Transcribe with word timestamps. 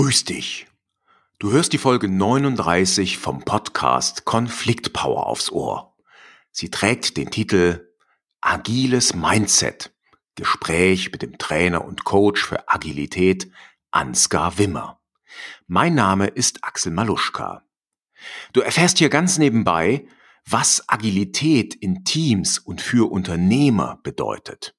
Grüß 0.00 0.24
dich. 0.24 0.66
Du 1.38 1.52
hörst 1.52 1.74
die 1.74 1.78
Folge 1.78 2.08
39 2.08 3.18
vom 3.18 3.44
Podcast 3.44 4.24
Konfliktpower 4.24 5.26
aufs 5.26 5.52
Ohr. 5.52 5.94
Sie 6.50 6.70
trägt 6.70 7.18
den 7.18 7.30
Titel 7.30 7.86
Agiles 8.40 9.12
Mindset. 9.14 9.92
Gespräch 10.36 11.12
mit 11.12 11.20
dem 11.20 11.36
Trainer 11.36 11.84
und 11.84 12.04
Coach 12.04 12.42
für 12.42 12.66
Agilität 12.66 13.52
Ansgar 13.90 14.56
Wimmer. 14.56 15.02
Mein 15.66 15.96
Name 15.96 16.28
ist 16.28 16.64
Axel 16.64 16.92
Maluschka. 16.92 17.62
Du 18.54 18.62
erfährst 18.62 18.96
hier 18.96 19.10
ganz 19.10 19.36
nebenbei, 19.36 20.06
was 20.46 20.88
Agilität 20.88 21.74
in 21.74 22.06
Teams 22.06 22.58
und 22.58 22.80
für 22.80 23.12
Unternehmer 23.12 24.00
bedeutet 24.02 24.74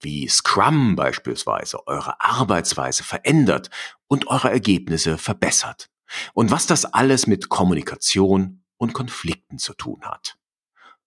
wie 0.00 0.28
Scrum 0.28 0.96
beispielsweise 0.96 1.86
eure 1.86 2.20
Arbeitsweise 2.20 3.04
verändert 3.04 3.70
und 4.06 4.28
eure 4.28 4.50
Ergebnisse 4.50 5.18
verbessert. 5.18 5.90
Und 6.34 6.50
was 6.50 6.66
das 6.66 6.84
alles 6.84 7.26
mit 7.26 7.48
Kommunikation 7.48 8.64
und 8.76 8.94
Konflikten 8.94 9.58
zu 9.58 9.74
tun 9.74 10.02
hat. 10.04 10.38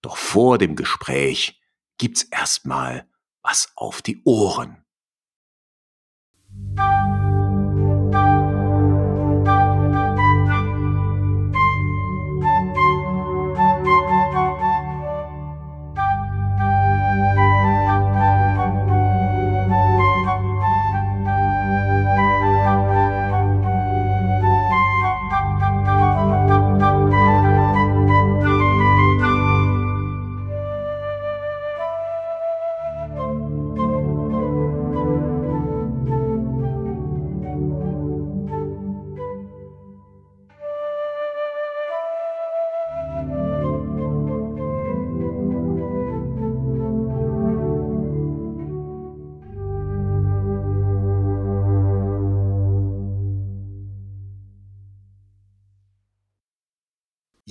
Doch 0.02 0.18
vor 0.18 0.58
dem 0.58 0.76
Gespräch 0.76 1.60
gibt's 1.98 2.24
erstmal 2.24 3.08
was 3.42 3.72
auf 3.76 4.02
die 4.02 4.22
Ohren. 4.24 4.84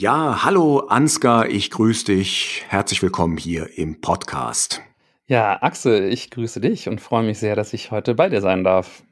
Ja, 0.02 0.42
hallo 0.42 0.80
Ansgar, 0.80 1.48
ich 1.48 1.70
grüße 1.70 2.06
dich. 2.06 2.64
Herzlich 2.66 3.04
willkommen 3.04 3.36
hier 3.36 3.78
im 3.78 4.00
Podcast. 4.00 4.82
Ja, 5.28 5.62
Axel, 5.62 6.12
ich 6.12 6.28
grüße 6.28 6.60
dich 6.60 6.88
und 6.88 7.00
freue 7.00 7.22
mich 7.22 7.38
sehr, 7.38 7.54
dass 7.54 7.72
ich 7.72 7.92
heute 7.92 8.16
bei 8.16 8.28
dir 8.28 8.40
sein 8.40 8.64
darf. 8.64 9.04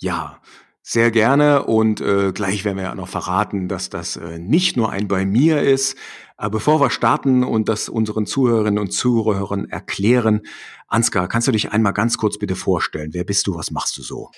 Ja, 0.00 0.40
sehr 0.82 1.12
gerne 1.12 1.62
und 1.62 2.00
äh, 2.00 2.32
gleich 2.32 2.64
werden 2.64 2.78
wir 2.78 2.82
ja 2.82 2.94
noch 2.96 3.06
verraten, 3.06 3.68
dass 3.68 3.88
das 3.88 4.16
äh, 4.16 4.40
nicht 4.40 4.76
nur 4.76 4.90
ein 4.90 5.06
bei 5.06 5.24
mir 5.24 5.62
ist. 5.62 5.96
Aber 6.40 6.52
bevor 6.52 6.80
wir 6.80 6.88
starten 6.88 7.44
und 7.44 7.68
das 7.68 7.90
unseren 7.90 8.24
Zuhörerinnen 8.24 8.78
und 8.78 8.92
Zuhörern 8.92 9.68
erklären, 9.68 10.40
Ansgar, 10.88 11.28
kannst 11.28 11.48
du 11.48 11.52
dich 11.52 11.72
einmal 11.72 11.92
ganz 11.92 12.16
kurz 12.16 12.38
bitte 12.38 12.56
vorstellen? 12.56 13.10
Wer 13.12 13.24
bist 13.24 13.46
du? 13.46 13.56
Was 13.56 13.70
machst 13.70 13.98
du 13.98 14.02
so? 14.02 14.30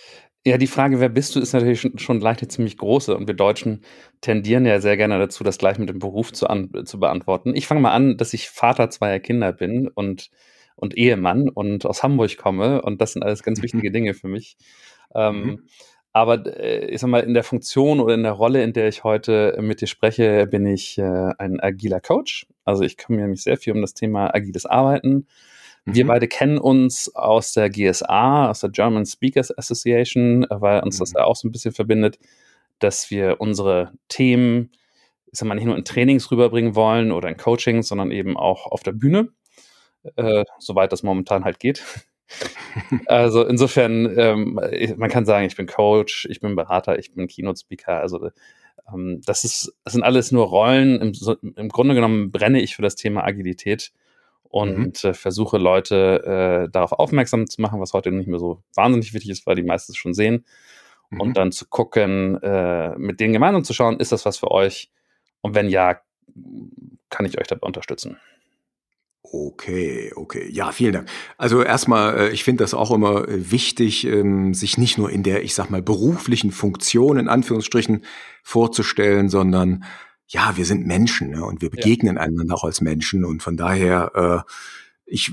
Ja, 0.45 0.59
die 0.59 0.67
Frage, 0.67 0.99
wer 0.99 1.09
bist 1.09 1.37
du, 1.37 1.41
ist 1.41 1.53
natürlich 1.53 1.81
schon, 1.81 1.99
schon 1.99 2.19
gleich 2.19 2.39
eine 2.39 2.49
ziemlich 2.49 2.77
große. 2.77 3.17
Und 3.17 3.29
wir 3.29 3.35
Deutschen 3.35 3.85
tendieren 4.21 4.67
ja 4.67 4.81
sehr 4.81 4.97
gerne 4.97 5.17
dazu, 5.21 5.45
das 5.45 5.59
gleich 5.59 5.79
mit 5.79 5.91
dem 5.91 6.01
Beruf 6.01 6.33
zu, 6.33 6.49
an, 6.49 6.73
zu 6.87 6.99
beantworten. 6.99 7.55
Ich 7.55 7.69
fange 7.69 7.81
mal 7.81 7.93
an, 7.93 8.17
dass 8.17 8.35
ich 8.35 8.51
Vater 8.51 8.91
zweier 8.91 9.21
Kinder 9.21 9.53
bin 9.53 9.87
und, 9.87 10.31
und 10.75 10.99
Ehemann 10.99 11.49
und 11.51 11.87
aus 11.87 12.03
Hamburg 12.03 12.37
komme. 12.37 12.83
Und 12.83 13.01
das 13.01 13.13
sind 13.13 13.23
alles 13.23 13.45
ganz 13.45 13.61
mhm. 13.61 13.63
wichtige 13.63 13.93
Dinge 13.93 14.15
für 14.15 14.27
mich. 14.27 14.57
Ähm, 15.15 15.45
mhm. 15.45 15.63
Aber 16.13 16.45
äh, 16.47 16.87
ich 16.87 17.01
sag 17.01 17.09
mal, 17.09 17.21
in 17.21 17.35
der 17.35 17.45
Funktion 17.45 18.01
oder 18.01 18.15
in 18.15 18.23
der 18.23 18.33
Rolle, 18.33 18.63
in 18.63 18.73
der 18.73 18.89
ich 18.89 19.05
heute 19.05 19.57
mit 19.61 19.81
dir 19.81 19.87
spreche, 19.87 20.47
bin 20.47 20.67
ich 20.67 20.99
äh, 20.99 21.33
ein 21.39 21.61
agiler 21.61 22.01
Coach. 22.01 22.47
Also 22.65 22.83
ich 22.83 22.97
kümmere 22.97 23.29
mich 23.29 23.43
sehr 23.43 23.57
viel 23.57 23.73
um 23.73 23.81
das 23.81 23.95
Thema 23.95 24.35
agiles 24.35 24.67
Arbeiten 24.67 25.27
wir 25.85 26.05
mhm. 26.05 26.09
beide 26.09 26.29
kennen 26.29 26.59
uns 26.59 27.15
aus 27.15 27.53
der 27.55 27.69
GSA, 27.69 28.51
aus 28.51 28.61
der 28.61 28.71
German 28.71 29.05
Speakers 29.05 29.57
Association, 29.57 30.47
weil 30.49 30.81
uns 30.83 30.97
mhm. 30.97 31.01
das 31.01 31.13
ja 31.13 31.25
auch 31.25 31.37
so 31.37 31.49
ein 31.49 31.53
bisschen 31.53 31.73
verbindet, 31.73 32.19
dass 32.79 33.11
wir 33.11 33.41
unsere 33.41 33.93
Themen, 34.09 34.71
ich 35.33 35.39
sag 35.39 35.49
mal, 35.49 35.55
nicht 35.55 35.65
nur 35.65 35.77
in 35.77 35.85
Trainings 35.85 36.31
rüberbringen 36.31 36.77
wollen 36.77 37.11
oder 37.11 37.29
in 37.29 37.37
Coachings, 37.37 37.89
sondern 37.89 38.13
eben 38.13 38.37
auch 38.37 38.67
auf 38.67 38.83
der 38.83 38.93
Bühne, 38.93 39.29
äh, 40.17 40.45
soweit 40.59 40.93
das 40.93 41.03
momentan 41.03 41.45
halt 41.45 41.59
geht. 41.59 41.83
Also 43.07 43.45
insofern, 43.45 44.19
ähm, 44.19 44.61
man 44.97 45.11
kann 45.11 45.25
sagen, 45.25 45.47
ich 45.47 45.57
bin 45.57 45.67
Coach, 45.67 46.27
ich 46.31 46.41
bin 46.41 46.57
Berater, 46.57 46.99
ich 46.99 47.13
bin 47.13 47.27
Keynote-Speaker. 47.27 48.01
Also 48.01 48.31
ähm, 48.93 49.21
das, 49.25 49.45
ist, 49.45 49.73
das 49.85 49.93
sind 49.93 50.03
alles 50.03 50.33
nur 50.33 50.47
Rollen. 50.47 51.01
Im, 51.01 51.53
Im 51.57 51.69
Grunde 51.69 51.95
genommen 51.95 52.31
brenne 52.31 52.61
ich 52.61 52.77
für 52.77 52.83
das 52.83 52.97
Thema 52.97 53.25
Agilität 53.25 53.93
und 54.45 55.03
mhm. 55.03 55.11
äh, 55.11 55.15
versuche 55.15 55.59
Leute 55.59 56.67
äh, 56.67 56.71
darauf 56.71 56.93
aufmerksam 56.93 57.49
zu 57.49 57.61
machen, 57.61 57.81
was 57.81 57.95
heute 57.95 58.13
nicht 58.13 58.29
mehr 58.29 58.39
so 58.39 58.63
wahnsinnig 58.75 59.15
wichtig 59.15 59.31
ist, 59.31 59.47
weil 59.47 59.57
die 59.57 59.63
meisten 59.63 59.93
es 59.93 59.99
schon 59.99 60.15
sehen. 60.15 60.45
Mhm. 61.11 61.21
Und 61.21 61.37
dann 61.37 61.53
zu 61.53 61.67
gucken, 61.67 62.43
äh, 62.43 62.97
mit 62.99 63.21
denen 63.21 63.33
gemeinsam 63.33 63.65
zu 63.65 63.73
schauen, 63.73 63.99
ist 63.99 64.13
das 64.13 64.25
was 64.25 64.39
für 64.39 64.51
euch? 64.51 64.91
Und 65.41 65.55
wenn 65.55 65.69
ja, 65.69 66.01
kann 67.11 67.27
ich 67.27 67.39
euch 67.39 67.47
dabei 67.47 67.67
unterstützen. 67.67 68.19
Okay, 69.25 70.13
okay. 70.17 70.49
Ja, 70.51 70.73
vielen 70.73 70.93
Dank. 70.93 71.09
Also 71.39 71.63
erstmal, 71.63 72.19
äh, 72.19 72.31
ich 72.31 72.43
finde 72.43 72.65
das 72.65 72.75
auch 72.75 72.91
immer 72.91 73.29
äh, 73.29 73.51
wichtig, 73.53 74.05
ähm, 74.05 74.53
sich 74.53 74.79
nicht 74.79 74.99
nur 74.99 75.11
in 75.11 75.23
der, 75.23 75.45
ich 75.45 75.55
sag 75.55 75.71
mal, 75.71 75.81
beruflichen 75.81 76.51
Funktion 76.51 77.19
in 77.19 77.29
Anführungsstrichen 77.29 78.05
vorzustellen, 78.43 79.29
sondern 79.29 79.85
ja, 80.27 80.57
wir 80.57 80.65
sind 80.65 80.87
Menschen 80.87 81.31
ne? 81.31 81.45
und 81.45 81.63
wir 81.63 81.71
begegnen 81.71 82.17
ja. 82.17 82.23
einander 82.23 82.55
auch 82.55 82.65
als 82.65 82.81
Menschen 82.81 83.25
und 83.25 83.43
von 83.43 83.57
daher, 83.57 84.45
äh, 84.47 84.53
ich 85.07 85.33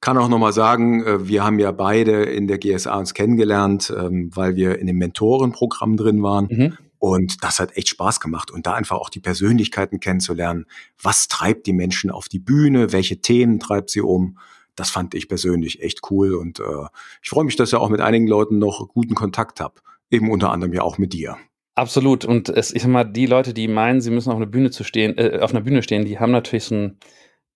kann 0.00 0.18
auch 0.18 0.28
nochmal 0.28 0.52
sagen, 0.52 1.28
wir 1.28 1.44
haben 1.44 1.60
ja 1.60 1.70
beide 1.70 2.24
in 2.24 2.48
der 2.48 2.58
GSA 2.58 2.98
uns 2.98 3.14
kennengelernt, 3.14 3.94
ähm, 3.96 4.30
weil 4.34 4.56
wir 4.56 4.80
in 4.80 4.88
dem 4.88 4.98
Mentorenprogramm 4.98 5.96
drin 5.96 6.24
waren. 6.24 6.48
Mhm. 6.50 6.78
Und 7.02 7.42
das 7.42 7.58
hat 7.58 7.76
echt 7.76 7.88
Spaß 7.88 8.20
gemacht. 8.20 8.52
Und 8.52 8.64
da 8.64 8.74
einfach 8.74 8.96
auch 8.96 9.10
die 9.10 9.18
Persönlichkeiten 9.18 9.98
kennenzulernen. 9.98 10.66
Was 11.02 11.26
treibt 11.26 11.66
die 11.66 11.72
Menschen 11.72 12.12
auf 12.12 12.28
die 12.28 12.38
Bühne? 12.38 12.92
Welche 12.92 13.20
Themen 13.20 13.58
treibt 13.58 13.90
sie 13.90 14.02
um? 14.02 14.38
Das 14.76 14.90
fand 14.90 15.12
ich 15.14 15.26
persönlich 15.26 15.82
echt 15.82 16.02
cool. 16.12 16.32
Und 16.32 16.60
äh, 16.60 16.86
ich 17.20 17.28
freue 17.28 17.42
mich, 17.42 17.56
dass 17.56 17.70
ich 17.70 17.74
auch 17.74 17.88
mit 17.88 18.00
einigen 18.00 18.28
Leuten 18.28 18.58
noch 18.58 18.86
guten 18.86 19.16
Kontakt 19.16 19.58
habe. 19.58 19.80
Eben 20.12 20.30
unter 20.30 20.52
anderem 20.52 20.72
ja 20.74 20.82
auch 20.82 20.96
mit 20.96 21.12
dir. 21.12 21.38
Absolut. 21.74 22.24
Und 22.24 22.48
es, 22.50 22.72
ich 22.72 22.82
sag 22.82 22.92
mal, 22.92 23.02
die 23.02 23.26
Leute, 23.26 23.52
die 23.52 23.66
meinen, 23.66 24.00
sie 24.00 24.12
müssen 24.12 24.30
auf 24.30 24.36
einer 24.36 24.46
Bühne 24.46 24.70
zu 24.70 24.84
stehen, 24.84 25.18
äh, 25.18 25.40
auf 25.40 25.50
einer 25.50 25.62
Bühne 25.62 25.82
stehen, 25.82 26.04
die 26.04 26.20
haben 26.20 26.30
natürlich 26.30 26.66
so 26.66 26.76
ein 26.76 26.98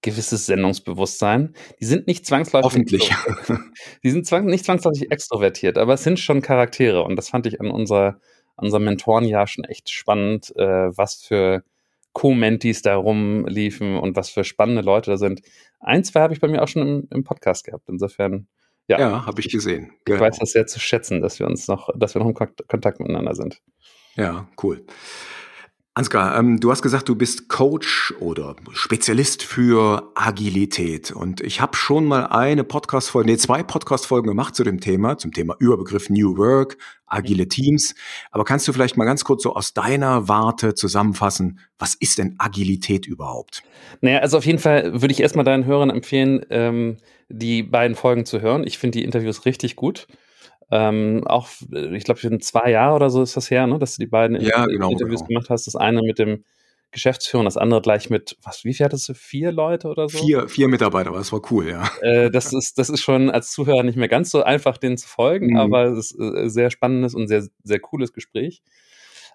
gewisses 0.03 0.47
Sendungsbewusstsein. 0.47 1.55
Die 1.81 1.85
sind 1.85 2.09
nicht 2.09 2.27
zwangsläufig. 2.27 2.65
Hoffentlich. 2.65 3.15
die 4.03 4.11
sind 4.11 4.27
zwang, 4.27 4.47
nicht 4.47 4.65
zwangsläufig 4.65 5.13
extrovertiert, 5.13 5.79
aber 5.79 5.95
es 5.95 6.03
sind 6.03 6.19
schon 6.19 6.43
Charaktere. 6.43 7.05
Und 7.05 7.15
das 7.15 7.29
fand 7.29 7.47
ich 7.47 7.61
an 7.61 7.71
unserer, 7.71 8.21
unserem 8.57 8.85
Mentorenjahr 8.85 9.47
schon 9.47 9.65
echt 9.65 9.91
spannend, 9.91 10.55
äh, 10.57 10.97
was 10.97 11.17
für 11.17 11.63
Co-Mentis 12.13 12.83
da 12.83 12.97
rumliefen 12.97 13.99
und 13.99 14.17
was 14.17 14.31
für 14.31 14.45
spannende 14.45 14.83
Leute 14.83 15.11
da 15.11 15.17
sind. 15.19 15.43
Ein, 15.81 16.03
zwei 16.03 16.21
habe 16.21 16.33
ich 16.33 16.41
bei 16.41 16.49
mir 16.49 16.63
auch 16.63 16.69
schon 16.69 16.83
im, 16.83 17.09
im 17.11 17.25
Podcast 17.25 17.65
gehabt. 17.65 17.89
Insofern, 17.89 18.49
ja. 18.89 18.99
Ja, 18.99 19.27
habe 19.27 19.41
ich 19.41 19.51
gesehen. 19.51 19.93
Ich 19.99 20.05
genau. 20.07 20.21
weiß 20.21 20.39
das 20.39 20.53
sehr 20.53 20.67
zu 20.67 20.81
schätzen, 20.81 21.21
dass 21.21 21.39
wir 21.39 21.47
uns 21.47 21.69
noch, 21.69 21.91
dass 21.95 22.15
wir 22.15 22.23
noch 22.23 22.29
im 22.29 22.35
Kontakt 22.35 23.01
miteinander 23.01 23.35
sind. 23.35 23.61
Ja, 24.15 24.49
cool. 24.63 24.87
Ansgar, 25.97 26.39
ähm, 26.39 26.61
du 26.61 26.71
hast 26.71 26.83
gesagt, 26.83 27.09
du 27.09 27.15
bist 27.15 27.49
Coach 27.49 28.13
oder 28.21 28.55
Spezialist 28.75 29.43
für 29.43 30.13
Agilität. 30.15 31.11
Und 31.11 31.41
ich 31.41 31.63
habe 31.63 31.75
schon 31.75 32.05
mal 32.05 32.27
eine 32.27 32.65
Podcast-Folge, 32.65 33.31
nee, 33.31 33.39
zwei 33.39 33.63
Podcast-Folgen 33.63 34.29
gemacht 34.29 34.55
zu 34.55 34.63
dem 34.63 34.79
Thema, 34.79 35.17
zum 35.17 35.33
Thema 35.33 35.57
Überbegriff 35.59 36.11
New 36.11 36.37
Work, 36.37 36.77
agile 37.07 37.49
Teams. 37.49 37.95
Aber 38.31 38.45
kannst 38.45 38.69
du 38.69 38.75
vielleicht 38.75 38.99
mal 38.99 39.07
ganz 39.07 39.25
kurz 39.25 39.43
so 39.43 39.55
aus 39.55 39.73
deiner 39.73 40.29
Warte 40.29 40.75
zusammenfassen, 40.75 41.61
was 41.79 41.95
ist 41.95 42.19
denn 42.19 42.35
Agilität 42.37 43.07
überhaupt? 43.07 43.63
Naja, 44.03 44.19
also 44.19 44.37
auf 44.37 44.45
jeden 44.45 44.59
Fall 44.59 45.01
würde 45.01 45.13
ich 45.13 45.21
erstmal 45.21 45.47
deinen 45.47 45.65
Hörern 45.65 45.89
empfehlen, 45.89 46.45
ähm, 46.51 46.99
die 47.31 47.63
beiden 47.63 47.97
Folgen 47.97 48.27
zu 48.27 48.43
hören. 48.43 48.67
Ich 48.67 48.77
finde 48.77 48.99
die 48.99 49.05
Interviews 49.05 49.47
richtig 49.47 49.77
gut. 49.77 50.09
Ähm, 50.71 51.23
auch, 51.27 51.49
ich 51.71 52.05
glaube, 52.05 52.39
zwei 52.41 52.71
Jahre 52.71 52.97
oder 52.97 53.11
so 53.11 53.23
ist 53.23 53.37
das 53.37 53.51
her, 53.51 53.67
ne, 53.67 53.79
dass 53.79 53.97
du 53.97 54.01
die 54.01 54.11
beiden 54.11 54.41
ja, 54.41 54.65
genau, 54.67 54.91
Interviews 54.91 55.21
genau. 55.21 55.29
gemacht 55.29 55.51
hast. 55.51 55.67
Das 55.67 55.77
eine 55.77 56.03
mit 56.03 56.19
dem 56.19 56.45
Geschäftsführung, 56.91 57.45
das 57.45 57.57
andere 57.57 57.83
gleich 57.83 58.11
mit, 58.11 58.37
was, 58.43 58.65
wie 58.65 58.73
viel 58.73 58.85
hattest 58.85 59.09
du? 59.09 59.15
Vier 59.15 59.53
Leute 59.53 59.89
oder 59.89 60.09
so? 60.09 60.19
Vier, 60.19 60.49
vier 60.49 60.69
Mitarbeiter, 60.69 61.11
aber 61.11 61.19
das 61.19 61.33
war 61.33 61.43
cool, 61.51 61.69
ja. 61.69 61.89
Äh, 62.01 62.31
das, 62.31 62.53
ist, 62.53 62.79
das 62.79 62.89
ist 62.89 63.01
schon 63.01 63.31
als 63.31 63.53
Zuhörer 63.53 63.83
nicht 63.83 63.97
mehr 63.97 64.09
ganz 64.09 64.31
so 64.31 64.43
einfach, 64.43 64.79
denen 64.79 64.97
zu 64.97 65.07
folgen, 65.07 65.51
mhm. 65.51 65.57
aber 65.59 65.85
es 65.87 66.13
ist 66.13 66.19
ein 66.19 66.37
äh, 66.37 66.51
sehr 66.51 66.71
spannendes 66.71 67.15
und 67.15 67.29
sehr, 67.29 67.47
sehr 67.63 67.81
cooles 67.81 68.13
Gespräch. 68.13 68.63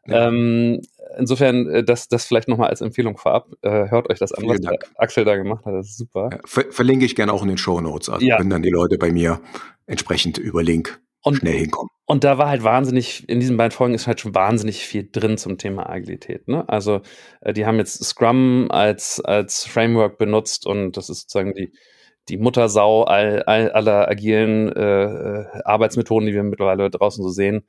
Ja. 0.08 0.28
Ähm, 0.28 0.82
insofern, 1.18 1.70
äh, 1.70 1.84
das, 1.84 2.08
das 2.08 2.26
vielleicht 2.26 2.48
nochmal 2.48 2.70
als 2.70 2.82
Empfehlung 2.82 3.18
vorab. 3.18 3.50
Äh, 3.62 3.90
hört 3.90 4.10
euch 4.10 4.18
das 4.18 4.32
an, 4.32 4.42
Vielen 4.42 4.56
was 4.56 4.62
Dank. 4.62 4.92
Axel 4.96 5.26
da 5.26 5.36
gemacht 5.36 5.66
hat. 5.66 5.76
Das 5.76 5.90
ist 5.90 5.98
super. 5.98 6.30
Ja, 6.32 6.40
ver 6.44 6.66
verlinke 6.72 7.06
ich 7.06 7.16
gerne 7.16 7.32
auch 7.32 7.44
in 7.44 7.50
den 7.50 7.60
Show 7.60 7.80
Notes. 7.80 8.10
Also 8.10 8.26
ja. 8.26 8.38
können 8.38 8.50
dann 8.50 8.64
die 8.64 8.72
Leute 8.72 8.98
bei 8.98 9.12
mir 9.12 9.40
entsprechend 9.86 10.40
über 10.40 10.64
Link 10.64 11.00
und, 11.24 11.36
schnell 11.36 11.58
hinkommen. 11.58 11.90
Und 12.06 12.24
da 12.24 12.38
war 12.38 12.50
halt 12.50 12.64
wahnsinnig, 12.64 13.28
in 13.30 13.40
diesen 13.40 13.58
beiden 13.58 13.72
Folgen 13.72 13.94
ist 13.94 14.08
halt 14.08 14.20
schon 14.20 14.36
wahnsinnig 14.36 14.86
viel 14.86 15.08
drin 15.10 15.38
zum 15.38 15.58
Thema 15.58 15.90
Agilität. 15.90 16.48
Ne? 16.48 16.68
Also 16.68 17.02
äh, 17.42 17.54
die 17.54 17.66
haben 17.66 17.78
jetzt 17.78 18.04
Scrum 18.04 18.68
als, 18.70 19.20
als 19.20 19.66
Framework 19.66 20.18
benutzt 20.18 20.66
und 20.66 20.98
das 20.98 21.10
ist 21.10 21.22
sozusagen 21.22 21.54
die, 21.54 21.72
die 22.30 22.38
Muttersau 22.38 23.04
all, 23.04 23.44
all, 23.44 23.72
aller 23.72 24.08
agilen 24.10 24.72
äh, 24.74 25.04
äh 25.04 25.46
Arbeitsmethoden, 25.64 26.28
die 26.28 26.34
wir 26.34 26.44
mittlerweile 26.44 26.90
draußen 26.90 27.24
so 27.24 27.30
sehen. 27.30 27.66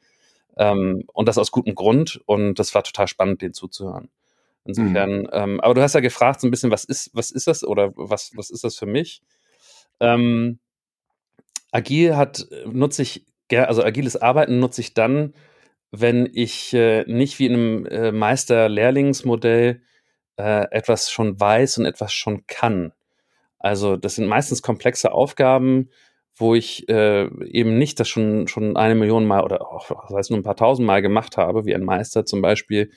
Ähm, 0.57 1.05
und 1.13 1.29
das 1.29 1.39
aus 1.39 1.51
gutem 1.51 1.75
Grund. 1.75 2.21
Und 2.27 2.59
das 2.59 2.75
war 2.75 2.83
total 2.83 3.09
spannend, 3.09 3.43
denen 3.43 3.55
zuzuhören. 3.55 4.11
Insofern, 4.65 5.23
mhm. 5.23 5.29
ähm, 5.33 5.61
aber 5.61 5.75
du 5.75 5.83
hast 5.83 5.95
ja 5.95 6.01
gefragt 6.01 6.41
so 6.41 6.47
ein 6.47 6.51
bisschen, 6.51 6.71
was 6.71 6.85
ist, 6.85 7.11
was 7.15 7.31
ist 7.31 7.49
das 7.49 7.65
oder 7.65 7.93
was, 7.97 8.37
was 8.37 8.51
ist 8.51 8.63
das 8.63 8.77
für 8.77 8.87
mich? 8.87 9.23
Ähm, 9.99 10.59
Agil 11.73 12.17
hat, 12.17 12.47
nutze 12.67 13.03
ich, 13.03 13.25
also 13.51 13.85
agiles 13.85 14.17
Arbeiten 14.17 14.59
nutze 14.59 14.81
ich 14.81 14.95
dann, 14.95 15.35
wenn 15.91 16.29
ich 16.33 16.73
äh, 16.73 17.05
nicht 17.07 17.39
wie 17.39 17.47
in 17.47 17.55
einem 17.55 17.87
äh, 17.87 18.13
Meister-Lehrlingsmodell 18.13 19.83
äh, 20.39 20.67
etwas 20.71 21.11
schon 21.11 21.39
weiß 21.39 21.79
und 21.79 21.87
etwas 21.87 22.13
schon 22.13 22.47
kann. 22.47 22.93
Also 23.59 23.97
das 23.97 24.17
sind 24.17 24.27
meistens 24.27 24.63
komplexe 24.63 25.13
Aufgaben, 25.13 25.91
wo 26.35 26.55
ich 26.55 26.89
äh, 26.89 27.29
eben 27.47 27.79
nicht 27.79 28.01
das 28.01 28.09
schon, 28.09 28.49
schon 28.49 28.77
eine 28.77 28.95
Million 28.95 29.27
Mal 29.27 29.45
oder 29.45 29.71
auch, 29.71 29.89
das 29.89 30.17
heißt 30.17 30.31
nur 30.31 30.41
ein 30.41 30.45
paar 30.45 30.57
tausend 30.57 30.87
Mal 30.87 31.03
gemacht 31.03 31.37
habe, 31.37 31.67
wie 31.67 31.75
ein 31.75 31.85
Meister 31.85 32.25
zum 32.25 32.41
Beispiel 32.41 32.91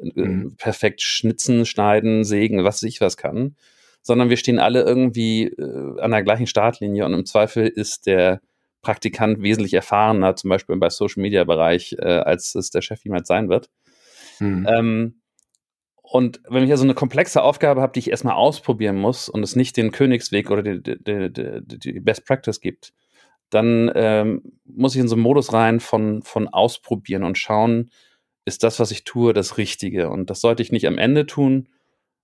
äh, 0.00 0.20
mhm. 0.20 0.56
perfekt 0.56 1.02
schnitzen, 1.02 1.66
schneiden, 1.66 2.24
sägen, 2.24 2.64
was 2.64 2.82
ich 2.82 3.00
was 3.00 3.16
kann, 3.16 3.56
sondern 4.02 4.30
wir 4.30 4.36
stehen 4.36 4.60
alle 4.60 4.82
irgendwie 4.82 5.48
äh, 5.48 6.00
an 6.00 6.12
der 6.12 6.22
gleichen 6.22 6.46
Startlinie 6.46 7.04
und 7.04 7.12
im 7.12 7.26
Zweifel 7.26 7.66
ist 7.66 8.06
der 8.06 8.40
Praktikant 8.82 9.42
wesentlich 9.42 9.74
erfahrener, 9.74 10.36
zum 10.36 10.50
Beispiel 10.50 10.74
im 10.74 10.90
Social 10.90 11.22
Media 11.22 11.44
Bereich, 11.44 11.96
äh, 11.98 12.04
als 12.04 12.54
es 12.54 12.70
der 12.70 12.82
Chef 12.82 13.02
jemals 13.04 13.28
sein 13.28 13.48
wird. 13.48 13.70
Mhm. 14.38 14.66
Ähm, 14.68 15.20
und 16.02 16.40
wenn 16.48 16.62
ich 16.62 16.70
also 16.70 16.84
eine 16.84 16.94
komplexe 16.94 17.42
Aufgabe 17.42 17.80
habe, 17.80 17.92
die 17.92 17.98
ich 17.98 18.10
erstmal 18.10 18.34
ausprobieren 18.34 18.96
muss 18.96 19.28
und 19.28 19.42
es 19.42 19.56
nicht 19.56 19.76
den 19.76 19.90
Königsweg 19.90 20.50
oder 20.50 20.62
die, 20.62 20.80
die, 20.80 21.32
die, 21.32 21.78
die 21.78 22.00
Best 22.00 22.24
Practice 22.24 22.60
gibt, 22.60 22.92
dann 23.50 23.90
ähm, 23.94 24.42
muss 24.64 24.94
ich 24.94 25.00
in 25.00 25.08
so 25.08 25.16
einen 25.16 25.22
Modus 25.22 25.52
rein 25.52 25.80
von, 25.80 26.22
von 26.22 26.48
ausprobieren 26.48 27.24
und 27.24 27.38
schauen, 27.38 27.90
ist 28.44 28.62
das, 28.62 28.78
was 28.78 28.92
ich 28.92 29.04
tue, 29.04 29.32
das 29.32 29.58
Richtige. 29.58 30.08
Und 30.08 30.30
das 30.30 30.40
sollte 30.40 30.62
ich 30.62 30.72
nicht 30.72 30.86
am 30.86 30.98
Ende 30.98 31.26
tun, 31.26 31.68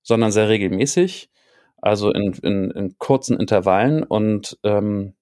sondern 0.02 0.32
sehr 0.32 0.48
regelmäßig, 0.48 1.30
also 1.78 2.12
in, 2.12 2.32
in, 2.34 2.70
in 2.70 2.98
kurzen 2.98 3.38
Intervallen. 3.38 4.04
Und 4.04 4.58
ähm, 4.62 5.14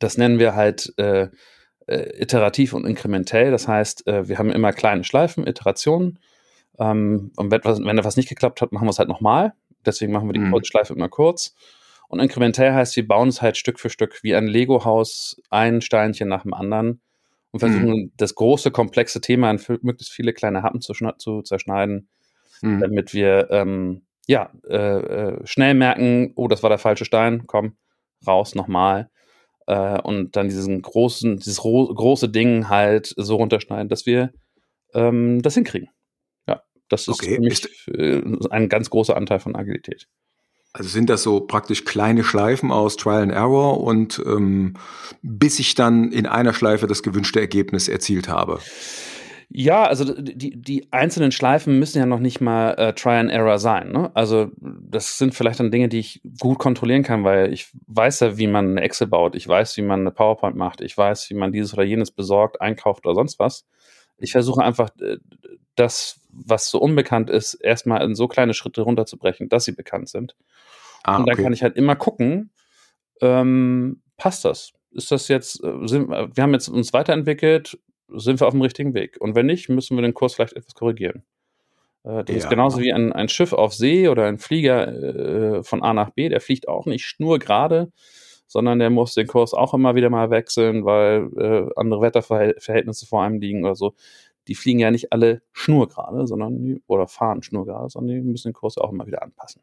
das 0.00 0.18
nennen 0.18 0.40
wir 0.40 0.56
halt 0.56 0.92
äh, 0.96 1.28
äh, 1.86 2.22
iterativ 2.22 2.72
und 2.72 2.84
inkrementell. 2.84 3.52
Das 3.52 3.68
heißt, 3.68 4.06
äh, 4.08 4.28
wir 4.28 4.38
haben 4.38 4.50
immer 4.50 4.72
kleine 4.72 5.04
Schleifen, 5.04 5.46
Iterationen 5.46 6.18
ähm, 6.80 7.30
und 7.36 7.50
wenn, 7.50 7.62
wenn 7.62 7.98
etwas 7.98 8.16
nicht 8.16 8.28
geklappt 8.28 8.60
hat, 8.60 8.72
machen 8.72 8.86
wir 8.86 8.90
es 8.90 8.98
halt 8.98 9.08
nochmal. 9.08 9.52
Deswegen 9.84 10.12
machen 10.12 10.28
wir 10.28 10.32
die 10.32 10.40
mhm. 10.40 10.64
Schleife 10.64 10.94
immer 10.94 11.08
kurz. 11.08 11.54
Und 12.08 12.18
inkrementell 12.18 12.72
heißt, 12.72 12.96
wir 12.96 13.06
bauen 13.06 13.28
es 13.28 13.40
halt 13.40 13.56
Stück 13.56 13.78
für 13.78 13.90
Stück 13.90 14.22
wie 14.22 14.34
ein 14.34 14.48
Lego-Haus, 14.48 15.40
ein 15.50 15.80
Steinchen 15.80 16.28
nach 16.28 16.42
dem 16.42 16.54
anderen 16.54 17.00
und 17.52 17.60
versuchen 17.60 17.88
mhm. 17.88 18.12
das 18.16 18.34
große, 18.34 18.70
komplexe 18.70 19.20
Thema 19.20 19.50
in 19.50 19.60
möglichst 19.82 20.12
viele 20.12 20.32
kleine 20.32 20.62
Happen 20.62 20.80
zu, 20.80 20.92
zu 21.18 21.42
zerschneiden, 21.42 22.08
mhm. 22.62 22.80
damit 22.80 23.14
wir 23.14 23.48
ähm, 23.50 24.02
ja, 24.26 24.50
äh, 24.68 24.76
äh, 24.76 25.46
schnell 25.46 25.74
merken, 25.74 26.32
oh, 26.34 26.48
das 26.48 26.62
war 26.62 26.70
der 26.70 26.78
falsche 26.78 27.04
Stein, 27.04 27.44
komm, 27.46 27.76
raus 28.26 28.54
nochmal. 28.54 29.10
Äh, 29.70 30.00
und 30.02 30.36
dann 30.36 30.48
diesen 30.48 30.82
großen, 30.82 31.38
dieses 31.38 31.58
große 31.58 32.28
Ding 32.28 32.68
halt 32.68 33.14
so 33.16 33.36
runterschneiden, 33.36 33.88
dass 33.88 34.06
wir 34.06 34.32
ähm, 34.94 35.42
das 35.42 35.54
hinkriegen. 35.54 35.88
Das 36.90 37.02
ist 37.02 37.08
okay. 37.08 37.36
für 37.36 37.40
mich 37.40 37.88
äh, 37.88 38.20
ein 38.50 38.68
ganz 38.68 38.90
großer 38.90 39.16
Anteil 39.16 39.38
von 39.38 39.56
Agilität. 39.56 40.06
Also 40.72 40.88
sind 40.88 41.08
das 41.08 41.22
so 41.22 41.40
praktisch 41.40 41.84
kleine 41.84 42.22
Schleifen 42.22 42.70
aus 42.70 42.96
Trial 42.96 43.22
and 43.22 43.32
Error 43.32 43.80
und 43.80 44.22
ähm, 44.26 44.74
bis 45.22 45.58
ich 45.58 45.74
dann 45.74 46.12
in 46.12 46.26
einer 46.26 46.52
Schleife 46.52 46.86
das 46.86 47.02
gewünschte 47.02 47.40
Ergebnis 47.40 47.88
erzielt 47.88 48.28
habe? 48.28 48.60
Ja, 49.52 49.84
also 49.84 50.14
die, 50.14 50.62
die 50.62 50.92
einzelnen 50.92 51.32
Schleifen 51.32 51.80
müssen 51.80 51.98
ja 51.98 52.06
noch 52.06 52.20
nicht 52.20 52.40
mal 52.40 52.70
äh, 52.74 52.92
Try 52.92 53.14
and 53.14 53.32
Error 53.32 53.58
sein. 53.58 53.90
Ne? 53.90 54.12
Also 54.14 54.52
das 54.60 55.18
sind 55.18 55.34
vielleicht 55.34 55.58
dann 55.58 55.72
Dinge, 55.72 55.88
die 55.88 55.98
ich 55.98 56.22
gut 56.40 56.60
kontrollieren 56.60 57.02
kann, 57.02 57.24
weil 57.24 57.52
ich 57.52 57.68
weiß 57.88 58.20
ja, 58.20 58.38
wie 58.38 58.46
man 58.46 58.70
eine 58.70 58.82
Excel 58.82 59.08
baut, 59.08 59.34
ich 59.34 59.48
weiß, 59.48 59.76
wie 59.76 59.82
man 59.82 60.00
eine 60.00 60.12
PowerPoint 60.12 60.54
macht, 60.54 60.80
ich 60.80 60.96
weiß, 60.96 61.30
wie 61.30 61.34
man 61.34 61.50
dieses 61.50 61.74
oder 61.74 61.82
jenes 61.82 62.12
besorgt, 62.12 62.60
einkauft 62.60 63.06
oder 63.06 63.16
sonst 63.16 63.40
was. 63.40 63.66
Ich 64.18 64.30
versuche 64.30 64.62
einfach 64.62 64.90
äh, 65.00 65.16
das, 65.74 66.20
was 66.30 66.70
so 66.70 66.78
unbekannt 66.80 67.28
ist, 67.28 67.54
erstmal 67.54 68.04
in 68.04 68.14
so 68.14 68.28
kleine 68.28 68.54
Schritte 68.54 68.82
runterzubrechen, 68.82 69.48
dass 69.48 69.64
sie 69.64 69.72
bekannt 69.72 70.10
sind. 70.10 70.36
Ah, 71.02 71.16
und 71.16 71.26
dann 71.26 71.34
okay. 71.34 71.42
kann 71.42 71.52
ich 71.52 71.64
halt 71.64 71.76
immer 71.76 71.96
gucken, 71.96 72.50
ähm, 73.20 74.00
passt 74.16 74.44
das? 74.44 74.74
Ist 74.92 75.10
das 75.10 75.26
jetzt, 75.26 75.64
äh, 75.64 75.88
sind, 75.88 76.08
wir 76.08 76.42
haben 76.42 76.52
jetzt 76.52 76.68
uns 76.68 76.92
weiterentwickelt, 76.92 77.78
sind 78.14 78.40
wir 78.40 78.46
auf 78.46 78.54
dem 78.54 78.62
richtigen 78.62 78.94
Weg? 78.94 79.16
Und 79.20 79.34
wenn 79.34 79.46
nicht, 79.46 79.68
müssen 79.68 79.96
wir 79.96 80.02
den 80.02 80.14
Kurs 80.14 80.34
vielleicht 80.34 80.56
etwas 80.56 80.74
korrigieren. 80.74 81.24
Äh, 82.04 82.24
das 82.24 82.30
ja. 82.30 82.36
ist 82.36 82.50
genauso 82.50 82.80
wie 82.80 82.92
ein, 82.92 83.12
ein 83.12 83.28
Schiff 83.28 83.52
auf 83.52 83.74
See 83.74 84.08
oder 84.08 84.26
ein 84.26 84.38
Flieger 84.38 85.58
äh, 85.58 85.62
von 85.62 85.82
A 85.82 85.92
nach 85.92 86.10
B, 86.10 86.28
der 86.28 86.40
fliegt 86.40 86.68
auch 86.68 86.86
nicht 86.86 87.04
schnurgerade, 87.04 87.92
sondern 88.46 88.78
der 88.78 88.90
muss 88.90 89.14
den 89.14 89.26
Kurs 89.26 89.54
auch 89.54 89.74
immer 89.74 89.94
wieder 89.94 90.10
mal 90.10 90.30
wechseln, 90.30 90.84
weil 90.84 91.30
äh, 91.36 91.70
andere 91.76 92.00
Wetterverhältnisse 92.02 93.06
vor 93.06 93.22
einem 93.22 93.40
liegen 93.40 93.64
oder 93.64 93.76
so 93.76 93.94
die 94.48 94.54
fliegen 94.54 94.80
ja 94.80 94.90
nicht 94.90 95.12
alle 95.12 95.42
schnurgerade, 95.52 96.26
sondern 96.26 96.80
oder 96.86 97.06
fahren 97.06 97.42
schnurgerade, 97.42 97.88
sondern 97.88 98.16
die 98.16 98.22
müssen 98.22 98.48
den 98.48 98.54
Kurs 98.54 98.78
auch 98.78 98.90
immer 98.90 99.06
wieder 99.06 99.22
anpassen. 99.22 99.62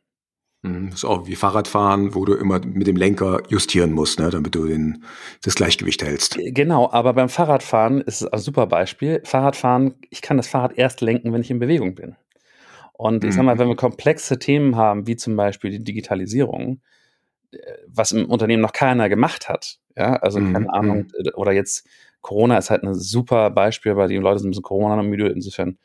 Mhm, 0.64 0.90
das 0.90 1.00
ist 1.00 1.06
auch 1.06 1.28
wie 1.28 1.36
Fahrradfahren, 1.36 2.16
wo 2.16 2.26
du 2.26 2.34
immer 2.34 2.60
mit 2.66 2.88
dem 2.88 2.96
Lenker 2.96 3.42
justieren 3.50 3.92
musst, 3.92 4.20
ne, 4.20 4.30
damit 4.30 4.56
du 4.56 4.66
den, 4.66 5.04
das 5.44 5.56
Gleichgewicht 5.56 6.04
hältst. 6.04 6.38
Genau, 6.40 6.92
aber 6.92 7.14
beim 7.14 7.30
Fahrradfahren 7.30 8.02
ist 8.02 8.22
es 8.22 8.28
ein 8.28 8.40
super 8.40 8.68
Beispiel. 8.68 9.22
Fahrradfahren, 9.24 9.96
ich 10.10 10.22
kann 10.22 10.38
das 10.38 10.48
Fahrrad 10.48 10.78
erst 10.78 11.02
lenken, 11.02 11.34
wenn 11.34 11.42
ich 11.42 11.52
in 11.52 11.60
Bewegung 11.60 11.96
bin. 11.96 12.16
Und 12.94 13.24
ich 13.24 13.36
sag 13.36 13.44
mal, 13.44 13.60
wenn 13.60 13.68
wir 13.68 13.74
mhm. 13.74 13.78
komplexe 13.78 14.40
Themen 14.40 14.76
haben, 14.76 15.06
wie 15.06 15.16
zum 15.16 15.36
Beispiel 15.36 15.70
die 15.70 15.84
Digitalisierung, 15.84 16.82
äh, 17.52 17.60
was 17.88 18.12
im 18.12 18.26
Unternehmen 18.26 18.64
noch 18.64 18.74
keiner 18.74 19.08
gemacht 19.08 19.50
hat, 19.50 19.78
ja, 19.96 20.16
also 20.16 20.40
keine 20.40 20.62
mhm. 20.62 20.70
Ahnung, 20.70 20.98
mhm. 20.98 21.32
oder 21.36 21.52
jetzt 21.52 21.88
Corona 22.22 22.58
ist 22.58 22.72
halt 22.72 22.84
ein 22.84 22.96
super 22.96 23.52
Beispiel, 23.52 23.96
weil 23.96 24.10
die 24.10 24.18
Leute 24.18 24.40
sind 24.40 24.48
ein 24.48 24.52
bisschen 24.52 24.64
Corona-müde, 24.64 25.28
insofern 25.28 25.78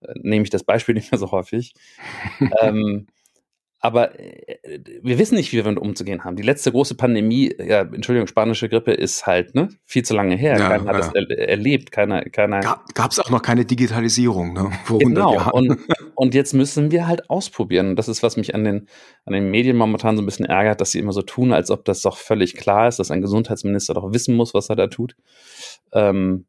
äh, 0.00 0.12
nehme 0.22 0.44
ich 0.44 0.50
das 0.50 0.62
Beispiel 0.62 0.94
nicht 0.94 1.10
mehr 1.10 1.18
so 1.18 1.32
häufig. 1.32 1.74
ähm, 2.60 3.08
aber 3.82 4.18
äh, 4.20 4.58
wir 5.02 5.18
wissen 5.18 5.36
nicht, 5.36 5.52
wie 5.52 5.56
wir 5.56 5.64
damit 5.64 5.78
umzugehen 5.78 6.22
haben. 6.22 6.36
Die 6.36 6.42
letzte 6.42 6.70
große 6.70 6.94
Pandemie, 6.94 7.54
ja, 7.58 7.80
Entschuldigung, 7.80 8.26
spanische 8.26 8.68
Grippe 8.68 8.92
ist 8.92 9.26
halt 9.26 9.54
ne, 9.54 9.70
viel 9.86 10.04
zu 10.04 10.14
lange 10.14 10.36
her. 10.36 10.58
Ja, 10.58 10.68
keiner 10.68 10.84
ja. 10.84 10.92
hat 10.92 10.98
das 10.98 11.14
er 11.14 11.48
erlebt. 11.48 11.90
Keiner, 11.90 12.22
keiner. 12.24 12.60
Gab 12.60 13.10
es 13.10 13.18
auch 13.18 13.30
noch 13.30 13.40
keine 13.40 13.64
Digitalisierung, 13.64 14.52
ne? 14.52 14.70
Vor 14.84 14.98
genau. 14.98 15.50
Und, 15.52 15.78
und 16.14 16.34
jetzt 16.34 16.52
müssen 16.52 16.90
wir 16.90 17.06
halt 17.06 17.30
ausprobieren. 17.30 17.96
Das 17.96 18.08
ist, 18.08 18.22
was 18.22 18.36
mich 18.36 18.54
an 18.54 18.64
den, 18.64 18.86
an 19.24 19.32
den 19.32 19.50
Medien 19.50 19.76
momentan 19.76 20.16
so 20.16 20.22
ein 20.22 20.26
bisschen 20.26 20.46
ärgert, 20.46 20.82
dass 20.82 20.90
sie 20.90 20.98
immer 20.98 21.12
so 21.12 21.22
tun, 21.22 21.52
als 21.52 21.70
ob 21.70 21.86
das 21.86 22.02
doch 22.02 22.18
völlig 22.18 22.56
klar 22.56 22.86
ist, 22.86 22.98
dass 22.98 23.10
ein 23.10 23.22
Gesundheitsminister 23.22 23.94
doch 23.94 24.12
wissen 24.12 24.36
muss, 24.36 24.52
was 24.52 24.68
er 24.68 24.76
da 24.76 24.88
tut. 24.88 25.16
Ähm, 25.92 26.44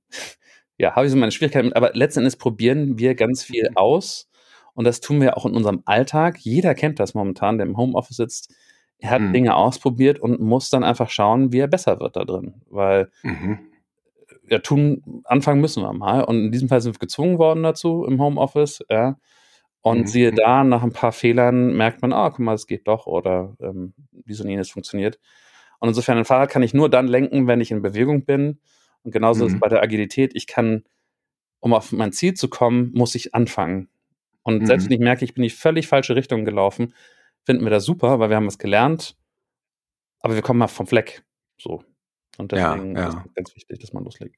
ja, 0.77 0.95
habe 0.95 1.05
ich 1.05 1.11
so 1.11 1.17
meine 1.17 1.31
Schwierigkeiten 1.31 1.67
mit. 1.67 1.77
Aber 1.77 1.91
letzten 1.93 2.19
Endes 2.19 2.35
probieren 2.35 2.99
wir 2.99 3.15
ganz 3.15 3.43
viel 3.43 3.69
aus 3.75 4.30
und 4.73 4.85
das 4.85 5.01
tun 5.01 5.21
wir 5.21 5.37
auch 5.37 5.45
in 5.45 5.55
unserem 5.55 5.81
Alltag. 5.85 6.37
Jeder 6.39 6.73
kennt 6.75 6.99
das 6.99 7.13
momentan, 7.13 7.57
der 7.57 7.67
im 7.67 7.77
Homeoffice 7.77 8.17
sitzt. 8.17 8.53
Er 8.97 9.09
hat 9.09 9.21
mhm. 9.21 9.33
Dinge 9.33 9.55
ausprobiert 9.55 10.19
und 10.19 10.39
muss 10.39 10.69
dann 10.69 10.83
einfach 10.83 11.09
schauen, 11.09 11.51
wie 11.51 11.59
er 11.59 11.67
besser 11.67 11.99
wird 11.99 12.15
da 12.15 12.23
drin. 12.23 12.61
Weil 12.69 13.09
mhm. 13.23 13.59
ja, 14.47 14.59
tun, 14.59 15.23
anfangen 15.25 15.59
müssen 15.59 15.83
wir 15.83 15.91
mal. 15.93 16.23
Und 16.23 16.45
in 16.45 16.51
diesem 16.51 16.69
Fall 16.69 16.81
sind 16.81 16.95
wir 16.95 16.99
gezwungen 16.99 17.37
worden 17.37 17.63
dazu 17.63 18.05
im 18.05 18.21
Homeoffice, 18.21 18.83
ja. 18.89 19.17
Und 19.83 20.01
mhm. 20.01 20.07
siehe 20.07 20.31
da, 20.31 20.63
nach 20.63 20.83
ein 20.83 20.93
paar 20.93 21.11
Fehlern 21.11 21.75
merkt 21.75 22.03
man, 22.03 22.13
ah, 22.13 22.29
guck 22.29 22.39
mal, 22.39 22.53
es 22.53 22.67
geht 22.67 22.87
doch 22.87 23.07
oder 23.07 23.55
ähm, 23.59 23.93
dies 24.11 24.39
und 24.39 24.47
jenes 24.47 24.69
funktioniert. 24.69 25.19
Und 25.79 25.87
insofern 25.87 26.19
ein 26.19 26.25
Fahrrad 26.25 26.51
kann 26.51 26.61
ich 26.61 26.75
nur 26.75 26.87
dann 26.87 27.07
lenken, 27.07 27.47
wenn 27.47 27.61
ich 27.61 27.71
in 27.71 27.81
Bewegung 27.81 28.23
bin. 28.23 28.59
Und 29.01 29.11
genauso 29.11 29.43
ist 29.45 29.53
es 29.53 29.55
mhm. 29.55 29.59
bei 29.59 29.69
der 29.69 29.81
Agilität. 29.81 30.35
Ich 30.35 30.45
kann, 30.45 30.83
um 31.59 31.73
auf 31.73 31.91
mein 31.91 32.11
Ziel 32.11 32.35
zu 32.35 32.47
kommen, 32.47 32.91
muss 32.93 33.15
ich 33.15 33.33
anfangen 33.33 33.89
Und 34.43 34.61
mhm. 34.61 34.65
selbst 34.65 34.85
wenn 34.85 34.93
ich 34.93 34.99
merke, 34.99 35.25
ich 35.25 35.33
bin 35.33 35.43
in 35.43 35.49
die 35.49 35.55
völlig 35.55 35.87
falsche 35.87 36.15
Richtung 36.15 36.45
gelaufen, 36.45 36.93
finden 37.45 37.63
wir 37.63 37.71
das 37.71 37.85
super, 37.85 38.19
weil 38.19 38.29
wir 38.29 38.37
haben 38.37 38.47
was 38.47 38.57
gelernt, 38.57 39.15
aber 40.19 40.35
wir 40.35 40.41
kommen 40.41 40.59
mal 40.59 40.67
vom 40.67 40.87
Fleck. 40.87 41.23
So. 41.57 41.83
Und 42.37 42.51
deswegen 42.51 42.95
ja, 42.95 43.01
ja. 43.01 43.09
ist 43.09 43.15
es 43.25 43.33
ganz 43.33 43.55
wichtig, 43.55 43.79
dass 43.79 43.93
man 43.93 44.03
loslegt. 44.03 44.35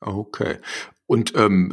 Okay. 0.00 0.58
Und 1.06 1.34
ähm, 1.36 1.72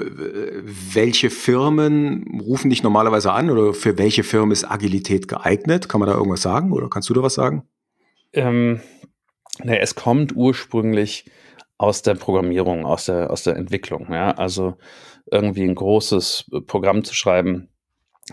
welche 0.93 1.29
Firmen 1.29 2.39
rufen 2.41 2.69
dich 2.69 2.81
normalerweise 2.81 3.31
an 3.31 3.49
oder 3.49 3.73
für 3.73 3.97
welche 3.97 4.23
Firmen 4.23 4.51
ist 4.51 4.63
Agilität 4.63 5.27
geeignet? 5.27 5.89
Kann 5.89 5.99
man 5.99 6.09
da 6.09 6.15
irgendwas 6.15 6.41
sagen 6.41 6.71
oder 6.71 6.89
kannst 6.89 7.09
du 7.09 7.13
da 7.13 7.21
was 7.21 7.35
sagen? 7.35 7.67
Ähm, 8.33 8.81
naja, 9.63 9.79
es 9.81 9.95
kommt 9.95 10.35
ursprünglich 10.35 11.29
aus 11.77 12.01
der 12.01 12.15
Programmierung, 12.15 12.85
aus 12.85 13.05
der, 13.05 13.31
aus 13.31 13.43
der 13.43 13.55
Entwicklung. 13.55 14.11
Ja? 14.11 14.31
Also 14.31 14.77
irgendwie 15.31 15.63
ein 15.63 15.75
großes 15.75 16.49
Programm 16.67 17.03
zu 17.03 17.13
schreiben 17.13 17.69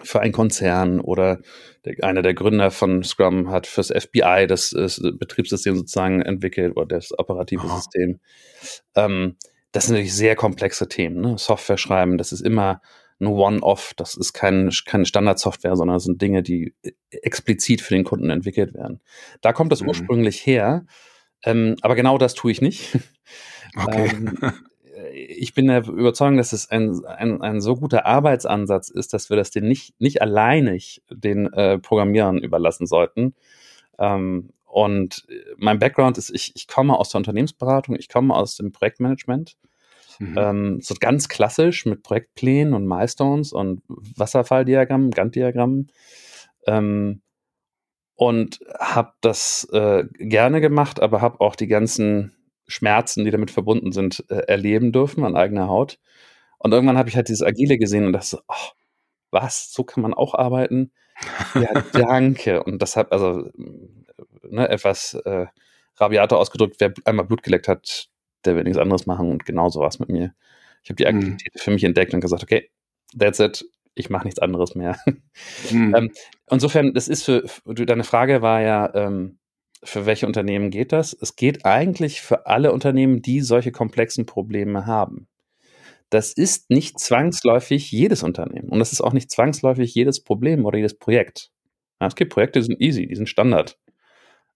für 0.02 0.20
einen 0.20 0.32
Konzern 0.32 1.00
oder 1.00 1.40
der, 1.84 2.02
einer 2.02 2.22
der 2.22 2.34
Gründer 2.34 2.70
von 2.70 3.02
Scrum 3.02 3.50
hat 3.50 3.66
fürs 3.66 3.88
FBI 3.88 4.46
das, 4.48 4.70
das 4.70 5.02
Betriebssystem 5.18 5.76
sozusagen 5.76 6.22
entwickelt 6.22 6.76
oder 6.76 6.96
das 6.96 7.16
operative 7.18 7.66
oh. 7.66 7.76
System. 7.76 8.20
Ähm, 8.94 9.36
das 9.72 9.86
sind 9.86 9.94
natürlich 9.94 10.14
sehr 10.14 10.36
komplexe 10.36 10.88
Themen. 10.88 11.20
Ne? 11.20 11.38
Software 11.38 11.78
schreiben, 11.78 12.18
das 12.18 12.32
ist 12.32 12.42
immer 12.42 12.80
ein 13.20 13.26
One-Off. 13.26 13.92
Das 13.96 14.16
ist 14.16 14.32
kein, 14.32 14.70
keine 14.84 15.06
Standardsoftware, 15.06 15.76
sondern 15.76 15.96
das 15.96 16.04
sind 16.04 16.20
Dinge, 16.20 16.42
die 16.42 16.74
explizit 17.10 17.80
für 17.80 17.94
den 17.94 18.04
Kunden 18.04 18.30
entwickelt 18.30 18.74
werden. 18.74 19.00
Da 19.40 19.52
kommt 19.52 19.72
das 19.72 19.82
mhm. 19.82 19.88
ursprünglich 19.88 20.44
her. 20.44 20.86
Ähm, 21.44 21.76
aber 21.82 21.94
genau 21.94 22.18
das 22.18 22.34
tue 22.34 22.52
ich 22.52 22.60
nicht. 22.60 22.98
Okay. 23.74 24.10
ähm, 24.12 24.38
ich 25.14 25.54
bin 25.54 25.68
der 25.68 25.88
Überzeugung, 25.88 26.36
dass 26.36 26.52
es 26.52 26.68
ein, 26.68 27.04
ein, 27.06 27.40
ein 27.40 27.62
so 27.62 27.76
guter 27.76 28.04
Arbeitsansatz 28.04 28.90
ist, 28.90 29.14
dass 29.14 29.30
wir 29.30 29.36
das 29.38 29.50
den 29.50 29.66
nicht, 29.66 29.98
nicht 29.98 30.20
alleinig 30.20 31.02
den 31.10 31.50
äh, 31.54 31.78
Programmierern 31.78 32.36
überlassen 32.36 32.86
sollten. 32.86 33.34
Ähm, 33.98 34.50
und 34.66 35.26
mein 35.56 35.78
Background 35.78 36.18
ist, 36.18 36.30
ich, 36.30 36.52
ich 36.54 36.66
komme 36.66 36.98
aus 36.98 37.10
der 37.10 37.18
Unternehmensberatung, 37.18 37.96
ich 37.96 38.08
komme 38.08 38.34
aus 38.34 38.56
dem 38.56 38.72
Projektmanagement. 38.72 39.56
Mhm. 40.18 40.38
Ähm, 40.38 40.80
so 40.80 40.94
ganz 40.98 41.28
klassisch 41.28 41.84
mit 41.84 42.02
Projektplänen 42.02 42.74
und 42.74 42.86
Milestones 42.86 43.52
und 43.52 43.82
Wasserfalldiagrammen, 43.88 45.10
Gantt-Diagrammen. 45.10 45.90
Ähm, 46.66 47.22
und 48.22 48.60
habe 48.78 49.14
das 49.20 49.68
äh, 49.72 50.04
gerne 50.12 50.60
gemacht, 50.60 51.00
aber 51.00 51.20
habe 51.20 51.40
auch 51.40 51.56
die 51.56 51.66
ganzen 51.66 52.32
Schmerzen, 52.68 53.24
die 53.24 53.32
damit 53.32 53.50
verbunden 53.50 53.90
sind, 53.90 54.24
äh, 54.28 54.44
erleben 54.46 54.92
dürfen 54.92 55.24
an 55.24 55.34
eigener 55.34 55.66
Haut. 55.66 55.98
Und 56.58 56.70
irgendwann 56.70 56.96
habe 56.98 57.08
ich 57.08 57.16
halt 57.16 57.26
dieses 57.26 57.42
Agile 57.42 57.78
gesehen 57.78 58.06
und 58.06 58.12
dachte 58.12 58.26
so, 58.28 58.40
oh, 58.46 58.68
was, 59.32 59.72
so 59.72 59.82
kann 59.82 60.02
man 60.02 60.14
auch 60.14 60.34
arbeiten? 60.34 60.92
Ja, 61.56 61.82
danke. 61.92 62.62
Und 62.62 62.80
das 62.80 62.94
hat, 62.94 63.10
also 63.10 63.50
ne, 64.48 64.68
etwas 64.68 65.14
äh, 65.14 65.46
rabiater 65.96 66.38
ausgedrückt, 66.38 66.76
wer 66.78 66.94
einmal 67.04 67.26
Blut 67.26 67.42
geleckt 67.42 67.66
hat, 67.66 68.08
der 68.44 68.54
will 68.54 68.62
nichts 68.62 68.78
anderes 68.78 69.04
machen 69.04 69.32
und 69.32 69.44
genau 69.44 69.68
so 69.68 69.80
war 69.80 69.88
es 69.88 69.98
mit 69.98 70.10
mir. 70.10 70.32
Ich 70.84 70.90
habe 70.90 70.96
die. 70.96 71.08
Aktivität 71.08 71.54
mhm. 71.56 71.58
für 71.58 71.70
mich 71.72 71.82
entdeckt 71.82 72.14
und 72.14 72.20
gesagt, 72.20 72.44
okay, 72.44 72.70
that's 73.18 73.40
it, 73.40 73.64
ich 73.94 74.10
mache 74.10 74.24
nichts 74.24 74.40
anderes 74.40 74.74
mehr. 74.74 74.98
Mhm. 75.70 75.94
ähm, 75.96 76.12
insofern, 76.50 76.94
das 76.94 77.08
ist 77.08 77.24
für, 77.24 77.44
deine 77.66 78.04
Frage 78.04 78.42
war 78.42 78.60
ja, 78.60 78.94
ähm, 78.94 79.38
für 79.84 80.06
welche 80.06 80.26
Unternehmen 80.26 80.70
geht 80.70 80.92
das? 80.92 81.12
Es 81.12 81.34
geht 81.34 81.64
eigentlich 81.64 82.20
für 82.20 82.46
alle 82.46 82.72
Unternehmen, 82.72 83.20
die 83.20 83.40
solche 83.40 83.72
komplexen 83.72 84.26
Probleme 84.26 84.86
haben. 84.86 85.26
Das 86.08 86.32
ist 86.32 86.70
nicht 86.70 87.00
zwangsläufig 87.00 87.90
jedes 87.90 88.22
Unternehmen 88.22 88.68
und 88.68 88.78
das 88.78 88.92
ist 88.92 89.00
auch 89.00 89.12
nicht 89.12 89.30
zwangsläufig 89.30 89.94
jedes 89.94 90.22
Problem 90.22 90.66
oder 90.66 90.76
jedes 90.76 90.98
Projekt. 90.98 91.50
Ja, 92.00 92.06
es 92.06 92.14
gibt 92.14 92.32
Projekte, 92.32 92.60
die 92.60 92.66
sind 92.66 92.80
easy, 92.80 93.06
die 93.06 93.16
sind 93.16 93.28
Standard. 93.28 93.78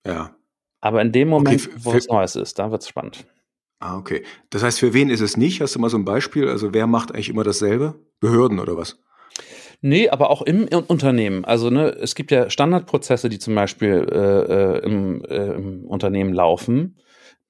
Ja. 0.07 0.37
Aber 0.81 1.00
in 1.00 1.12
dem 1.12 1.28
Moment, 1.28 1.66
okay, 1.66 1.76
wo 1.78 1.93
es 1.93 2.09
Neues 2.09 2.37
ist, 2.37 2.59
da 2.59 2.71
wird 2.71 2.83
es 2.83 2.88
spannend. 2.88 3.26
Ah, 3.78 3.97
okay. 3.97 4.23
Das 4.50 4.62
heißt, 4.62 4.78
für 4.78 4.95
wen 4.95 5.11
ist 5.11 5.21
es 5.21 5.37
nicht? 5.37 5.61
Hast 5.61 5.75
du 5.75 5.78
mal 5.78 5.90
so 5.90 5.99
ein 5.99 6.05
Beispiel? 6.05 6.49
Also 6.49 6.73
wer 6.73 6.87
macht 6.87 7.12
eigentlich 7.12 7.28
immer 7.28 7.45
dasselbe? 7.45 7.95
Behörden 8.21 8.59
oder 8.59 8.76
was? 8.76 8.99
Nee, 9.87 10.09
aber 10.09 10.31
auch 10.31 10.43
im, 10.43 10.66
Unternehmen. 10.88 11.45
Also 11.45 11.71
ne, 11.71 11.90
es 11.90 12.16
gibt 12.16 12.33
ja 12.33 12.50
Standardprozesse, 12.50 13.28
die 13.28 13.38
zum 13.38 13.55
Beispiel 13.55 14.05
äh, 14.11 14.19
äh, 14.19 14.85
im, 14.85 15.25
äh, 15.25 15.52
im, 15.52 15.85
Unternehmen 15.85 16.33
laufen, 16.33 16.97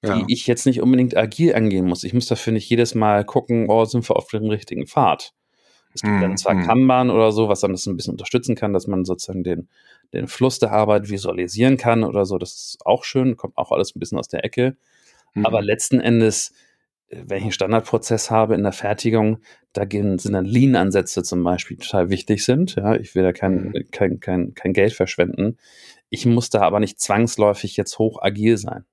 die 0.03 0.09
ja. 0.09 0.23
ich 0.27 0.45
jetzt 0.45 0.67
nicht 0.67 0.79
unbedingt 0.83 1.17
agil 1.17 1.55
angehen 1.55 1.87
muss. 1.87 2.03
Ich 2.03 2.13
muss 2.13 2.27
dafür 2.27 2.53
nicht 2.53 2.69
jedes 2.69 2.93
Mal 2.93 3.25
gucken, 3.25 3.71
oh, 3.71 3.85
sind 3.85 4.07
wir 4.07 4.15
auf 4.15 4.27
dem 4.27 4.45
richtigen 4.49 4.85
Pfad. 4.85 5.33
Es 5.95 6.03
gibt 6.03 6.13
hm, 6.13 6.21
dann 6.21 6.37
zwar 6.37 6.53
hm. 6.53 6.63
Kanban 6.63 7.09
oder 7.09 7.31
so, 7.31 7.49
was 7.49 7.61
dann 7.61 7.71
das 7.71 7.87
ein 7.87 7.97
bisschen 7.97 8.13
unterstützen 8.13 8.53
kann, 8.55 8.71
dass 8.71 8.85
man 8.85 9.03
sozusagen 9.03 9.43
den, 9.43 9.67
den 10.13 10.27
Fluss 10.27 10.59
der 10.59 10.71
Arbeit 10.71 11.09
visualisieren 11.09 11.77
kann 11.77 12.03
oder 12.03 12.25
so. 12.25 12.37
Das 12.37 12.51
ist 12.51 12.85
auch 12.85 13.03
schön, 13.03 13.35
kommt 13.35 13.57
auch 13.57 13.71
alles 13.71 13.95
ein 13.95 13.99
bisschen 13.99 14.19
aus 14.19 14.27
der 14.27 14.45
Ecke. 14.45 14.77
Hm. 15.33 15.43
Aber 15.43 15.63
letzten 15.63 15.99
Endes, 15.99 16.53
wenn 17.09 17.37
ich 17.37 17.43
einen 17.43 17.51
Standardprozess 17.51 18.31
habe 18.31 18.55
in 18.55 18.63
der 18.63 18.73
Fertigung, 18.73 19.39
da 19.73 19.85
gehen, 19.85 20.19
sind 20.19 20.33
dann 20.33 20.45
Lean-Ansätze 20.45 21.23
zum 21.23 21.43
Beispiel 21.43 21.77
total 21.77 22.09
wichtig 22.09 22.43
sind. 22.43 22.75
Ja, 22.75 22.95
ich 22.95 23.15
will 23.15 23.23
da 23.23 23.31
kein, 23.31 23.73
hm. 23.73 23.85
kein, 23.91 24.19
kein, 24.19 24.53
kein 24.53 24.73
Geld 24.73 24.93
verschwenden. 24.93 25.57
Ich 26.09 26.25
muss 26.25 26.49
da 26.49 26.61
aber 26.61 26.79
nicht 26.79 26.99
zwangsläufig 26.99 27.77
jetzt 27.77 27.97
hoch 27.99 28.21
agil 28.21 28.57
sein. 28.57 28.85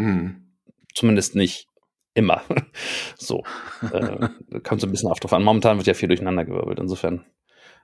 Hm. 0.00 0.54
Zumindest 0.94 1.34
nicht 1.36 1.68
immer. 2.14 2.42
so. 3.16 3.44
äh, 3.92 4.28
kommt 4.62 4.80
so 4.80 4.86
ein 4.86 4.90
bisschen 4.90 5.10
auf 5.10 5.20
drauf 5.20 5.32
an. 5.32 5.44
Momentan 5.44 5.78
wird 5.78 5.86
ja 5.86 5.94
viel 5.94 6.08
durcheinandergewirbelt. 6.08 6.78
Insofern 6.78 7.24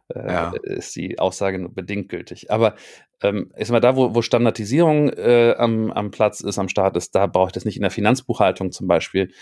äh, 0.09 0.33
ja. 0.33 0.53
ist 0.63 0.95
die 0.97 1.19
Aussage 1.19 1.59
nur 1.59 1.73
bedingt 1.73 2.09
gültig. 2.09 2.51
Aber 2.51 2.75
ähm, 3.23 3.51
ist 3.57 3.71
mal 3.71 3.81
da, 3.81 3.97
wo, 3.97 4.15
wo 4.15 4.23
Standardisierung 4.23 5.09
äh, 5.11 5.55
am, 5.57 5.91
am 5.91 6.11
Platz 6.11 6.41
ist, 6.41 6.59
am 6.59 6.69
Start 6.69 6.97
ist, 6.97 7.15
da 7.15 7.27
brauche 7.27 7.49
ich 7.49 7.53
das 7.53 7.65
nicht 7.65 7.77
in 7.77 7.83
der 7.83 7.91
Finanzbuchhaltung 7.91 8.73
zum 8.73 8.87
Beispiel. 8.87 9.33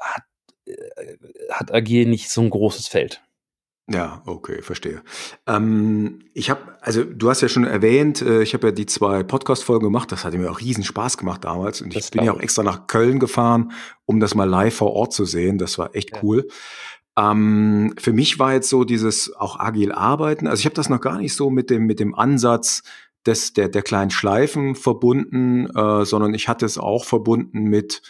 Hat, 0.00 0.22
äh, 0.66 0.74
hat 1.50 1.72
AG 1.72 2.06
nicht 2.06 2.30
so 2.30 2.40
ein 2.40 2.50
großes 2.50 2.88
Feld. 2.88 3.22
Ja, 3.90 4.22
okay, 4.26 4.60
verstehe. 4.60 5.02
Ähm, 5.46 6.20
ich 6.34 6.50
habe, 6.50 6.76
also 6.82 7.04
du 7.04 7.30
hast 7.30 7.40
ja 7.40 7.48
schon 7.48 7.64
erwähnt, 7.64 8.20
äh, 8.20 8.42
ich 8.42 8.52
habe 8.52 8.66
ja 8.66 8.70
die 8.70 8.84
zwei 8.84 9.22
Podcast-Folgen 9.22 9.84
gemacht. 9.84 10.12
Das 10.12 10.24
hat 10.24 10.34
mir 10.34 10.50
auch 10.50 10.60
riesen 10.60 10.84
Spaß 10.84 11.16
gemacht 11.16 11.44
damals. 11.44 11.80
Und 11.80 11.96
das 11.96 12.04
ich 12.04 12.10
bin 12.10 12.24
ja 12.24 12.32
auch 12.32 12.40
extra 12.40 12.62
nach 12.62 12.86
Köln 12.86 13.18
gefahren, 13.18 13.72
um 14.04 14.20
das 14.20 14.34
mal 14.34 14.44
live 14.44 14.74
vor 14.74 14.92
Ort 14.92 15.14
zu 15.14 15.24
sehen. 15.24 15.56
Das 15.56 15.78
war 15.78 15.96
echt 15.96 16.12
ja. 16.12 16.22
cool. 16.22 16.48
Ähm, 17.18 17.94
für 17.98 18.12
mich 18.12 18.38
war 18.38 18.52
jetzt 18.52 18.68
so 18.68 18.84
dieses 18.84 19.34
auch 19.34 19.58
agil 19.58 19.90
arbeiten. 19.92 20.46
Also 20.46 20.60
ich 20.60 20.66
habe 20.66 20.76
das 20.76 20.88
noch 20.88 21.00
gar 21.00 21.18
nicht 21.18 21.34
so 21.34 21.50
mit 21.50 21.68
dem 21.68 21.84
mit 21.84 21.98
dem 21.98 22.14
Ansatz 22.14 22.82
des 23.26 23.52
der 23.52 23.68
der 23.68 23.82
kleinen 23.82 24.10
Schleifen 24.10 24.76
verbunden, 24.76 25.66
äh, 25.74 26.04
sondern 26.04 26.32
ich 26.32 26.48
hatte 26.48 26.64
es 26.64 26.78
auch 26.78 27.04
verbunden 27.04 27.64
mit 27.64 28.02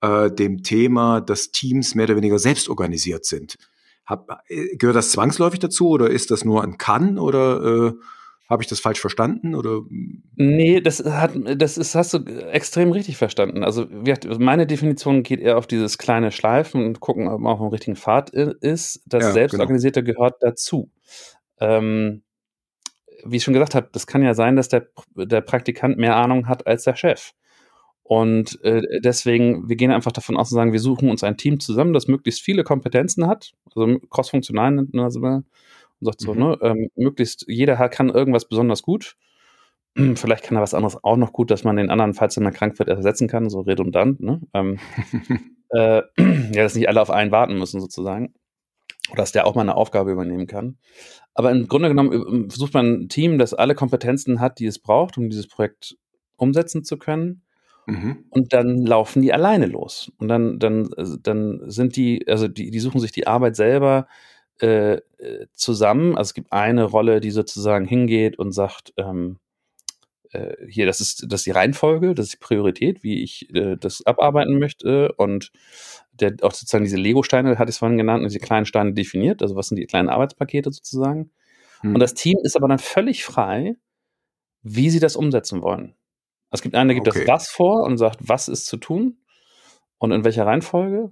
äh, 0.00 0.30
dem 0.30 0.62
Thema, 0.62 1.20
dass 1.20 1.50
Teams 1.50 1.94
mehr 1.94 2.06
oder 2.06 2.16
weniger 2.16 2.38
selbst 2.38 2.70
organisiert 2.70 3.26
sind. 3.26 3.56
Hab, 4.06 4.42
äh, 4.48 4.76
gehört 4.76 4.96
das 4.96 5.10
zwangsläufig 5.10 5.60
dazu 5.60 5.90
oder 5.90 6.08
ist 6.08 6.30
das 6.30 6.44
nur 6.44 6.62
ein 6.64 6.78
Kann 6.78 7.18
oder 7.18 7.88
äh, 7.88 7.92
habe 8.48 8.62
ich 8.62 8.68
das 8.68 8.80
falsch 8.80 9.00
verstanden 9.00 9.54
oder? 9.54 9.82
Nee, 10.36 10.80
das 10.80 11.04
hat, 11.04 11.32
das 11.56 11.76
ist, 11.78 11.94
hast 11.94 12.14
du 12.14 12.18
extrem 12.50 12.92
richtig 12.92 13.16
verstanden. 13.16 13.64
Also 13.64 13.86
meine 14.38 14.66
Definition 14.66 15.22
geht 15.22 15.40
eher 15.40 15.58
auf 15.58 15.66
dieses 15.66 15.98
kleine 15.98 16.30
Schleifen 16.30 16.84
und 16.84 17.00
gucken, 17.00 17.28
ob 17.28 17.40
man 17.40 17.52
auf 17.52 17.58
dem 17.58 17.68
richtigen 17.68 17.96
Pfad 17.96 18.30
ist. 18.30 19.02
Das 19.06 19.24
ja, 19.24 19.32
Selbstorganisierte 19.32 20.04
genau. 20.04 20.18
gehört 20.18 20.36
dazu. 20.40 20.90
Ähm, 21.60 22.22
wie 23.24 23.36
ich 23.36 23.44
schon 23.44 23.54
gesagt 23.54 23.74
habe, 23.74 23.88
das 23.92 24.06
kann 24.06 24.22
ja 24.22 24.34
sein, 24.34 24.54
dass 24.56 24.68
der, 24.68 24.86
der 25.16 25.40
Praktikant 25.40 25.98
mehr 25.98 26.16
Ahnung 26.16 26.48
hat 26.48 26.66
als 26.66 26.84
der 26.84 26.94
Chef. 26.94 27.32
Und 28.02 28.62
äh, 28.62 28.82
deswegen, 29.00 29.68
wir 29.68 29.74
gehen 29.74 29.90
einfach 29.90 30.12
davon 30.12 30.36
aus 30.36 30.52
und 30.52 30.56
sagen, 30.56 30.72
wir 30.72 30.78
suchen 30.78 31.10
uns 31.10 31.24
ein 31.24 31.36
Team 31.36 31.58
zusammen, 31.58 31.92
das 31.92 32.06
möglichst 32.06 32.40
viele 32.40 32.62
Kompetenzen 32.62 33.26
hat, 33.26 33.52
also 33.74 33.98
crossfunktional 34.10 34.70
nennt 34.70 34.94
man 34.94 35.06
das 35.06 35.16
immer, 35.16 35.42
und 36.00 36.06
sagt 36.06 36.20
so, 36.20 36.34
mhm. 36.34 36.40
ne, 36.40 36.58
ähm, 36.62 36.90
möglichst 36.96 37.44
jeder 37.48 37.76
kann 37.88 38.08
irgendwas 38.08 38.48
besonders 38.48 38.82
gut. 38.82 39.16
Vielleicht 40.14 40.44
kann 40.44 40.56
er 40.56 40.62
was 40.62 40.74
anderes 40.74 41.02
auch 41.02 41.16
noch 41.16 41.32
gut, 41.32 41.50
dass 41.50 41.64
man 41.64 41.76
den 41.76 41.90
anderen, 41.90 42.14
falls 42.14 42.36
er 42.36 42.42
mal 42.42 42.50
krank 42.50 42.78
wird, 42.78 42.88
ersetzen 42.88 43.28
kann, 43.28 43.48
so 43.48 43.60
redundant. 43.60 44.20
Ne? 44.20 44.40
Ähm, 44.54 44.78
äh, 45.70 46.02
ja, 46.18 46.62
dass 46.62 46.74
nicht 46.74 46.88
alle 46.88 47.00
auf 47.00 47.10
einen 47.10 47.30
warten 47.30 47.58
müssen, 47.58 47.80
sozusagen. 47.80 48.34
Oder 49.10 49.22
dass 49.22 49.32
der 49.32 49.46
auch 49.46 49.54
mal 49.54 49.62
eine 49.62 49.76
Aufgabe 49.76 50.10
übernehmen 50.10 50.46
kann. 50.46 50.78
Aber 51.32 51.50
im 51.50 51.68
Grunde 51.68 51.88
genommen 51.88 52.50
versucht 52.50 52.74
man 52.74 53.02
ein 53.02 53.08
Team, 53.08 53.38
das 53.38 53.54
alle 53.54 53.74
Kompetenzen 53.74 54.40
hat, 54.40 54.58
die 54.58 54.66
es 54.66 54.80
braucht, 54.80 55.16
um 55.16 55.28
dieses 55.28 55.46
Projekt 55.46 55.96
umsetzen 56.36 56.82
zu 56.82 56.98
können. 56.98 57.42
Mhm. 57.86 58.24
Und 58.30 58.52
dann 58.52 58.84
laufen 58.84 59.22
die 59.22 59.32
alleine 59.32 59.66
los. 59.66 60.10
Und 60.18 60.28
dann, 60.28 60.58
dann, 60.58 60.90
äh, 60.96 61.04
dann 61.22 61.60
sind 61.66 61.96
die, 61.96 62.26
also 62.26 62.48
die, 62.48 62.70
die 62.70 62.80
suchen 62.80 63.00
sich 63.00 63.12
die 63.12 63.26
Arbeit 63.26 63.54
selber 63.54 64.08
äh, 64.60 64.94
äh, 64.94 65.46
zusammen. 65.52 66.16
Also 66.16 66.30
es 66.30 66.34
gibt 66.34 66.52
eine 66.52 66.84
Rolle, 66.84 67.20
die 67.20 67.30
sozusagen 67.30 67.86
hingeht 67.86 68.38
und 68.38 68.52
sagt, 68.52 68.92
ähm, 68.96 69.38
äh, 70.32 70.54
hier, 70.68 70.86
das 70.86 71.00
ist, 71.00 71.26
das 71.28 71.40
ist 71.40 71.46
die 71.46 71.52
Reihenfolge, 71.52 72.14
das 72.14 72.26
ist 72.26 72.34
die 72.34 72.44
Priorität, 72.44 73.02
wie 73.02 73.22
ich 73.22 73.54
äh, 73.54 73.76
das 73.76 74.04
abarbeiten 74.06 74.58
möchte. 74.58 75.12
Und 75.12 75.52
der 76.12 76.34
auch 76.42 76.52
sozusagen 76.52 76.84
diese 76.84 76.96
Lego-Steine, 76.96 77.58
hatte 77.58 77.70
ich 77.70 77.74
es 77.74 77.78
vorhin 77.78 77.98
genannt, 77.98 78.24
diese 78.24 78.38
kleinen 78.38 78.66
Steine 78.66 78.92
definiert, 78.92 79.42
also 79.42 79.56
was 79.56 79.68
sind 79.68 79.76
die 79.76 79.86
kleinen 79.86 80.08
Arbeitspakete 80.08 80.72
sozusagen. 80.72 81.30
Hm. 81.80 81.94
Und 81.94 82.00
das 82.00 82.14
Team 82.14 82.38
ist 82.42 82.56
aber 82.56 82.68
dann 82.68 82.78
völlig 82.78 83.24
frei, 83.24 83.76
wie 84.62 84.90
sie 84.90 85.00
das 85.00 85.16
umsetzen 85.16 85.62
wollen. 85.62 85.94
Es 86.50 86.62
gibt 86.62 86.74
einen, 86.74 86.88
der 86.88 86.94
gibt 86.94 87.08
okay. 87.08 87.24
das 87.26 87.28
was 87.28 87.48
vor 87.48 87.84
und 87.84 87.98
sagt, 87.98 88.18
was 88.20 88.48
ist 88.48 88.66
zu 88.66 88.76
tun 88.76 89.18
und 89.98 90.12
in 90.12 90.24
welcher 90.24 90.46
Reihenfolge. 90.46 91.10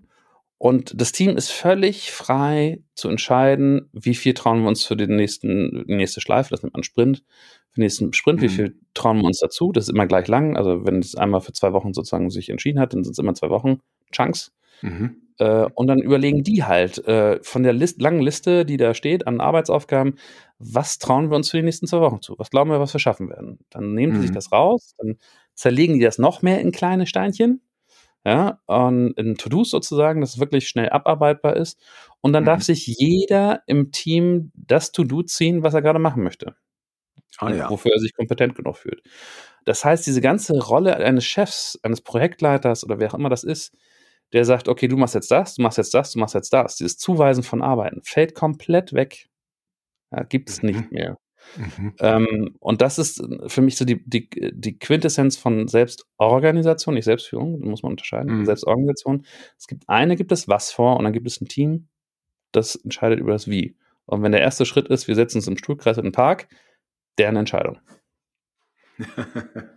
Und 0.64 0.98
das 0.98 1.12
Team 1.12 1.36
ist 1.36 1.50
völlig 1.50 2.10
frei 2.10 2.82
zu 2.94 3.10
entscheiden, 3.10 3.90
wie 3.92 4.14
viel 4.14 4.32
trauen 4.32 4.62
wir 4.62 4.68
uns 4.68 4.82
für 4.82 4.96
den 4.96 5.14
nächsten, 5.14 5.84
die 5.86 5.94
nächste 5.94 6.22
Schleife, 6.22 6.48
das 6.48 6.62
nennt 6.62 6.72
man 6.72 6.82
Sprint, 6.82 7.22
für 7.68 7.80
den 7.80 7.82
nächsten 7.82 8.14
Sprint, 8.14 8.40
mhm. 8.40 8.44
wie 8.44 8.48
viel 8.48 8.78
trauen 8.94 9.18
wir 9.18 9.26
uns 9.26 9.40
dazu. 9.40 9.72
Das 9.72 9.84
ist 9.84 9.90
immer 9.90 10.06
gleich 10.06 10.26
lang. 10.26 10.56
Also 10.56 10.86
wenn 10.86 11.00
es 11.00 11.16
einmal 11.16 11.42
für 11.42 11.52
zwei 11.52 11.74
Wochen 11.74 11.92
sozusagen 11.92 12.30
sich 12.30 12.48
entschieden 12.48 12.80
hat, 12.80 12.94
dann 12.94 13.04
sind 13.04 13.12
es 13.12 13.18
immer 13.18 13.34
zwei 13.34 13.50
Wochen 13.50 13.80
Chunks. 14.10 14.54
Mhm. 14.80 15.16
Äh, 15.36 15.66
und 15.74 15.86
dann 15.86 15.98
überlegen 15.98 16.44
die 16.44 16.64
halt 16.64 17.06
äh, 17.06 17.40
von 17.42 17.62
der 17.62 17.74
List, 17.74 18.00
langen 18.00 18.22
Liste, 18.22 18.64
die 18.64 18.78
da 18.78 18.94
steht 18.94 19.26
an 19.26 19.42
Arbeitsaufgaben, 19.42 20.14
was 20.58 20.98
trauen 20.98 21.28
wir 21.28 21.36
uns 21.36 21.50
für 21.50 21.58
die 21.58 21.62
nächsten 21.62 21.86
zwei 21.86 22.00
Wochen 22.00 22.22
zu? 22.22 22.36
Was 22.38 22.48
glauben 22.48 22.70
wir, 22.70 22.80
was 22.80 22.94
wir 22.94 23.00
schaffen 23.00 23.28
werden? 23.28 23.58
Dann 23.68 23.92
nehmen 23.92 24.14
mhm. 24.14 24.16
sie 24.16 24.22
sich 24.28 24.32
das 24.34 24.50
raus, 24.50 24.94
dann 24.96 25.18
zerlegen 25.52 25.98
die 25.98 26.04
das 26.06 26.16
noch 26.16 26.40
mehr 26.40 26.62
in 26.62 26.72
kleine 26.72 27.06
Steinchen 27.06 27.60
ja, 28.24 28.60
und 28.66 29.12
in 29.18 29.36
To-Dos 29.36 29.70
sozusagen, 29.70 30.20
dass 30.20 30.34
es 30.34 30.40
wirklich 30.40 30.66
schnell 30.66 30.88
abarbeitbar 30.88 31.56
ist. 31.56 31.78
Und 32.22 32.32
dann 32.32 32.44
mhm. 32.44 32.46
darf 32.46 32.62
sich 32.62 32.86
jeder 32.86 33.62
im 33.66 33.92
Team 33.92 34.50
das 34.54 34.92
To-Do 34.92 35.22
ziehen, 35.22 35.62
was 35.62 35.74
er 35.74 35.82
gerade 35.82 35.98
machen 35.98 36.22
möchte. 36.22 36.54
Ah, 37.38 37.52
ja. 37.52 37.68
Wofür 37.68 37.92
er 37.92 38.00
sich 38.00 38.14
kompetent 38.14 38.54
genug 38.54 38.78
fühlt. 38.78 39.02
Das 39.64 39.84
heißt, 39.84 40.06
diese 40.06 40.20
ganze 40.20 40.58
Rolle 40.58 40.96
eines 40.96 41.24
Chefs, 41.24 41.78
eines 41.82 42.00
Projektleiters 42.00 42.84
oder 42.84 42.98
wer 42.98 43.10
auch 43.10 43.18
immer 43.18 43.28
das 43.28 43.44
ist, 43.44 43.76
der 44.32 44.44
sagt, 44.44 44.68
okay, 44.68 44.88
du 44.88 44.96
machst 44.96 45.14
jetzt 45.14 45.30
das, 45.30 45.54
du 45.56 45.62
machst 45.62 45.78
jetzt 45.78 45.92
das, 45.92 46.12
du 46.12 46.18
machst 46.18 46.34
jetzt 46.34 46.52
das. 46.52 46.76
Dieses 46.76 46.96
Zuweisen 46.96 47.42
von 47.42 47.62
Arbeiten 47.62 48.00
fällt 48.02 48.34
komplett 48.34 48.92
weg. 48.94 49.28
Ja, 50.10 50.22
Gibt 50.22 50.48
es 50.48 50.62
mhm. 50.62 50.68
nicht 50.70 50.92
mehr. 50.92 51.18
Mhm. 51.56 51.94
Ähm, 52.00 52.56
und 52.60 52.80
das 52.80 52.98
ist 52.98 53.22
für 53.46 53.62
mich 53.62 53.76
so 53.76 53.84
die, 53.84 54.02
die, 54.08 54.28
die 54.30 54.78
Quintessenz 54.78 55.36
von 55.36 55.68
Selbstorganisation, 55.68 56.94
nicht 56.94 57.04
Selbstführung, 57.04 57.60
da 57.60 57.68
muss 57.68 57.82
man 57.82 57.92
unterscheiden, 57.92 58.40
mhm. 58.40 58.46
Selbstorganisation. 58.46 59.24
Es 59.58 59.66
gibt 59.66 59.88
eine, 59.88 60.16
gibt 60.16 60.32
es 60.32 60.48
was 60.48 60.72
vor 60.72 60.96
und 60.96 61.04
dann 61.04 61.12
gibt 61.12 61.26
es 61.26 61.40
ein 61.40 61.48
Team, 61.48 61.88
das 62.52 62.76
entscheidet 62.76 63.20
über 63.20 63.32
das 63.32 63.48
Wie. 63.48 63.76
Und 64.06 64.22
wenn 64.22 64.32
der 64.32 64.40
erste 64.40 64.66
Schritt 64.66 64.88
ist, 64.88 65.08
wir 65.08 65.14
setzen 65.14 65.38
uns 65.38 65.48
im 65.48 65.56
Stuhlkreis 65.56 65.96
in 65.96 66.04
den 66.04 66.12
Park, 66.12 66.48
deren 67.18 67.36
Entscheidung. 67.36 67.78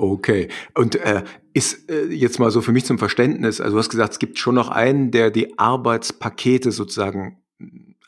Okay. 0.00 0.48
Und 0.74 0.94
äh, 0.94 1.24
ist 1.54 1.90
äh, 1.90 2.06
jetzt 2.06 2.38
mal 2.38 2.52
so 2.52 2.60
für 2.60 2.70
mich 2.70 2.84
zum 2.84 3.00
Verständnis, 3.00 3.60
also 3.60 3.74
du 3.74 3.78
hast 3.80 3.88
gesagt, 3.88 4.12
es 4.12 4.18
gibt 4.20 4.38
schon 4.38 4.54
noch 4.54 4.68
einen, 4.68 5.10
der 5.10 5.32
die 5.32 5.58
Arbeitspakete 5.58 6.70
sozusagen 6.70 7.42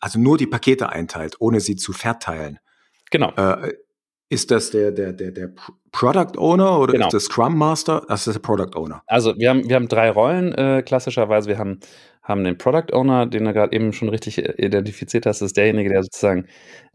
also 0.01 0.19
nur 0.19 0.39
die 0.39 0.47
Pakete 0.47 0.91
einteilt, 0.91 1.37
ohne 1.39 1.61
sie 1.61 1.77
zu 1.77 1.93
verteilen. 1.93 2.59
Genau. 3.11 3.33
Äh, 3.37 3.75
ist 4.29 4.51
das 4.53 4.71
der, 4.71 4.93
der, 4.93 5.13
der, 5.13 5.33
der 5.33 5.51
Product 5.91 6.39
Owner 6.39 6.79
oder 6.79 6.93
genau. 6.93 7.07
ist 7.07 7.15
das 7.15 7.25
Scrum 7.25 7.59
Master? 7.59 8.05
Das 8.09 8.29
ist 8.29 8.35
der 8.35 8.41
Product 8.41 8.77
Owner. 8.77 9.03
Also 9.07 9.37
wir 9.37 9.51
haben, 9.51 9.69
wir 9.69 9.75
haben 9.75 9.89
drei 9.89 10.09
Rollen 10.11 10.55
äh, 10.55 10.83
klassischerweise. 10.87 11.49
Wir 11.49 11.59
haben, 11.59 11.81
haben 12.23 12.45
den 12.45 12.57
Product 12.57 12.93
Owner, 12.93 13.27
den 13.27 13.45
du 13.45 13.53
gerade 13.53 13.75
eben 13.75 13.93
schon 13.93 14.09
richtig 14.09 14.39
äh, 14.39 14.55
identifiziert 14.65 15.27
hast. 15.27 15.41
Das 15.41 15.47
ist 15.47 15.57
derjenige, 15.57 15.91
der 15.91 16.05
sozusagen 16.05 16.47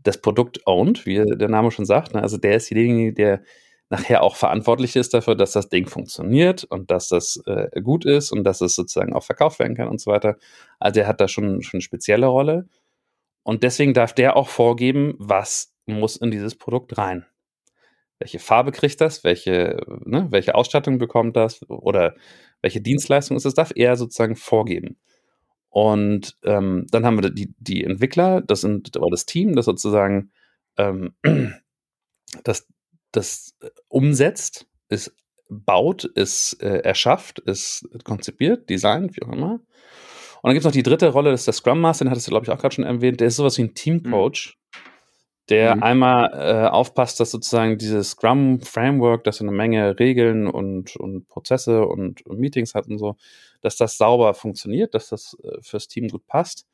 das 0.02 0.22
Produkt 0.22 0.66
ownt, 0.66 1.06
wie 1.06 1.24
der 1.26 1.50
Name 1.50 1.72
schon 1.72 1.86
sagt. 1.86 2.14
Ne? 2.14 2.22
Also 2.22 2.38
der 2.38 2.56
ist 2.56 2.72
derjenige, 2.72 3.14
der 3.14 3.42
nachher 3.90 4.24
auch 4.24 4.38
verantwortlich 4.38 4.96
ist 4.96 5.14
dafür, 5.14 5.36
dass 5.36 5.52
das 5.52 5.68
Ding 5.68 5.88
funktioniert 5.88 6.64
und 6.64 6.90
dass 6.90 7.10
das 7.10 7.42
äh, 7.46 7.82
gut 7.82 8.06
ist 8.06 8.32
und 8.32 8.46
dass 8.46 8.62
es 8.62 8.76
sozusagen 8.76 9.14
auch 9.14 9.24
verkauft 9.24 9.60
werden 9.60 9.76
kann 9.76 9.90
und 9.90 10.00
so 10.00 10.10
weiter. 10.10 10.38
Also 10.80 11.02
er 11.02 11.08
hat 11.08 11.22
da 11.22 11.28
schon, 11.28 11.62
schon 11.62 11.80
eine 11.80 11.82
spezielle 11.82 12.28
Rolle. 12.28 12.68
Und 13.46 13.62
deswegen 13.62 13.94
darf 13.94 14.12
der 14.12 14.36
auch 14.36 14.48
vorgeben, 14.50 15.14
was 15.20 15.72
muss 15.86 16.16
in 16.18 16.32
dieses 16.32 16.56
Produkt 16.56 16.98
rein. 16.98 17.28
Welche 18.18 18.40
Farbe 18.40 18.72
kriegt 18.72 19.00
das? 19.02 19.24
Welche, 19.24 19.86
ne, 20.04 20.26
welche 20.32 20.56
Ausstattung 20.56 20.98
bekommt 20.98 21.36
das? 21.36 21.62
Oder 21.70 22.16
welche 22.62 22.82
Dienstleistung 22.82 23.38
ist 23.38 23.46
das? 23.46 23.54
Darf 23.54 23.72
er 23.76 23.98
sozusagen 23.98 24.36
vorgeben. 24.36 24.98
Und 25.70 26.36
ähm, 26.44 26.88
dann 26.90 27.06
haben 27.06 27.22
wir 27.22 27.30
die, 27.30 27.54
die 27.60 27.84
Entwickler, 27.84 28.42
das 28.42 28.62
sind 28.62 28.98
oder 28.98 29.12
das 29.12 29.28
Team, 29.28 29.56
das 29.56 29.66
sozusagen 29.66 30.32
ähm, 30.78 31.14
das, 32.44 32.68
das 33.12 33.56
umsetzt, 33.90 34.66
es 34.90 35.16
baut, 35.50 36.10
es 36.16 36.54
äh, 36.62 36.80
erschafft, 36.80 37.44
es 37.46 37.88
konzipiert, 38.06 38.72
designt, 38.72 39.16
wie 39.16 39.22
auch 39.22 39.34
immer. 39.34 39.60
Und 40.46 40.50
dann 40.50 40.54
gibt 40.54 40.62
es 40.62 40.66
noch 40.66 40.74
die 40.74 40.84
dritte 40.84 41.10
Rolle, 41.10 41.32
das 41.32 41.42
ist 41.42 41.48
der 41.48 41.54
Scrum 41.56 41.82
Master, 41.82 42.06
den 42.06 42.12
hattest 42.12 42.28
du, 42.28 42.30
glaube 42.30 42.46
ich, 42.46 42.52
auch 42.52 42.60
gerade 42.60 42.76
schon 42.76 42.84
erwähnt. 42.84 43.20
Der 43.20 43.30
ist 43.30 43.38
sowas 43.38 43.58
wie 43.58 43.64
ein 43.64 43.74
Teamcoach, 43.74 44.56
mhm. 44.56 44.80
der 45.50 45.76
mhm. 45.76 45.82
einmal 45.82 46.30
äh, 46.36 46.68
aufpasst, 46.68 47.20
dass 47.20 47.32
sozusagen 47.32 47.80
dieses 47.80 48.12
Scrum-Framework, 48.12 49.24
das 49.24 49.42
eine 49.42 49.50
Menge 49.50 49.98
Regeln 49.98 50.46
und, 50.46 50.98
und 50.98 51.28
Prozesse 51.30 51.88
und, 51.88 52.24
und, 52.28 52.40
Meetings 52.40 52.76
hat 52.76 52.86
und 52.88 53.00
so, 53.00 53.16
dass 53.62 53.76
das 53.76 53.98
sauber 53.98 54.36
funktioniert, 54.36 54.94
dass 54.94 55.10
das 55.10 55.36
äh, 55.42 55.58
fürs 55.62 55.88
Team 55.88 56.10
gut 56.10 56.28
passt. 56.28 56.68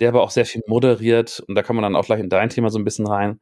Der 0.00 0.08
aber 0.08 0.22
auch 0.22 0.30
sehr 0.30 0.46
viel 0.46 0.62
moderiert, 0.66 1.44
und 1.46 1.56
da 1.56 1.62
kann 1.62 1.76
man 1.76 1.82
dann 1.82 1.96
auch 1.96 2.06
gleich 2.06 2.20
in 2.20 2.30
dein 2.30 2.48
Thema 2.48 2.70
so 2.70 2.78
ein 2.78 2.84
bisschen 2.84 3.06
rein, 3.06 3.38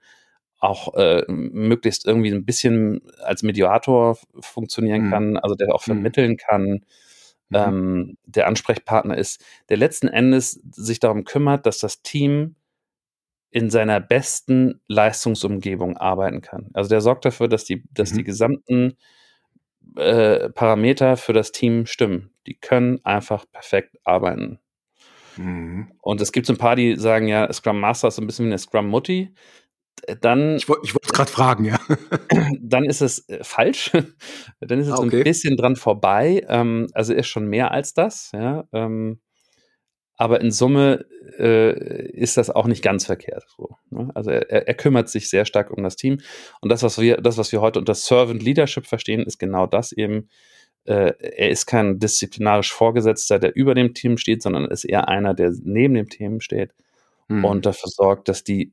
auch 0.59 0.92
äh, 0.94 1.22
möglichst 1.29 2.05
irgendwie 2.05 2.33
ein 2.33 2.44
bisschen 2.44 3.01
als 3.22 3.44
Mediator 3.44 4.18
funktionieren 4.40 5.07
mhm. 5.07 5.11
kann, 5.11 5.37
also 5.37 5.55
der 5.55 5.72
auch 5.72 5.83
mhm. 5.83 5.92
vermitteln 5.92 6.37
kann, 6.37 6.85
mhm. 7.52 7.58
ähm, 7.58 8.18
der 8.24 8.46
Ansprechpartner 8.46 9.16
ist, 9.16 9.44
der 9.68 9.76
letzten 9.76 10.08
Endes 10.08 10.60
sich 10.72 11.00
darum 11.00 11.24
kümmert, 11.24 11.66
dass 11.66 11.78
das 11.78 12.02
Team 12.02 12.56
in 13.50 13.68
seiner 13.68 14.00
besten 14.00 14.80
Leistungsumgebung 14.88 15.98
arbeiten 15.98 16.40
kann. 16.40 16.70
Also 16.72 16.88
der 16.88 17.02
sorgt 17.02 17.26
dafür, 17.26 17.48
dass 17.48 17.64
die, 17.64 17.84
dass 17.92 18.12
mhm. 18.12 18.16
die 18.16 18.24
gesamten 18.24 18.96
äh, 19.96 20.48
Parameter 20.50 21.16
für 21.16 21.34
das 21.34 21.52
Team 21.52 21.86
stimmen. 21.86 22.30
Die 22.46 22.54
können 22.54 23.04
einfach 23.04 23.44
perfekt 23.52 23.98
arbeiten. 24.04 24.58
Mhm. 25.36 25.92
Und 26.00 26.20
es 26.20 26.32
gibt 26.32 26.46
so 26.46 26.54
ein 26.54 26.58
paar, 26.58 26.76
die 26.76 26.96
sagen, 26.96 27.28
ja, 27.28 27.52
Scrum 27.52 27.78
Master 27.78 28.08
ist 28.08 28.16
so 28.16 28.22
ein 28.22 28.26
bisschen 28.26 28.46
wie 28.46 28.50
eine 28.50 28.58
Scrum 28.58 28.88
Mutti 28.88 29.34
dann. 30.20 30.57
Ich, 30.57 30.68
wollte 30.68 30.83
es 30.85 31.12
gerade 31.12 31.31
fragen, 31.31 31.64
ja. 31.64 31.78
Dann 32.61 32.85
ist 32.85 33.02
es 33.02 33.28
äh, 33.28 33.42
falsch. 33.42 33.92
dann 34.61 34.81
ist 34.81 34.88
es 34.88 34.98
okay. 34.98 35.18
ein 35.18 35.24
bisschen 35.24 35.57
dran 35.57 35.76
vorbei. 35.76 36.44
Ähm, 36.48 36.88
also 36.92 37.14
ist 37.14 37.28
schon 37.28 37.46
mehr 37.46 37.70
als 37.70 37.94
das, 37.94 38.31
ja. 38.33 38.64
Ähm, 38.72 39.20
aber 40.16 40.40
in 40.40 40.50
Summe 40.50 41.05
äh, 41.38 42.11
ist 42.12 42.37
das 42.37 42.50
auch 42.50 42.66
nicht 42.66 42.83
ganz 42.83 43.07
verkehrt. 43.07 43.44
Ne? 43.90 44.11
Also 44.14 44.31
er, 44.31 44.68
er, 44.68 44.74
kümmert 44.74 45.09
sich 45.09 45.28
sehr 45.28 45.44
stark 45.44 45.70
um 45.70 45.83
das 45.83 45.96
Team. 45.96 46.18
Und 46.61 46.68
das, 46.70 46.83
was 46.83 47.00
wir, 47.00 47.16
das, 47.16 47.38
was 47.38 47.50
wir 47.50 47.61
heute 47.61 47.78
unter 47.78 47.94
Servant 47.94 48.42
Leadership 48.42 48.87
verstehen, 48.87 49.22
ist 49.22 49.38
genau 49.38 49.66
das 49.66 49.92
eben. 49.92 50.28
Äh, 50.85 51.12
er 51.18 51.50
ist 51.50 51.66
kein 51.66 51.98
disziplinarisch 51.98 52.72
Vorgesetzter, 52.72 53.38
der 53.38 53.55
über 53.55 53.74
dem 53.74 53.94
Team 53.94 54.16
steht, 54.16 54.42
sondern 54.42 54.64
ist 54.64 54.85
eher 54.85 55.09
einer, 55.09 55.33
der 55.33 55.52
neben 55.62 55.94
dem 55.94 56.09
Team 56.09 56.40
steht 56.40 56.72
hm. 57.28 57.44
und 57.44 57.66
dafür 57.66 57.88
sorgt, 57.88 58.28
dass 58.28 58.42
die 58.42 58.72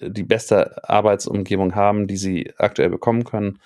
die 0.00 0.22
beste 0.22 0.88
Arbeitsumgebung 0.88 1.74
haben, 1.74 2.06
die 2.06 2.16
sie 2.16 2.52
aktuell 2.58 2.90
bekommen 2.90 3.24
können, 3.24 3.58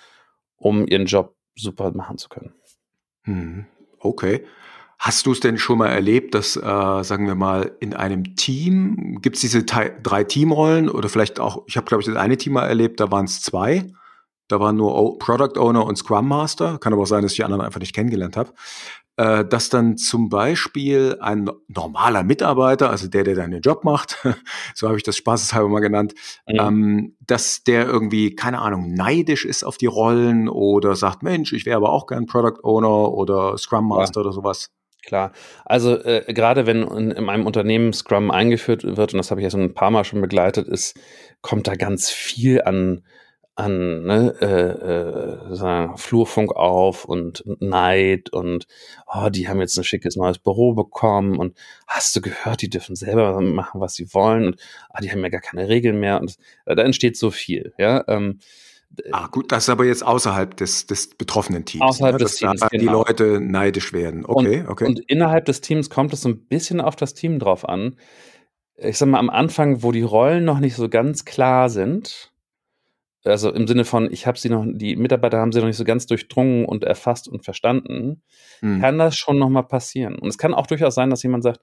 um 0.57 0.87
ihren 0.87 1.05
Job 1.05 1.35
super 1.55 1.91
machen 1.91 2.17
zu 2.17 2.29
können. 2.29 2.53
Hm, 3.23 3.65
okay. 3.99 4.45
Hast 4.97 5.25
du 5.25 5.33
es 5.33 5.41
denn 5.41 5.57
schon 5.57 5.77
mal 5.77 5.89
erlebt, 5.89 6.35
dass, 6.35 6.55
äh, 6.55 6.59
sagen 6.61 7.27
wir 7.27 7.35
mal, 7.35 7.71
in 7.79 7.93
einem 7.93 8.35
Team, 8.35 9.19
gibt 9.21 9.35
es 9.35 9.41
diese 9.41 9.63
drei 9.63 10.23
Teamrollen 10.23 10.89
oder 10.89 11.09
vielleicht 11.09 11.39
auch, 11.39 11.63
ich 11.67 11.75
habe, 11.75 11.85
glaube 11.85 12.01
ich, 12.01 12.07
das 12.07 12.15
eine 12.15 12.37
Team 12.37 12.53
mal 12.53 12.67
erlebt, 12.67 12.99
da 12.99 13.11
waren 13.11 13.25
es 13.25 13.41
zwei. 13.41 13.91
Da 14.47 14.59
waren 14.59 14.77
nur 14.77 15.17
Product 15.17 15.59
Owner 15.59 15.85
und 15.85 15.97
Scrum 15.97 16.27
Master. 16.27 16.77
Kann 16.77 16.93
aber 16.93 17.01
auch 17.01 17.07
sein, 17.07 17.23
dass 17.23 17.31
ich 17.31 17.37
die 17.37 17.43
anderen 17.43 17.65
einfach 17.65 17.79
nicht 17.79 17.95
kennengelernt 17.95 18.37
habe 18.37 18.53
äh, 19.17 19.45
dass 19.45 19.69
dann 19.69 19.97
zum 19.97 20.29
Beispiel 20.29 21.17
ein 21.21 21.49
normaler 21.67 22.23
Mitarbeiter, 22.23 22.89
also 22.89 23.07
der, 23.07 23.23
der 23.23 23.35
deinen 23.35 23.61
Job 23.61 23.83
macht, 23.83 24.17
so 24.75 24.87
habe 24.87 24.97
ich 24.97 25.03
das 25.03 25.17
spaßeshalber 25.17 25.69
mal 25.69 25.79
genannt, 25.79 26.13
mhm. 26.47 26.59
ähm, 26.59 27.17
dass 27.21 27.63
der 27.63 27.85
irgendwie, 27.85 28.35
keine 28.35 28.59
Ahnung, 28.59 28.93
neidisch 28.93 29.45
ist 29.45 29.63
auf 29.63 29.77
die 29.77 29.85
Rollen 29.85 30.49
oder 30.49 30.95
sagt, 30.95 31.23
Mensch, 31.23 31.53
ich 31.53 31.65
wäre 31.65 31.77
aber 31.77 31.91
auch 31.91 32.07
gern 32.07 32.25
Product 32.25 32.63
Owner 32.63 33.13
oder 33.13 33.57
Scrum 33.57 33.87
Master 33.87 34.21
ja. 34.21 34.25
oder 34.25 34.33
sowas. 34.33 34.71
Klar. 35.05 35.33
Also 35.65 35.97
äh, 36.03 36.33
gerade 36.33 36.65
wenn 36.65 36.81
in, 36.81 37.11
in 37.11 37.29
einem 37.29 37.45
Unternehmen 37.45 37.93
Scrum 37.93 38.31
eingeführt 38.31 38.83
wird, 38.83 39.13
und 39.13 39.17
das 39.17 39.29
habe 39.29 39.39
ich 39.39 39.43
ja 39.43 39.51
so 39.51 39.57
ein 39.57 39.75
paar 39.75 39.91
Mal 39.91 40.03
schon 40.03 40.19
begleitet, 40.19 40.67
ist, 40.67 40.99
kommt 41.41 41.67
da 41.67 41.75
ganz 41.75 42.09
viel 42.09 42.63
an 42.63 43.03
an 43.55 44.03
ne, 44.03 44.35
äh, 44.41 45.51
äh, 45.51 45.55
sagen, 45.55 45.97
Flurfunk 45.97 46.55
auf 46.55 47.05
und 47.05 47.43
Neid 47.61 48.29
und 48.31 48.67
oh, 49.07 49.29
die 49.29 49.47
haben 49.47 49.61
jetzt 49.61 49.77
ein 49.77 49.85
schickes 49.85 50.17
neues 50.17 50.39
Büro 50.39 50.73
bekommen 50.73 51.37
und 51.37 51.55
hast 51.87 52.15
du 52.15 52.21
gehört, 52.21 52.61
die 52.61 52.69
dürfen 52.69 52.95
selber 52.95 53.39
machen, 53.41 53.79
was 53.79 53.95
sie 53.95 54.13
wollen 54.13 54.47
und 54.47 54.61
ah, 54.89 54.99
die 55.01 55.09
haben 55.09 55.21
ja 55.21 55.29
gar 55.29 55.41
keine 55.41 55.69
Regeln 55.69 55.99
mehr 55.99 56.19
und 56.19 56.35
äh, 56.65 56.75
da 56.75 56.83
entsteht 56.83 57.17
so 57.17 57.31
viel. 57.31 57.73
Ja, 57.77 58.03
ähm, 58.07 58.39
Ah, 59.11 59.27
gut, 59.27 59.51
das 59.51 59.63
ist 59.63 59.69
aber 59.69 59.85
jetzt 59.85 60.05
außerhalb 60.05 60.55
des, 60.55 60.87
des 60.87 61.09
betroffenen 61.15 61.65
Teams. 61.65 61.83
Außerhalb 61.83 62.13
ne? 62.13 62.19
des 62.19 62.35
Teams, 62.35 62.61
da 62.61 62.69
die 62.69 62.77
genau. 62.77 63.03
Leute 63.03 63.41
neidisch 63.41 63.91
werden. 63.93 64.25
Okay, 64.25 64.61
und, 64.61 64.69
okay. 64.69 64.85
und 64.85 64.99
innerhalb 64.99 65.45
des 65.45 65.61
Teams 65.61 65.89
kommt 65.89 66.13
es 66.13 66.21
so 66.21 66.29
ein 66.29 66.45
bisschen 66.45 66.79
auf 66.79 66.95
das 66.95 67.13
Team 67.13 67.39
drauf 67.39 67.67
an. 67.67 67.97
Ich 68.77 68.97
sag 68.97 69.09
mal, 69.09 69.19
am 69.19 69.29
Anfang, 69.29 69.83
wo 69.83 69.91
die 69.91 70.01
Rollen 70.01 70.45
noch 70.45 70.59
nicht 70.59 70.75
so 70.75 70.87
ganz 70.87 71.25
klar 71.25 71.69
sind, 71.69 72.31
also 73.25 73.51
im 73.51 73.67
Sinne 73.67 73.85
von, 73.85 74.11
ich 74.11 74.27
habe 74.27 74.37
sie 74.37 74.49
noch, 74.49 74.65
die 74.67 74.95
Mitarbeiter 74.95 75.39
haben 75.39 75.51
sie 75.51 75.59
noch 75.59 75.67
nicht 75.67 75.77
so 75.77 75.83
ganz 75.83 76.05
durchdrungen 76.05 76.65
und 76.65 76.83
erfasst 76.83 77.27
und 77.27 77.43
verstanden, 77.43 78.21
Hm. 78.61 78.81
kann 78.81 78.97
das 78.97 79.17
schon 79.17 79.37
nochmal 79.39 79.63
passieren. 79.67 80.15
Und 80.19 80.29
es 80.29 80.37
kann 80.37 80.53
auch 80.53 80.67
durchaus 80.67 80.95
sein, 80.95 81.09
dass 81.09 81.23
jemand 81.23 81.43
sagt, 81.43 81.61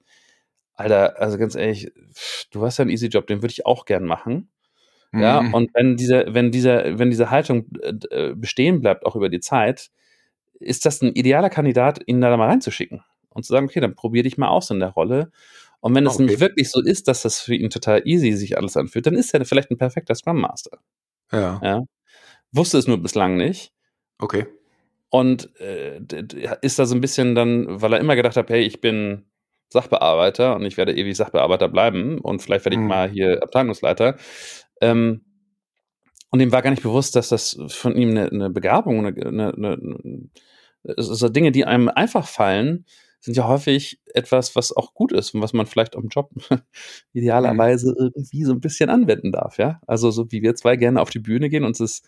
Alter, 0.75 1.19
also 1.19 1.37
ganz 1.37 1.55
ehrlich, 1.55 1.91
du 2.51 2.65
hast 2.65 2.77
ja 2.77 2.83
einen 2.83 2.91
Easy 2.91 3.07
Job, 3.07 3.27
den 3.27 3.41
würde 3.41 3.51
ich 3.51 3.65
auch 3.65 3.85
gern 3.85 4.05
machen. 4.05 4.49
Ja, 5.15 5.39
Mhm. 5.41 5.53
und 5.53 5.69
wenn 5.75 5.95
diese, 5.95 6.25
wenn 6.29 6.51
dieser, 6.51 6.97
wenn 6.99 7.11
diese 7.11 7.29
Haltung 7.29 7.67
äh, 7.81 7.93
äh, 8.09 8.35
bestehen 8.35 8.81
bleibt, 8.81 9.05
auch 9.05 9.15
über 9.15 9.29
die 9.29 9.39
Zeit, 9.39 9.91
ist 10.59 10.85
das 10.85 11.01
ein 11.01 11.13
idealer 11.13 11.49
Kandidat, 11.49 12.01
ihn 12.07 12.21
da 12.21 12.35
mal 12.37 12.49
reinzuschicken 12.49 13.03
und 13.29 13.43
zu 13.45 13.53
sagen, 13.53 13.67
okay, 13.67 13.79
dann 13.79 13.95
probier 13.95 14.23
dich 14.23 14.37
mal 14.37 14.47
aus 14.49 14.69
in 14.71 14.79
der 14.79 14.89
Rolle. 14.89 15.31
Und 15.81 15.93
wenn 15.95 16.05
es 16.05 16.13
Okay. 16.13 16.23
nämlich 16.23 16.39
wirklich 16.39 16.69
so 16.71 16.81
ist, 16.81 17.07
dass 17.07 17.21
das 17.23 17.41
für 17.41 17.55
ihn 17.55 17.69
total 17.69 18.01
easy 18.05 18.31
sich 18.33 18.57
alles 18.57 18.77
anfühlt, 18.77 19.05
dann 19.05 19.15
ist 19.15 19.33
er 19.33 19.45
vielleicht 19.45 19.69
ein 19.71 19.77
perfekter 19.77 20.15
Scrum 20.15 20.41
Master. 20.41 20.79
Ja, 21.33 21.59
Ja. 21.63 21.81
Wusste 22.51 22.77
es 22.77 22.87
nur 22.87 23.01
bislang 23.01 23.35
nicht. 23.37 23.71
okay. 24.19 24.45
Und 25.09 25.49
äh, 25.59 25.99
ist 26.61 26.79
da 26.79 26.85
so 26.87 26.95
ein 26.95 27.01
bisschen 27.01 27.35
dann, 27.35 27.81
weil 27.81 27.93
er 27.93 27.99
immer 27.99 28.15
gedacht 28.15 28.35
hat, 28.35 28.49
hey, 28.49 28.61
ich 28.63 28.81
bin 28.81 29.25
Sachbearbeiter 29.69 30.55
und 30.55 30.65
ich 30.65 30.75
werde 30.77 30.95
ewig 30.95 31.15
Sachbearbeiter 31.15 31.67
bleiben 31.69 32.17
und 32.19 32.41
vielleicht 32.41 32.65
werde 32.65 32.75
ich 32.77 32.81
Mhm. 32.81 32.87
mal 32.87 33.09
hier 33.09 33.43
Abteilungsleiter. 33.43 34.17
Ähm, 34.81 35.21
und 36.31 36.39
ihm 36.39 36.51
war 36.51 36.63
gar 36.63 36.71
nicht 36.71 36.81
bewusst, 36.81 37.15
dass 37.15 37.29
das 37.29 37.59
von 37.69 37.95
ihm 37.95 38.09
eine, 38.09 38.27
eine 38.29 38.49
Begabung, 38.49 39.05
eine, 39.05 39.27
eine, 39.27 39.53
eine, 39.53 40.29
also 40.97 41.29
Dinge, 41.29 41.51
die 41.51 41.65
einem 41.65 41.89
einfach 41.89 42.27
fallen, 42.27 42.85
sind 43.23 43.37
ja 43.37 43.47
häufig 43.47 43.99
etwas, 44.13 44.55
was 44.55 44.75
auch 44.75 44.93
gut 44.93 45.11
ist 45.13 45.33
und 45.33 45.41
was 45.41 45.53
man 45.53 45.65
vielleicht 45.65 45.95
am 45.95 46.07
Job 46.09 46.31
idealerweise 47.13 47.93
irgendwie 47.97 48.43
so 48.43 48.51
ein 48.53 48.59
bisschen 48.61 48.89
anwenden 48.89 49.31
darf, 49.31 49.57
ja. 49.57 49.79
Also 49.87 50.11
so 50.11 50.31
wie 50.31 50.41
wir 50.41 50.55
zwei 50.55 50.75
gerne 50.75 51.01
auf 51.01 51.09
die 51.09 51.19
Bühne 51.19 51.49
gehen 51.49 51.63
und 51.63 51.71
es 51.71 51.79
ist, 51.79 52.05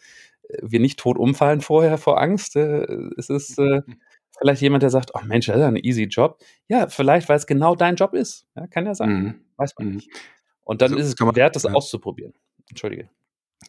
äh, 0.50 0.58
wir 0.62 0.80
nicht 0.80 1.00
tot 1.00 1.18
umfallen 1.18 1.62
vorher 1.62 1.98
vor 1.98 2.20
Angst. 2.22 2.56
Äh, 2.56 2.86
es 3.18 3.30
ist 3.30 3.58
äh, 3.60 3.82
vielleicht 4.38 4.62
jemand, 4.62 4.84
der 4.84 4.90
sagt, 4.90 5.12
oh 5.14 5.22
Mensch, 5.26 5.46
das 5.48 5.56
ist 5.56 5.62
ja 5.62 5.68
ein 5.68 5.78
easy 5.78 6.04
Job. 6.04 6.40
Ja, 6.68 6.88
vielleicht, 6.90 7.30
weil 7.30 7.38
es 7.38 7.48
genau 7.48 7.76
dein 7.76 7.96
Job 7.96 8.14
ist. 8.14 8.46
Ja, 8.56 8.68
kann 8.68 8.86
ja 8.86 8.94
sein. 8.96 9.10
Mhm. 9.10 9.36
Weiß 9.58 9.74
man 9.80 9.88
Mhm. 9.88 9.96
nicht. 9.96 10.10
Und 10.66 10.82
dann 10.82 10.92
So 10.92 10.98
ist 10.98 11.08
es 11.08 11.20
man- 11.20 11.36
wert, 11.36 11.56
das 11.56 11.64
ja. 11.64 11.72
auszuprobieren. 11.72 12.34
Entschuldige. 12.70 13.10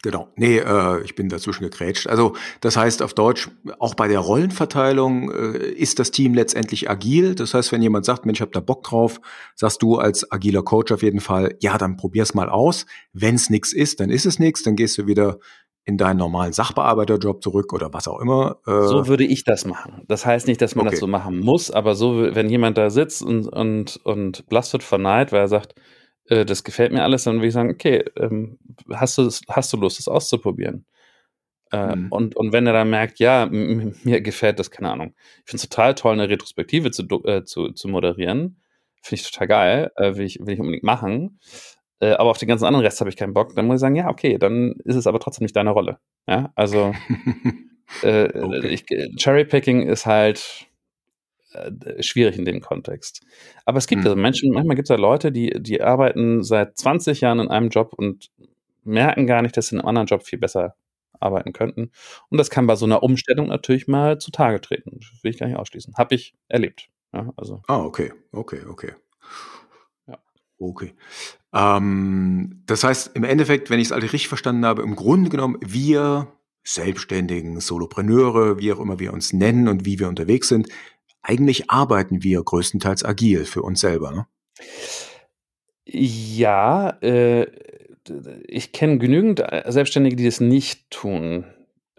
Genau. 0.02 0.28
Nee, 0.36 0.58
äh, 0.58 1.02
ich 1.02 1.14
bin 1.14 1.28
dazwischen 1.28 1.64
gegrätscht. 1.64 2.06
Also 2.06 2.34
das 2.60 2.76
heißt 2.76 3.02
auf 3.02 3.14
Deutsch, 3.14 3.48
auch 3.78 3.94
bei 3.94 4.08
der 4.08 4.20
Rollenverteilung 4.20 5.32
äh, 5.32 5.68
ist 5.68 5.98
das 5.98 6.10
Team 6.10 6.34
letztendlich 6.34 6.88
agil. 6.90 7.34
Das 7.34 7.54
heißt, 7.54 7.72
wenn 7.72 7.82
jemand 7.82 8.04
sagt, 8.04 8.26
Mensch, 8.26 8.38
ich 8.38 8.42
habe 8.42 8.52
da 8.52 8.60
Bock 8.60 8.84
drauf, 8.84 9.20
sagst 9.54 9.82
du 9.82 9.96
als 9.96 10.30
agiler 10.30 10.62
Coach 10.62 10.92
auf 10.92 11.02
jeden 11.02 11.20
Fall, 11.20 11.56
ja, 11.60 11.78
dann 11.78 11.96
probier's 11.96 12.34
mal 12.34 12.48
aus. 12.48 12.86
Wenn 13.12 13.34
es 13.36 13.50
nichts 13.50 13.72
ist, 13.72 14.00
dann 14.00 14.10
ist 14.10 14.26
es 14.26 14.38
nichts. 14.38 14.62
Dann 14.62 14.76
gehst 14.76 14.96
du 14.98 15.06
wieder 15.06 15.38
in 15.84 15.96
deinen 15.98 16.18
normalen 16.18 16.52
Sachbearbeiterjob 16.52 17.42
zurück 17.42 17.72
oder 17.72 17.92
was 17.92 18.08
auch 18.08 18.20
immer. 18.20 18.58
Äh, 18.66 18.82
So 18.88 19.06
würde 19.06 19.24
ich 19.24 19.44
das 19.44 19.64
machen. 19.64 20.02
Das 20.08 20.26
heißt 20.26 20.46
nicht, 20.48 20.60
dass 20.60 20.74
man 20.74 20.86
Okay. 20.86 20.94
das 20.96 21.00
so 21.00 21.06
machen 21.06 21.38
muss, 21.40 21.70
aber 21.70 21.94
so, 21.94 22.34
wenn 22.34 22.50
jemand 22.50 22.76
da 22.76 22.90
sitzt 22.90 23.22
und, 23.22 23.46
und, 23.48 24.00
und 24.04 24.46
blass 24.48 24.72
wird 24.72 24.82
vor 24.82 24.98
Neid, 24.98 25.30
weil 25.32 25.40
er 25.42 25.48
sagt, 25.48 25.74
äh, 26.28 26.44
das 26.44 26.64
gefällt 26.64 26.92
mir 26.92 27.02
alles, 27.02 27.24
dann 27.24 27.36
würde 27.36 27.48
ich 27.48 27.54
sagen, 27.54 27.70
okay, 27.70 28.04
ähm, 28.16 28.58
hast, 28.92 29.18
du, 29.18 29.30
hast 29.48 29.72
du 29.72 29.76
Lust, 29.76 29.98
das 29.98 30.08
auszuprobieren? 30.08 30.86
Äh, 31.72 31.96
Mhm. 31.96 32.12
und, 32.12 32.36
und 32.36 32.52
wenn 32.52 32.66
er 32.66 32.72
dann 32.72 32.90
merkt, 32.90 33.18
ja, 33.18 33.46
mir 33.46 34.20
gefällt 34.20 34.58
das, 34.58 34.70
keine 34.70 34.90
Ahnung. 34.90 35.14
Ich 35.44 35.50
finde 35.50 35.62
es 35.62 35.68
total 35.68 35.94
toll, 35.94 36.12
eine 36.12 36.28
Retrospektive 36.28 36.90
zu, 36.92 37.04
äh, 37.24 37.44
zu, 37.44 37.72
zu 37.72 37.88
moderieren. 37.88 38.60
Finde 39.02 39.20
ich 39.22 39.30
total 39.30 39.48
geil, 39.48 39.90
äh, 39.96 40.16
will, 40.16 40.26
ich, 40.26 40.38
will 40.40 40.54
ich 40.54 40.60
unbedingt 40.60 40.84
machen. 40.84 41.40
Äh, 42.00 42.12
aber 42.12 42.30
auf 42.30 42.38
den 42.38 42.48
ganzen 42.48 42.66
anderen 42.66 42.84
Rest 42.84 43.00
habe 43.00 43.10
ich 43.10 43.16
keinen 43.16 43.34
Bock. 43.34 43.54
Dann 43.56 43.66
muss 43.66 43.76
ich 43.76 43.80
sagen, 43.80 43.96
ja, 43.96 44.08
okay, 44.08 44.38
dann 44.38 44.74
ist 44.84 44.96
es 44.96 45.06
aber 45.06 45.18
trotzdem 45.18 45.44
nicht 45.44 45.56
deine 45.56 45.70
Rolle. 45.70 45.98
Ja, 46.28 46.52
also 46.54 46.94
Okay. 48.02 49.12
Cherrypicking 49.16 49.88
ist 49.88 50.06
halt 50.06 50.66
äh, 51.56 52.02
schwierig 52.02 52.38
in 52.38 52.44
dem 52.44 52.60
Kontext. 52.60 53.22
Aber 53.64 53.78
es 53.78 53.86
gibt 53.86 54.02
Hm. 54.02 54.08
also 54.08 54.16
Menschen, 54.20 54.52
manchmal 54.52 54.76
gibt 54.76 54.86
es 54.86 54.90
ja 54.90 54.96
Leute, 54.96 55.32
die, 55.32 55.52
die 55.60 55.82
arbeiten 55.82 56.42
seit 56.42 56.76
20 56.78 57.20
Jahren 57.20 57.40
in 57.40 57.48
einem 57.48 57.68
Job 57.70 57.92
und 57.96 58.30
merken 58.84 59.26
gar 59.26 59.42
nicht, 59.42 59.56
dass 59.56 59.68
sie 59.68 59.76
in 59.76 59.80
einem 59.80 59.88
anderen 59.88 60.06
Job 60.06 60.22
viel 60.24 60.38
besser 60.38 60.74
arbeiten 61.20 61.52
könnten. 61.52 61.90
Und 62.28 62.38
das 62.38 62.50
kann 62.50 62.66
bei 62.66 62.76
so 62.76 62.84
einer 62.86 63.02
Umstellung 63.02 63.48
natürlich 63.48 63.88
mal 63.88 64.18
zutage 64.18 64.60
treten. 64.60 64.98
Das 65.00 65.22
will 65.22 65.30
ich 65.30 65.38
gar 65.38 65.46
nicht 65.46 65.56
ausschließen. 65.56 65.94
Habe 65.96 66.14
ich 66.14 66.34
erlebt. 66.48 66.88
Ja, 67.12 67.32
also 67.36 67.62
Ah, 67.68 67.82
okay, 67.82 68.12
okay, 68.32 68.60
okay. 68.68 68.92
Ja. 70.06 70.18
Okay. 70.58 70.94
Ähm, 71.54 72.62
das 72.66 72.84
heißt, 72.84 73.16
im 73.16 73.24
Endeffekt, 73.24 73.70
wenn 73.70 73.80
ich 73.80 73.86
es 73.86 73.92
alle 73.92 74.02
richtig 74.02 74.28
verstanden 74.28 74.66
habe, 74.66 74.82
im 74.82 74.94
Grunde 74.96 75.30
genommen, 75.30 75.56
wir 75.60 76.28
Selbstständigen, 76.64 77.60
Solopreneure, 77.60 78.58
wie 78.58 78.72
auch 78.72 78.80
immer 78.80 78.98
wir 78.98 79.12
uns 79.12 79.32
nennen 79.32 79.68
und 79.68 79.84
wie 79.84 79.98
wir 80.00 80.08
unterwegs 80.08 80.48
sind, 80.48 80.68
eigentlich 81.26 81.70
arbeiten 81.70 82.22
wir 82.22 82.42
größtenteils 82.42 83.04
agil 83.04 83.44
für 83.44 83.62
uns 83.62 83.80
selber. 83.80 84.12
Ne? 84.12 84.26
Ja, 85.84 86.90
äh, 87.02 87.46
ich 88.46 88.72
kenne 88.72 88.98
genügend 88.98 89.40
äh, 89.40 89.64
Selbstständige, 89.66 90.16
die 90.16 90.24
das 90.24 90.40
nicht 90.40 90.88
tun. 90.90 91.44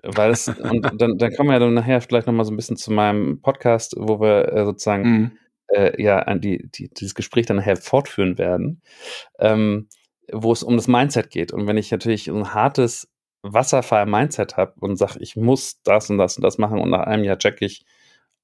Weil 0.01 0.31
es, 0.31 0.47
und 0.47 1.01
dann, 1.01 1.17
dann 1.17 1.33
kommen 1.33 1.49
wir 1.49 1.53
ja 1.53 1.59
dann 1.59 1.73
nachher 1.73 2.01
vielleicht 2.01 2.27
nochmal 2.27 2.45
so 2.45 2.53
ein 2.53 2.55
bisschen 2.55 2.77
zu 2.77 2.91
meinem 2.91 3.41
Podcast, 3.41 3.95
wo 3.97 4.21
wir 4.21 4.53
äh, 4.53 4.65
sozusagen 4.65 5.03
Mhm. 5.03 5.31
äh, 5.67 6.01
ja 6.01 6.33
die, 6.35 6.69
die, 6.71 6.89
dieses 6.89 7.13
Gespräch 7.13 7.45
dann 7.45 7.57
nachher 7.57 7.75
fortführen 7.75 8.37
werden, 8.37 8.81
ähm, 9.39 9.89
wo 10.31 10.53
es 10.53 10.63
um 10.63 10.77
das 10.77 10.87
Mindset 10.87 11.29
geht. 11.29 11.51
Und 11.51 11.67
wenn 11.67 11.77
ich 11.77 11.91
natürlich 11.91 12.25
so 12.25 12.35
ein 12.35 12.53
hartes 12.53 13.09
Wasserfall-Mindset 13.41 14.55
habe 14.55 14.73
und 14.79 14.95
sage, 14.95 15.19
ich 15.19 15.35
muss 15.35 15.81
das 15.83 16.09
und 16.09 16.17
das 16.17 16.37
und 16.37 16.43
das 16.43 16.57
machen 16.57 16.79
und 16.79 16.89
nach 16.89 17.05
einem 17.05 17.25
Jahr 17.25 17.37
check 17.37 17.61
ich, 17.61 17.85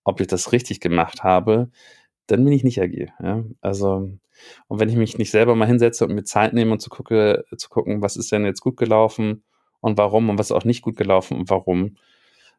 ob 0.03 0.21
ich 0.21 0.27
das 0.27 0.51
richtig 0.51 0.79
gemacht 0.79 1.23
habe, 1.23 1.69
dann 2.27 2.43
bin 2.43 2.53
ich 2.53 2.63
nicht 2.63 2.81
agil. 2.81 3.11
Ja? 3.21 3.43
Also, 3.61 4.17
und 4.67 4.79
wenn 4.79 4.89
ich 4.89 4.95
mich 4.95 5.17
nicht 5.17 5.31
selber 5.31 5.55
mal 5.55 5.67
hinsetze 5.67 6.05
und 6.05 6.15
mir 6.15 6.23
Zeit 6.23 6.53
nehme 6.53 6.71
und 6.71 6.79
zu, 6.81 6.89
gucke, 6.89 7.45
zu 7.57 7.69
gucken, 7.69 8.01
was 8.01 8.17
ist 8.17 8.31
denn 8.31 8.45
jetzt 8.45 8.61
gut 8.61 8.77
gelaufen 8.77 9.43
und 9.81 9.97
warum 9.97 10.29
und 10.29 10.39
was 10.39 10.47
ist 10.47 10.55
auch 10.55 10.65
nicht 10.65 10.81
gut 10.81 10.97
gelaufen 10.97 11.37
und 11.37 11.49
warum, 11.49 11.97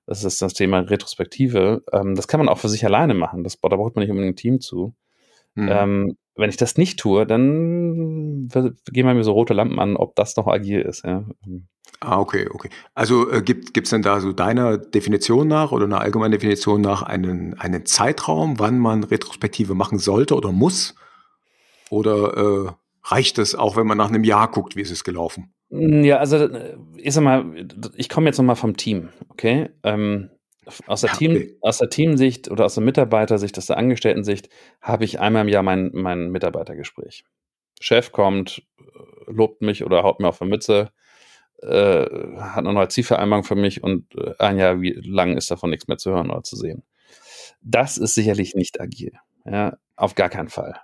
das 0.07 0.24
ist 0.24 0.42
das 0.42 0.54
Thema 0.54 0.80
Retrospektive. 0.80 1.83
Ähm, 1.92 2.14
das 2.14 2.28
kann 2.28 2.38
man 2.38 2.48
auch 2.48 2.59
für 2.59 2.68
sich 2.68 2.85
alleine 2.85 3.14
machen. 3.14 3.44
Das, 3.44 3.59
da 3.61 3.68
braucht 3.68 3.96
man 3.96 4.02
nicht 4.02 4.11
unbedingt 4.11 4.35
ein 4.35 4.37
Team 4.37 4.61
zu. 4.61 4.94
Mhm. 5.54 5.68
Ähm, 5.70 6.16
wenn 6.37 6.51
ich 6.51 6.57
das 6.57 6.77
nicht 6.77 6.99
tue, 6.99 7.27
dann 7.27 8.49
gehen 8.49 9.07
bei 9.07 9.14
mir 9.14 9.25
so 9.25 9.33
rote 9.33 9.55
Lampen 9.55 9.79
an, 9.79 9.97
ob 9.97 10.16
das 10.16 10.37
noch 10.37 10.47
agil 10.47 10.81
ist. 10.81 11.05
Ja. 11.05 11.25
Ah, 12.01 12.18
okay, 12.18 12.49
okay. 12.53 12.70
Also 12.94 13.31
äh, 13.31 13.42
gibt 13.42 13.77
es 13.77 13.90
denn 13.90 14.03
da 14.03 14.20
so 14.20 14.33
deiner 14.33 14.77
Definition 14.79 15.49
nach 15.49 15.73
oder 15.73 15.85
einer 15.85 16.01
allgemeinen 16.01 16.33
Definition 16.33 16.81
nach 16.81 17.03
einen, 17.03 17.55
einen 17.55 17.87
Zeitraum, 17.87 18.59
wann 18.59 18.79
man 18.79 19.05
Retrospektive 19.05 19.75
machen 19.75 19.99
sollte 19.99 20.35
oder 20.35 20.53
muss? 20.53 20.94
Oder 21.90 22.37
äh, 22.37 22.73
reicht 23.05 23.38
es 23.38 23.55
auch, 23.55 23.77
wenn 23.77 23.87
man 23.87 23.99
nach 23.99 24.09
einem 24.09 24.25
Jahr 24.25 24.51
guckt, 24.51 24.77
wie 24.77 24.83
ist 24.83 24.90
es 24.90 25.05
gelaufen? 25.05 25.55
Ja, 25.70 26.18
also 26.18 26.37
äh, 26.37 26.77
ich 26.97 27.14
sag 27.14 27.23
mal, 27.23 27.44
ich 27.94 28.09
komme 28.09 28.27
jetzt 28.27 28.38
nochmal 28.38 28.57
vom 28.57 28.77
Team, 28.77 29.11
okay? 29.29 29.70
Ähm, 29.83 30.31
aus, 30.87 31.00
der 31.03 31.12
Team, 31.12 31.33
okay. 31.33 31.57
aus 31.61 31.79
der 31.79 31.90
Teamsicht 31.90 32.50
oder 32.50 32.64
aus 32.64 32.74
der 32.74 32.85
Mitarbeitersicht, 32.85 33.57
aus 33.59 33.66
der 33.66 33.79
Angestellten-Sicht 33.79 34.48
habe 34.81 35.05
ich 35.05 35.20
einmal 35.20 35.42
im 35.42 35.48
Jahr 35.48 35.62
mein, 35.62 35.90
mein 35.92 36.31
Mitarbeitergespräch. 36.31 37.24
Chef 37.81 38.12
kommt, 38.12 38.62
äh, 38.79 39.31
lobt 39.31 39.62
mich 39.62 39.85
oder 39.85 40.03
haut 40.03 40.20
mir 40.20 40.29
auf 40.29 40.38
die 40.38 40.46
Mütze, 40.46 40.90
äh, 41.62 42.07
hat 42.38 42.59
eine 42.59 42.72
neue 42.72 42.88
Zielvereinbarung 42.88 43.44
für 43.44 43.57
mich 43.57 43.83
und 43.83 44.14
äh, 44.16 44.35
ein 44.38 44.59
Jahr 44.59 44.81
wie 44.81 44.92
lang 44.92 45.37
ist 45.37 45.50
davon 45.50 45.70
nichts 45.70 45.88
mehr 45.88 45.98
zu 45.98 46.11
hören 46.11 46.31
oder 46.31 46.42
zu 46.42 46.57
sehen. 46.57 46.83
Das 47.61 47.98
ist 47.98 48.14
sicherlich 48.14 48.55
nicht 48.55 48.81
agil. 48.81 49.12
Ja, 49.44 49.77
auf 49.96 50.14
gar 50.14 50.29
keinen 50.29 50.48
Fall. 50.48 50.81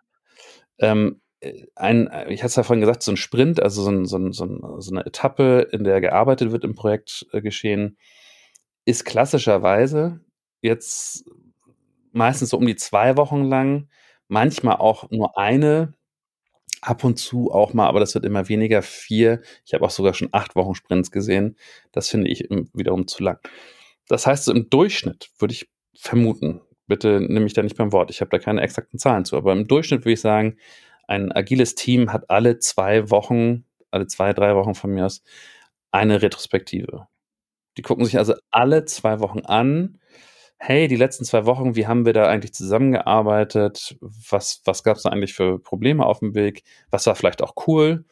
Ähm, 0.78 1.20
äh, 1.40 1.66
ein, 1.74 2.10
ich 2.28 2.40
hatte 2.40 2.48
es 2.48 2.56
ja 2.56 2.62
vorhin 2.62 2.80
gesagt, 2.80 3.02
so 3.02 3.12
ein 3.12 3.16
Sprint, 3.16 3.62
also 3.62 3.82
so, 3.82 3.90
ein, 3.90 4.06
so, 4.06 4.18
ein, 4.18 4.32
so, 4.32 4.44
ein, 4.44 4.60
so 4.78 4.90
eine 4.92 5.04
Etappe, 5.06 5.68
in 5.72 5.84
der 5.84 6.00
gearbeitet 6.00 6.52
wird 6.52 6.64
im 6.64 6.74
Projekt 6.74 7.26
äh, 7.32 7.40
geschehen, 7.40 7.96
ist 8.84 9.04
klassischerweise 9.04 10.20
jetzt 10.62 11.24
meistens 12.12 12.50
so 12.50 12.58
um 12.58 12.66
die 12.66 12.76
zwei 12.76 13.16
Wochen 13.16 13.44
lang, 13.44 13.88
manchmal 14.28 14.76
auch 14.76 15.10
nur 15.10 15.38
eine, 15.38 15.94
ab 16.82 17.04
und 17.04 17.18
zu 17.18 17.50
auch 17.52 17.74
mal, 17.74 17.86
aber 17.86 18.00
das 18.00 18.14
wird 18.14 18.24
immer 18.24 18.48
weniger, 18.48 18.82
vier. 18.82 19.42
Ich 19.66 19.74
habe 19.74 19.84
auch 19.84 19.90
sogar 19.90 20.14
schon 20.14 20.28
acht 20.32 20.56
Wochen 20.56 20.74
Sprints 20.74 21.10
gesehen. 21.10 21.56
Das 21.92 22.08
finde 22.08 22.30
ich 22.30 22.48
wiederum 22.72 23.06
zu 23.06 23.22
lang. 23.22 23.38
Das 24.08 24.26
heißt, 24.26 24.44
so 24.44 24.52
im 24.52 24.70
Durchschnitt 24.70 25.30
würde 25.38 25.52
ich 25.52 25.68
vermuten, 25.94 26.60
bitte 26.86 27.20
nimm 27.20 27.44
mich 27.44 27.52
da 27.52 27.62
nicht 27.62 27.76
beim 27.76 27.92
Wort, 27.92 28.10
ich 28.10 28.20
habe 28.20 28.30
da 28.30 28.38
keine 28.38 28.62
exakten 28.62 28.98
Zahlen 28.98 29.24
zu, 29.24 29.36
aber 29.36 29.52
im 29.52 29.68
Durchschnitt 29.68 30.00
würde 30.00 30.14
ich 30.14 30.20
sagen, 30.20 30.56
ein 31.06 31.32
agiles 31.32 31.74
Team 31.74 32.12
hat 32.12 32.30
alle 32.30 32.58
zwei 32.58 33.10
Wochen, 33.10 33.64
alle 33.90 34.06
zwei, 34.06 34.32
drei 34.32 34.54
Wochen 34.56 34.74
von 34.74 34.90
mir 34.90 35.06
aus, 35.06 35.22
eine 35.90 36.22
Retrospektive. 36.22 37.08
Die 37.80 37.82
gucken 37.82 38.04
sich 38.04 38.18
also 38.18 38.34
alle 38.50 38.84
zwei 38.84 39.20
Wochen 39.20 39.40
an, 39.40 39.98
hey, 40.58 40.86
die 40.86 40.96
letzten 40.96 41.24
zwei 41.24 41.46
Wochen, 41.46 41.76
wie 41.76 41.86
haben 41.86 42.04
wir 42.04 42.12
da 42.12 42.28
eigentlich 42.28 42.52
zusammengearbeitet? 42.52 43.96
Was, 44.00 44.60
was 44.66 44.82
gab 44.82 44.98
es 44.98 45.04
da 45.04 45.08
eigentlich 45.08 45.32
für 45.32 45.58
Probleme 45.58 46.04
auf 46.04 46.18
dem 46.18 46.34
Weg? 46.34 46.62
Was 46.90 47.06
war 47.06 47.14
vielleicht 47.14 47.42
auch 47.42 47.54
cool? 47.66 48.04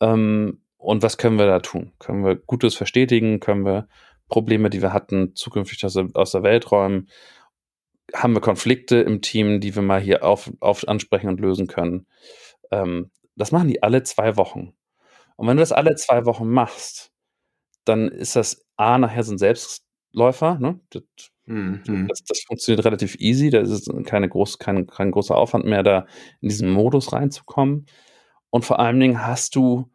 Ähm, 0.00 0.62
und 0.78 1.04
was 1.04 1.16
können 1.16 1.38
wir 1.38 1.46
da 1.46 1.60
tun? 1.60 1.92
Können 2.00 2.24
wir 2.24 2.34
Gutes 2.34 2.74
verstetigen? 2.74 3.38
Können 3.38 3.64
wir 3.64 3.86
Probleme, 4.26 4.68
die 4.68 4.82
wir 4.82 4.92
hatten, 4.92 5.36
zukünftig 5.36 5.84
aus 5.84 5.94
der, 5.94 6.08
aus 6.14 6.32
der 6.32 6.42
Welt 6.42 6.68
räumen? 6.72 7.08
Haben 8.12 8.34
wir 8.34 8.40
Konflikte 8.40 8.96
im 8.96 9.22
Team, 9.22 9.60
die 9.60 9.76
wir 9.76 9.82
mal 9.82 10.00
hier 10.00 10.24
auf, 10.24 10.50
auf 10.58 10.88
ansprechen 10.88 11.28
und 11.28 11.38
lösen 11.38 11.68
können? 11.68 12.08
Ähm, 12.72 13.12
das 13.36 13.52
machen 13.52 13.68
die 13.68 13.84
alle 13.84 14.02
zwei 14.02 14.36
Wochen. 14.36 14.74
Und 15.36 15.46
wenn 15.46 15.56
du 15.56 15.62
das 15.62 15.70
alle 15.70 15.94
zwei 15.94 16.24
Wochen 16.24 16.50
machst, 16.50 17.12
dann 17.84 18.08
ist 18.08 18.34
das 18.34 18.67
A, 18.78 18.98
nachher 18.98 19.26
ein 19.28 19.38
Selbstläufer. 19.38 20.58
Ne? 20.58 20.80
Das, 20.90 21.02
mhm. 21.46 22.06
das, 22.08 22.24
das, 22.24 22.40
funktioniert 22.46 22.84
relativ 22.86 23.16
easy. 23.16 23.50
Da 23.50 23.60
ist 23.60 23.92
keine 24.04 24.28
groß, 24.28 24.58
kein, 24.58 24.86
kein 24.86 25.10
großer 25.10 25.36
Aufwand 25.36 25.66
mehr, 25.66 25.82
da 25.82 26.06
in 26.40 26.48
diesen 26.48 26.70
Modus 26.70 27.12
reinzukommen. 27.12 27.86
Und 28.50 28.64
vor 28.64 28.78
allen 28.78 28.98
Dingen 28.98 29.26
hast 29.26 29.56
du, 29.56 29.90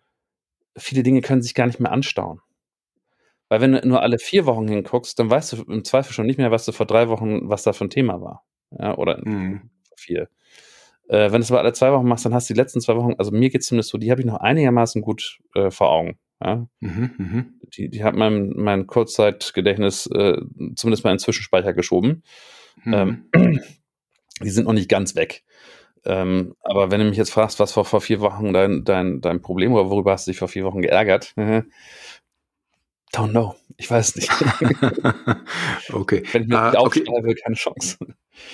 viele 0.78 1.04
Dinge 1.04 1.22
können 1.22 1.42
sich 1.42 1.56
gar 1.56 1.66
nicht 1.66 1.80
mehr 1.80 1.92
anstauen. 1.92 2.42
Weil 3.50 3.62
wenn 3.62 3.74
du 3.74 3.88
nur 3.88 4.02
alle 4.02 4.20
vier 4.20 4.46
Wochen 4.46 4.68
hinguckst, 4.68 5.18
dann 5.20 5.30
weißt 5.30 5.54
du 5.54 5.64
im 5.64 5.84
Zweifel 5.84 6.14
schon 6.14 6.26
nicht 6.26 6.38
mehr, 6.38 6.52
was 6.52 6.66
du 6.66 6.72
vor 6.72 6.86
drei 6.86 7.08
Wochen, 7.10 7.50
was 7.50 7.64
da 7.64 7.74
für 7.74 7.86
ein 7.86 7.90
Thema 7.90 8.22
war. 8.22 8.44
Ja, 8.72 8.98
oder 8.98 9.22
mhm. 9.24 9.70
vier. 9.96 10.30
Äh, 11.08 11.32
wenn 11.32 11.34
du 11.34 11.40
es 11.40 11.52
aber 11.52 11.60
alle 11.60 11.74
zwei 11.74 11.92
Wochen 11.92 12.08
machst, 12.08 12.26
dann 12.26 12.34
hast 12.34 12.50
du 12.50 12.54
die 12.54 12.60
letzten 12.60 12.82
zwei 12.82 12.96
Wochen, 12.96 13.14
also 13.18 13.32
mir 13.32 13.50
geht 13.50 13.62
es 13.62 13.68
zumindest 13.68 13.92
so, 13.92 13.98
die 13.98 14.12
habe 14.12 14.22
ich 14.22 14.28
noch 14.28 14.38
einigermaßen 14.38 15.02
gut 15.02 15.40
äh, 15.54 15.70
vor 15.70 15.92
Augen. 15.92 16.18
Ja? 16.44 16.68
Mhm, 16.80 17.12
mh. 17.18 17.46
Die, 17.76 17.90
die 17.90 18.04
hat 18.04 18.16
mein, 18.16 18.54
mein 18.56 18.88
Kurzzeitgedächtnis 18.88 20.08
äh, 20.08 20.38
zumindest 20.76 21.04
mal 21.04 21.12
in 21.12 21.18
den 21.18 21.20
Zwischenspeicher 21.20 21.74
geschoben. 21.74 22.24
Mhm. 22.84 22.94
Ähm, 23.34 23.62
die 24.42 24.50
sind 24.50 24.66
noch 24.66 24.74
nicht 24.74 24.90
ganz 24.90 25.16
weg. 25.16 25.44
Ähm, 26.06 26.56
aber 26.62 26.92
wenn 26.92 27.00
du 27.00 27.06
mich 27.08 27.18
jetzt 27.18 27.32
fragst, 27.32 27.60
was 27.60 27.78
war 27.78 27.86
vor 27.86 28.02
vier 28.02 28.20
Wochen 28.20 28.52
dein, 28.52 28.84
dein, 28.84 29.22
dein 29.22 29.42
Problem 29.42 29.72
oder 29.74 29.90
worüber 29.90 30.12
hast 30.12 30.28
du 30.28 30.32
dich 30.32 30.40
vor 30.40 30.50
vier 30.50 30.66
Wochen 30.66 30.82
geärgert? 30.82 31.34
Don't 33.14 33.30
know. 33.30 33.56
Ich 33.78 33.90
weiß 33.90 34.16
nicht. 34.16 34.30
okay. 35.94 36.24
Wenn 36.32 36.44
ich 36.44 36.48
mir 36.50 36.58
ah, 36.60 36.74
okay. 36.80 37.06
aufschreibe, 37.08 37.36
keine 37.36 37.56
Chance. 37.56 37.98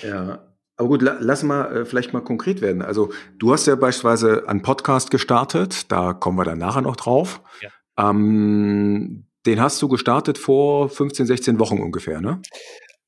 Ja, 0.03 0.45
aber 0.75 0.87
gut, 0.89 1.01
la 1.01 1.17
lass 1.19 1.43
mal 1.43 1.77
äh, 1.77 1.85
vielleicht 1.85 2.13
mal 2.13 2.21
konkret 2.21 2.61
werden. 2.61 2.81
Also 2.81 3.11
du 3.37 3.51
hast 3.53 3.67
ja 3.67 3.75
beispielsweise 3.75 4.47
einen 4.47 4.61
Podcast 4.61 5.11
gestartet, 5.11 5.91
da 5.91 6.13
kommen 6.13 6.37
wir 6.37 6.45
dann 6.45 6.59
nachher 6.59 6.81
noch 6.81 6.95
drauf. 6.95 7.41
Ja. 7.61 7.69
Ähm, 7.99 9.25
den 9.45 9.61
hast 9.61 9.81
du 9.81 9.87
gestartet 9.87 10.37
vor 10.37 10.89
15, 10.89 11.25
16 11.25 11.59
Wochen 11.59 11.79
ungefähr, 11.79 12.21
ne? 12.21 12.41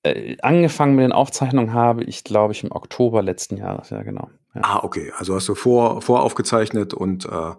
Äh, 0.03 0.37
angefangen 0.41 0.95
mit 0.95 1.03
den 1.03 1.11
Aufzeichnungen 1.11 1.73
habe 1.73 2.03
ich, 2.03 2.23
glaube 2.23 2.53
ich, 2.53 2.63
im 2.63 2.71
Oktober 2.71 3.21
letzten 3.21 3.57
Jahres, 3.57 3.91
ja 3.91 4.01
genau. 4.01 4.29
Ja. 4.55 4.61
Ah, 4.63 4.79
okay. 4.83 5.11
Also 5.17 5.35
hast 5.35 5.47
du 5.47 5.55
vor, 5.55 6.01
voraufgezeichnet 6.01 6.93
und 6.93 7.25
äh, 7.25 7.53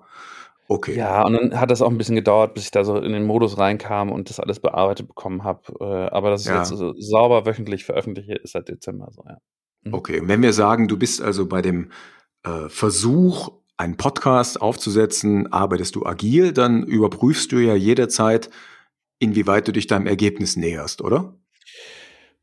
okay. 0.68 0.96
Ja, 0.96 1.24
und 1.24 1.34
dann 1.34 1.60
hat 1.60 1.70
das 1.70 1.82
auch 1.82 1.90
ein 1.90 1.98
bisschen 1.98 2.16
gedauert, 2.16 2.54
bis 2.54 2.64
ich 2.64 2.70
da 2.70 2.84
so 2.84 2.96
in 2.96 3.12
den 3.12 3.24
Modus 3.24 3.58
reinkam 3.58 4.10
und 4.10 4.28
das 4.28 4.40
alles 4.40 4.60
bearbeitet 4.60 5.06
bekommen 5.06 5.44
habe. 5.44 5.60
Äh, 5.80 6.10
aber 6.10 6.30
dass 6.30 6.42
ich 6.42 6.48
ja. 6.48 6.58
jetzt 6.58 6.70
so 6.70 6.92
sauber 6.98 7.46
wöchentlich 7.46 7.84
veröffentliche, 7.84 8.34
ist 8.34 8.52
seit 8.52 8.68
Dezember 8.68 9.08
so, 9.12 9.22
ja. 9.26 9.38
Mhm. 9.84 9.94
Okay, 9.94 10.20
und 10.20 10.28
wenn 10.28 10.42
wir 10.42 10.52
sagen, 10.52 10.88
du 10.88 10.98
bist 10.98 11.22
also 11.22 11.46
bei 11.46 11.62
dem 11.62 11.90
äh, 12.44 12.68
Versuch, 12.68 13.52
einen 13.76 13.96
Podcast 13.96 14.60
aufzusetzen, 14.60 15.52
arbeitest 15.52 15.96
du 15.96 16.06
agil, 16.06 16.52
dann 16.52 16.84
überprüfst 16.84 17.48
du 17.50 17.58
ja 17.58 17.74
jederzeit, 17.74 18.50
inwieweit 19.18 19.68
du 19.68 19.72
dich 19.72 19.86
deinem 19.86 20.06
Ergebnis 20.06 20.56
näherst, 20.56 21.02
oder? 21.02 21.36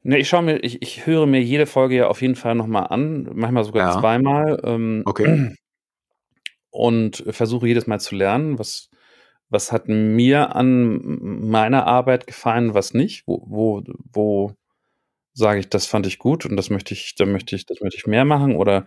Ne, 0.01 0.17
ich 0.17 0.29
schaue 0.29 0.43
mir, 0.43 0.63
ich, 0.63 0.81
ich 0.81 1.05
höre 1.05 1.25
mir 1.25 1.41
jede 1.41 1.65
Folge 1.65 1.95
ja 1.95 2.07
auf 2.07 2.21
jeden 2.21 2.35
Fall 2.35 2.55
nochmal 2.55 2.87
an, 2.87 3.29
manchmal 3.33 3.65
sogar 3.65 3.93
ja. 3.93 3.99
zweimal. 3.99 4.59
Ähm, 4.63 5.03
okay. 5.05 5.55
Und 6.71 7.23
versuche 7.29 7.67
jedes 7.67 7.87
Mal 7.87 7.99
zu 7.99 8.15
lernen, 8.15 8.59
was, 8.59 8.89
was 9.49 9.71
hat 9.71 9.87
mir 9.87 10.55
an 10.55 11.01
meiner 11.01 11.87
Arbeit 11.87 12.27
gefallen, 12.27 12.75
was 12.75 12.93
nicht, 12.93 13.27
wo, 13.27 13.43
wo, 13.47 13.83
wo 14.13 14.53
sage 15.33 15.61
ich, 15.61 15.69
das 15.69 15.87
fand 15.87 16.05
ich 16.05 16.19
gut 16.19 16.45
und 16.45 16.55
das 16.57 16.69
möchte 16.69 16.93
ich, 16.93 17.15
da 17.15 17.25
möchte 17.25 17.55
ich, 17.55 17.65
das 17.65 17.81
möchte 17.81 17.97
ich 17.97 18.05
mehr 18.05 18.25
machen 18.25 18.55
oder 18.55 18.85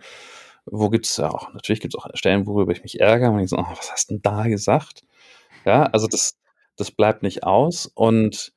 wo 0.65 0.89
gibt 0.89 1.05
es 1.05 1.17
ja 1.17 1.29
auch, 1.29 1.53
natürlich 1.53 1.81
gibt 1.81 1.93
es 1.93 1.99
auch 1.99 2.07
Stellen, 2.13 2.47
worüber 2.47 2.71
ich 2.71 2.83
mich 2.83 2.99
ärgere 2.99 3.31
und 3.31 3.39
ich 3.39 3.49
so, 3.49 3.57
oh, 3.57 3.65
was 3.69 3.91
hast 3.91 4.09
du 4.09 4.15
denn 4.15 4.21
da 4.21 4.47
gesagt? 4.47 5.03
Ja, 5.65 5.83
also 5.83 6.07
das, 6.07 6.37
das 6.75 6.91
bleibt 6.91 7.23
nicht 7.23 7.43
aus 7.43 7.85
und 7.93 8.53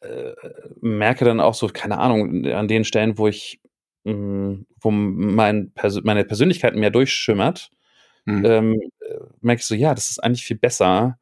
äh, 0.00 0.32
merke 0.80 1.24
dann 1.24 1.40
auch 1.40 1.54
so, 1.54 1.68
keine 1.68 1.98
Ahnung, 1.98 2.46
an 2.46 2.68
den 2.68 2.84
Stellen, 2.84 3.18
wo 3.18 3.28
ich, 3.28 3.60
mh, 4.04 4.14
mm, 4.14 4.66
wo 4.80 4.90
mein 4.90 5.72
Pers 5.72 6.00
meine 6.02 6.24
Persönlichkeit 6.24 6.74
mehr 6.74 6.90
durchschimmert, 6.90 7.70
mhm. 8.24 8.44
ähm, 8.44 8.80
äh, 9.00 9.18
merke 9.40 9.60
ich 9.60 9.66
so, 9.66 9.74
ja, 9.74 9.94
das 9.94 10.10
ist 10.10 10.22
eigentlich 10.22 10.44
viel 10.44 10.58
besser 10.58 11.18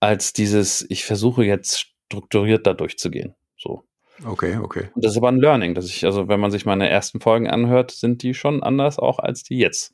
als 0.00 0.32
dieses, 0.32 0.84
ich 0.90 1.04
versuche 1.04 1.44
jetzt 1.44 1.92
strukturiert 2.08 2.66
da 2.66 2.74
durchzugehen. 2.74 3.36
So. 3.56 3.84
Okay, 4.24 4.56
okay. 4.58 4.90
Und 4.94 5.04
das 5.04 5.12
ist 5.12 5.18
aber 5.18 5.28
ein 5.28 5.40
Learning, 5.40 5.74
dass 5.74 5.86
ich, 5.86 6.04
also 6.04 6.28
wenn 6.28 6.38
man 6.38 6.50
sich 6.50 6.64
meine 6.66 6.88
ersten 6.88 7.20
Folgen 7.20 7.48
anhört, 7.48 7.90
sind 7.90 8.22
die 8.22 8.34
schon 8.34 8.62
anders 8.62 8.98
auch 8.98 9.18
als 9.18 9.42
die 9.42 9.58
jetzt. 9.58 9.92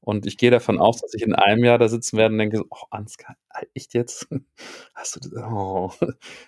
Und 0.00 0.24
ich 0.24 0.38
gehe 0.38 0.50
davon 0.50 0.78
aus, 0.78 1.00
dass 1.00 1.14
ich 1.14 1.22
in 1.22 1.34
einem 1.34 1.64
Jahr 1.64 1.78
da 1.78 1.88
sitzen 1.88 2.16
werde 2.16 2.32
und 2.32 2.38
denke, 2.38 2.62
oh, 2.70 2.84
Ansgar, 2.90 3.36
echt 3.74 3.92
jetzt? 3.94 4.28
Hast 4.94 5.18
du, 5.24 5.36
oh. 5.40 5.90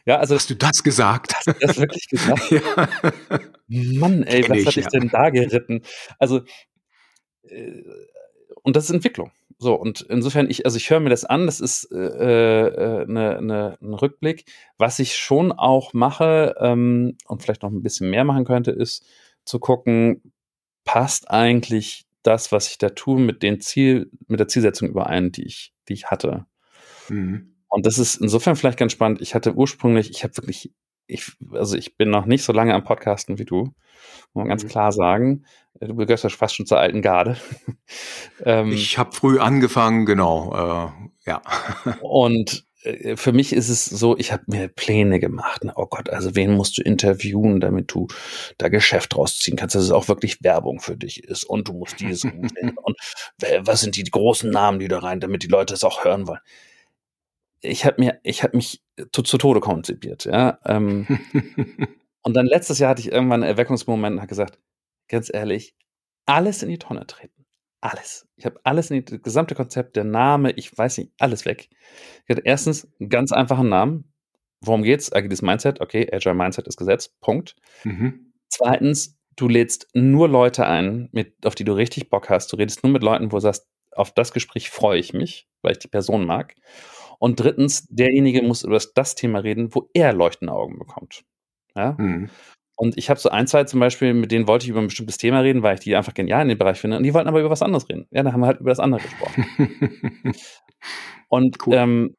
Ja, 0.07 0.19
also. 0.19 0.37
Hast 0.37 0.49
du 0.49 0.55
das 0.55 0.83
gesagt? 0.83 1.35
Hast 1.35 1.49
du 1.49 1.53
das 1.61 1.79
wirklich 1.79 2.09
gesagt? 2.09 2.51
ja. 2.51 2.63
Mann, 3.67 4.23
ey, 4.23 4.43
Kenn 4.43 4.57
was 4.57 4.67
hatte 4.67 4.81
ich 4.81 4.87
ja. 4.87 4.91
denn 4.91 5.09
da 5.09 5.31
geritten? 5.31 5.83
Also, 6.19 6.43
und 8.63 8.77
das 8.77 8.85
ist 8.85 8.91
Entwicklung. 8.91 9.33
So, 9.61 9.75
und 9.75 10.03
insofern, 10.03 10.49
ich, 10.49 10.65
also 10.67 10.77
ich 10.77 10.89
höre 10.89 11.01
mir 11.01 11.11
das 11.11 11.25
an, 11.25 11.47
das 11.47 11.59
ist 11.61 11.91
äh, 11.91 11.97
äh, 11.97 13.07
ne, 13.07 13.43
ne, 13.43 13.79
ein 13.83 13.95
Rückblick. 13.95 14.45
Was 14.77 15.01
ich 15.01 15.17
schon 15.17 15.51
auch 15.51 15.93
mache 15.93 16.55
ähm, 16.61 17.17
und 17.27 17.43
vielleicht 17.43 17.63
noch 17.63 17.71
ein 17.71 17.83
bisschen 17.83 18.09
mehr 18.09 18.25
machen 18.25 18.45
könnte, 18.45 18.71
ist 18.71 19.05
zu 19.45 19.59
gucken, 19.59 20.33
passt 20.85 21.31
eigentlich 21.31 22.07
das, 22.23 22.53
was 22.53 22.69
ich 22.71 22.79
da 22.79 22.91
tue, 22.91 23.21
mit 23.21 23.43
den 23.43 23.61
Ziel, 23.61 24.11
mit 24.29 24.39
der 24.39 24.49
Zielsetzung 24.49 24.89
überein, 24.89 25.33
die 25.33 25.45
ich, 25.45 25.73
die 25.89 25.95
ich 25.95 26.07
hatte. 26.07 26.47
Mhm. 27.09 27.57
Und 27.69 27.85
das 27.85 27.99
ist 27.99 28.17
insofern 28.17 28.57
vielleicht 28.57 28.79
ganz 28.79 28.93
spannend. 28.93 29.21
Ich 29.21 29.35
hatte 29.35 29.55
ursprünglich, 29.55 30.11
ich 30.11 30.25
habe 30.25 30.37
wirklich, 30.37 30.73
ich, 31.09 31.33
also 31.53 31.77
ich 31.77 31.97
bin 31.97 32.11
noch 32.11 32.27
nicht 32.27 32.45
so 32.45 32.53
lange 32.53 32.75
am 32.75 32.85
Podcasten 32.85 33.39
wie 33.39 33.45
du, 33.45 33.63
muss 33.63 33.75
man 34.35 34.49
ganz 34.49 34.63
mhm. 34.63 34.69
klar 34.69 34.93
sagen. 34.93 35.45
Du 35.81 35.95
gehörst 35.95 36.25
ja 36.25 36.31
fast 36.31 36.57
schon 36.57 36.67
zur 36.67 36.79
alten 36.79 37.03
Garde. 37.03 37.37
ähm, 38.45 38.73
ich 38.73 38.99
habe 38.99 39.13
früh 39.13 39.39
angefangen, 39.39 40.07
genau, 40.07 40.93
äh, 41.27 41.31
ja. 41.31 41.43
und 42.01 42.65
äh, 42.83 43.17
für 43.17 43.33
mich 43.33 43.53
ist 43.53 43.69
es 43.69 43.85
so, 43.85 44.17
ich 44.17 44.33
habe 44.33 44.45
mir 44.47 44.69
Pläne 44.69 45.21
gemacht. 45.21 45.65
Ne? 45.65 45.73
Oh 45.77 45.87
Gott, 45.87 46.11
also 46.11 46.35
wen 46.35 46.53
musst 46.53 46.79
du 46.79 46.83
interviewen, 46.83 47.61
damit 47.61 47.93
du 47.93 48.09
da 48.59 48.69
Geschäft 48.69 49.17
rausziehen 49.17 49.57
kannst, 49.57 49.75
dass 49.75 49.85
es 49.85 49.91
auch 49.91 50.09
wirklich 50.09 50.43
Werbung 50.43 50.81
für 50.81 50.97
dich 50.97 51.25
ist. 51.25 51.45
Und 51.45 51.69
du 51.69 51.75
musst 51.75 52.01
dieses 52.01 52.25
und 52.83 52.97
was 53.61 53.81
sind 53.81 53.97
die 53.97 54.05
großen 54.05 54.51
Namen, 54.51 54.79
die 54.79 54.89
da 54.89 54.99
rein, 54.99 55.21
damit 55.21 55.43
die 55.43 55.49
Leute 55.49 55.75
es 55.75 55.85
auch 55.85 56.05
hören 56.05 56.27
wollen. 56.27 56.41
Ich 57.61 57.85
habe 57.85 57.97
mir, 57.99 58.21
ich 58.23 58.43
habe 58.43 58.57
mich 58.57 58.83
zu, 59.13 59.23
zu 59.23 59.39
Tode 59.39 59.61
konzipiert, 59.61 60.25
ja. 60.25 60.59
Ähm, 60.65 61.07
und 62.23 62.35
dann 62.35 62.47
letztes 62.47 62.79
Jahr 62.79 62.91
hatte 62.91 63.01
ich 63.01 63.13
irgendwann 63.13 63.43
einen 63.43 63.51
Erweckungsmoment 63.51 64.15
und 64.15 64.21
habe 64.21 64.29
gesagt, 64.29 64.59
ganz 65.09 65.31
ehrlich, 65.33 65.75
alles 66.27 66.63
in 66.63 66.69
die 66.69 66.79
Tonne 66.79 67.07
treten. 67.07 67.47
Alles. 67.81 68.27
Ich 68.37 68.45
habe 68.45 68.61
alles 68.65 68.91
in 68.91 68.97
die, 68.97 69.05
das 69.05 69.23
gesamte 69.23 69.55
Konzept, 69.55 69.97
der 69.97 70.05
Name, 70.05 70.53
ich 70.53 70.77
weiß 70.77 70.99
nicht, 70.99 71.13
alles 71.19 71.45
weg. 71.47 71.69
Ich 72.25 72.31
hatte 72.31 72.43
erstens 72.45 72.89
einen 72.99 73.09
ganz 73.09 73.33
einfachen 73.33 73.69
Namen. 73.69 74.13
Worum 74.61 74.83
geht's? 74.83 75.13
Agiles 75.13 75.43
Mindset. 75.43 75.81
Okay, 75.81 76.09
Agile 76.13 76.35
Mindset 76.35 76.67
ist 76.67 76.77
gesetzt. 76.77 77.19
Punkt. 77.21 77.55
Mhm. 77.85 78.33
Zweitens, 78.49 79.17
du 79.37 79.47
lädst 79.49 79.89
nur 79.95 80.29
Leute 80.29 80.67
ein, 80.67 81.09
mit, 81.13 81.47
auf 81.47 81.55
die 81.55 81.65
du 81.65 81.73
richtig 81.73 82.11
Bock 82.11 82.29
hast. 82.29 82.53
Du 82.53 82.57
redest 82.57 82.83
nur 82.83 82.93
mit 82.93 83.03
Leuten, 83.03 83.31
wo 83.31 83.37
du 83.37 83.41
sagst, 83.41 83.69
auf 83.93 84.13
das 84.13 84.33
Gespräch 84.33 84.71
freue 84.71 84.99
ich 84.99 85.13
mich, 85.13 85.49
weil 85.63 85.73
ich 85.73 85.79
die 85.79 85.89
Person 85.89 86.27
mag. 86.27 86.55
Und 87.19 87.41
drittens, 87.41 87.87
derjenige 87.89 88.43
muss 88.43 88.65
über 88.65 88.79
das 88.95 89.15
Thema 89.15 89.41
reden, 89.41 89.75
wo 89.75 89.91
er 89.93 90.13
leuchtende 90.13 90.53
Augen 90.53 90.79
bekommt. 90.79 91.25
Ja? 91.75 91.97
Mhm. 91.99 92.31
Und 92.77 92.97
ich 92.97 93.11
habe 93.11 93.19
so 93.19 93.29
ein, 93.29 93.49
zwei 93.49 93.65
zum 93.65 93.81
Beispiel, 93.81 94.15
mit 94.15 94.31
denen 94.31 94.47
wollte 94.47 94.65
ich 94.65 94.71
über 94.71 94.79
ein 94.79 94.87
bestimmtes 94.87 95.19
Thema 95.19 95.41
reden, 95.41 95.65
weil 95.65 95.75
ich 95.75 95.81
die 95.81 95.97
einfach 95.97 96.15
genial 96.15 96.43
in 96.43 96.49
dem 96.49 96.59
Bereich 96.59 96.79
finde. 96.79 96.97
Und 96.97 97.03
die 97.03 97.13
wollten 97.13 97.29
aber 97.29 97.41
über 97.41 97.51
was 97.51 97.63
anderes 97.63 97.89
reden. 97.89 98.07
Ja, 98.13 98.23
dann 98.23 98.33
haben 98.33 98.41
wir 98.41 98.47
halt 98.47 98.61
über 98.61 98.71
das 98.71 98.79
andere 98.79 99.01
gesprochen. 99.01 99.45
und 101.29 101.67
cool. 101.67 101.75
ähm, 101.75 102.17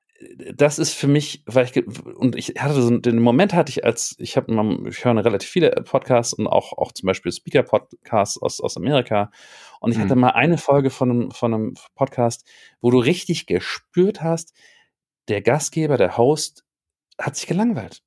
das 0.53 0.79
ist 0.79 0.93
für 0.93 1.07
mich, 1.07 1.43
weil 1.45 1.65
ich, 1.65 1.88
und 2.17 2.35
ich 2.35 2.55
hatte 2.59 2.73
so, 2.73 2.97
den 2.97 3.19
Moment 3.19 3.53
hatte 3.53 3.69
ich 3.69 3.85
als, 3.85 4.15
ich 4.19 4.35
habe, 4.35 4.51
ich 4.89 5.05
höre 5.05 5.23
relativ 5.23 5.49
viele 5.49 5.71
Podcasts 5.71 6.33
und 6.33 6.47
auch, 6.47 6.73
auch 6.77 6.91
zum 6.91 7.07
Beispiel 7.07 7.31
Speaker-Podcasts 7.31 8.41
aus, 8.41 8.59
aus 8.59 8.75
Amerika. 8.75 9.31
Und 9.79 9.91
ich 9.91 9.97
mhm. 9.97 10.03
hatte 10.03 10.15
mal 10.17 10.31
eine 10.31 10.57
Folge 10.57 10.89
von 10.89 11.09
einem, 11.09 11.31
von 11.31 11.53
einem 11.53 11.73
Podcast, 11.95 12.45
wo 12.81 12.91
du 12.91 12.99
richtig 12.99 13.45
gespürt 13.45 14.21
hast, 14.21 14.53
der 15.29 15.41
Gastgeber, 15.41 15.97
der 15.97 16.17
Host 16.17 16.65
hat 17.19 17.35
sich 17.35 17.47
gelangweilt. 17.47 18.01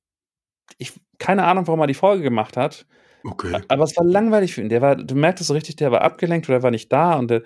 Ich 0.77 0.93
keine 1.19 1.45
Ahnung, 1.45 1.67
warum 1.67 1.79
er 1.79 1.87
die 1.87 1.93
Folge 1.93 2.23
gemacht 2.23 2.57
hat. 2.57 2.85
Okay. 3.23 3.61
Aber 3.69 3.83
es 3.83 3.95
war 3.95 4.03
langweilig 4.03 4.53
für 4.53 4.61
ihn. 4.61 4.69
Der 4.69 4.81
war, 4.81 4.95
du 4.95 5.15
merktest 5.15 5.47
so 5.47 5.53
richtig, 5.53 5.77
der 5.77 5.91
war 5.91 6.01
abgelenkt 6.01 6.49
oder 6.49 6.63
war 6.63 6.71
nicht 6.71 6.91
da 6.91 7.13
und 7.13 7.31
der, 7.31 7.43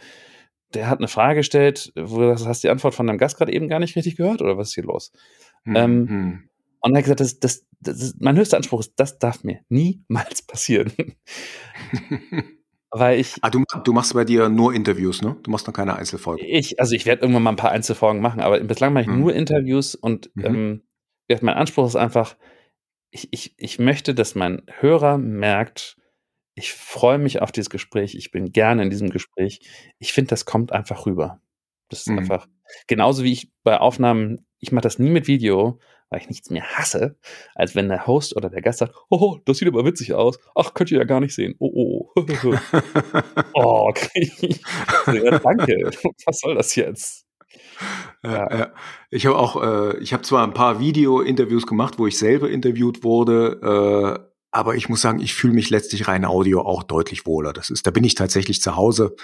der 0.74 0.90
hat 0.90 0.98
eine 1.00 1.08
Frage 1.08 1.40
gestellt, 1.40 1.92
wo 1.96 2.18
du 2.20 2.34
hast 2.34 2.64
die 2.64 2.70
Antwort 2.70 2.96
von 2.96 3.06
deinem 3.06 3.20
Gast 3.20 3.38
gerade 3.38 3.54
eben 3.54 3.68
gar 3.68 3.80
nicht 3.80 3.96
richtig 3.96 4.16
gehört 4.16 4.42
oder 4.42 4.58
was 4.58 4.70
ist 4.70 4.76
hier 4.76 4.86
los? 4.86 5.12
Hm, 5.64 5.76
Ähm, 5.76 6.10
hm. 6.10 6.50
Und 6.80 6.94
er 6.94 6.98
hat 6.98 7.04
gesagt, 7.04 7.20
das, 7.20 7.40
das, 7.40 7.66
das 7.80 8.16
mein 8.20 8.38
höchster 8.38 8.58
Anspruch 8.58 8.80
ist, 8.80 8.94
das 8.98 9.20
darf 9.20 9.44
mir 9.44 9.60
niemals 9.70 10.42
passieren. 10.42 10.92
Weil 12.92 13.20
ich, 13.20 13.36
ah, 13.42 13.50
du, 13.50 13.64
du 13.84 13.94
machst 13.94 14.14
bei 14.14 14.24
dir 14.24 14.50
nur 14.50 14.74
Interviews, 14.74 15.22
ne? 15.22 15.36
Du 15.44 15.52
machst 15.52 15.68
noch 15.68 15.74
keine 15.74 15.96
Einzelfolgen. 15.96 16.46
ich, 16.48 16.80
also 16.80 16.96
ich 16.96 17.06
werde 17.06 17.22
irgendwann 17.24 17.44
mal 17.44 17.52
ein 17.52 17.56
paar 17.58 17.72
Einzelfolgen 17.72 18.22
machen, 18.22 18.40
aber 18.40 18.60
bislang 18.62 18.94
mache 18.94 19.04
ich 19.04 19.10
Mhm. 19.10 19.20
nur 19.20 19.34
Interviews 19.34 19.96
und 19.96 20.32
Mhm. 20.36 20.46
ähm, 20.46 20.84
mein 21.42 21.56
Anspruch 21.56 21.86
ist 21.86 21.98
einfach, 21.98 22.38
ich, 23.12 23.28
ich, 23.32 23.54
ich 23.58 23.80
möchte, 23.80 24.16
dass 24.16 24.36
mein 24.36 24.64
Hörer 24.80 25.18
merkt, 25.18 25.98
ich 26.56 26.74
freue 26.74 27.18
mich 27.20 27.42
auf 27.42 27.52
dieses 27.52 27.70
Gespräch, 27.70 28.16
ich 28.16 28.32
bin 28.32 28.52
gerne 28.52 28.84
in 28.84 28.90
diesem 28.90 29.10
Gespräch. 29.10 29.60
Ich 30.00 30.14
finde, 30.14 30.30
das 30.30 30.46
kommt 30.46 30.72
einfach 30.72 31.06
rüber. 31.06 31.42
Das 31.90 32.02
ist 32.02 32.10
Mhm. 32.10 32.20
einfach, 32.20 32.48
genauso 32.88 33.24
wie 33.24 33.32
ich 33.34 33.52
bei 33.64 33.78
Aufnahmen, 33.78 34.46
ich 34.60 34.72
mache 34.72 34.82
das 34.84 34.98
nie 34.98 35.10
mit 35.10 35.28
Video, 35.28 35.80
weil 36.10 36.22
ich 36.22 36.30
nichts 36.30 36.50
mehr 36.50 36.64
hasse, 36.64 37.18
als 37.56 37.76
wenn 37.76 37.90
der 37.90 38.08
Host 38.08 38.36
oder 38.36 38.50
der 38.50 38.62
Gast 38.62 38.80
sagt, 38.80 38.96
oh, 39.10 39.38
das 39.46 39.58
sieht 39.58 39.68
aber 39.68 39.86
witzig 39.86 40.14
aus. 40.14 40.40
Ach, 40.56 40.74
könnt 40.74 40.92
ihr 40.92 41.00
ja 41.00 41.04
gar 41.04 41.20
nicht 41.20 41.36
sehen. 41.36 41.56
Oh, 41.60 42.10
oh, 42.16 42.26
oh. 42.44 42.56
oh. 43.54 43.94
So, 45.06 45.12
ja, 45.12 45.40
danke. 45.40 45.92
Was 46.26 46.40
soll 46.40 46.56
das 46.56 46.76
jetzt? 46.76 47.26
Ja, 48.24 48.58
ja. 48.58 48.74
Ich 49.10 49.26
habe 49.26 49.38
auch, 49.38 49.62
äh, 49.62 49.98
ich 50.00 50.14
habe 50.14 50.24
zwar 50.24 50.46
ein 50.46 50.54
paar 50.54 50.80
Video-Interviews 50.80 51.68
gemacht, 51.68 52.00
wo 52.00 52.08
ich 52.08 52.18
selber 52.18 52.50
interviewt 52.50 53.04
wurde, 53.04 54.20
äh, 54.20 54.28
aber 54.52 54.76
ich 54.76 54.90
muss 54.90 55.02
sagen, 55.02 55.20
ich 55.20 55.34
fühle 55.34 55.54
mich 55.54 55.70
letztlich 55.70 56.08
rein 56.08 56.26
Audio 56.26 56.62
auch 56.62 56.84
deutlich 56.84 57.26
wohler. 57.26 57.54
Das 57.54 57.70
ist, 57.70 57.86
da 57.86 57.92
bin 57.92 58.04
ich 58.04 58.16
tatsächlich 58.16 58.62
zu 58.62 58.76
Hause 58.76 59.16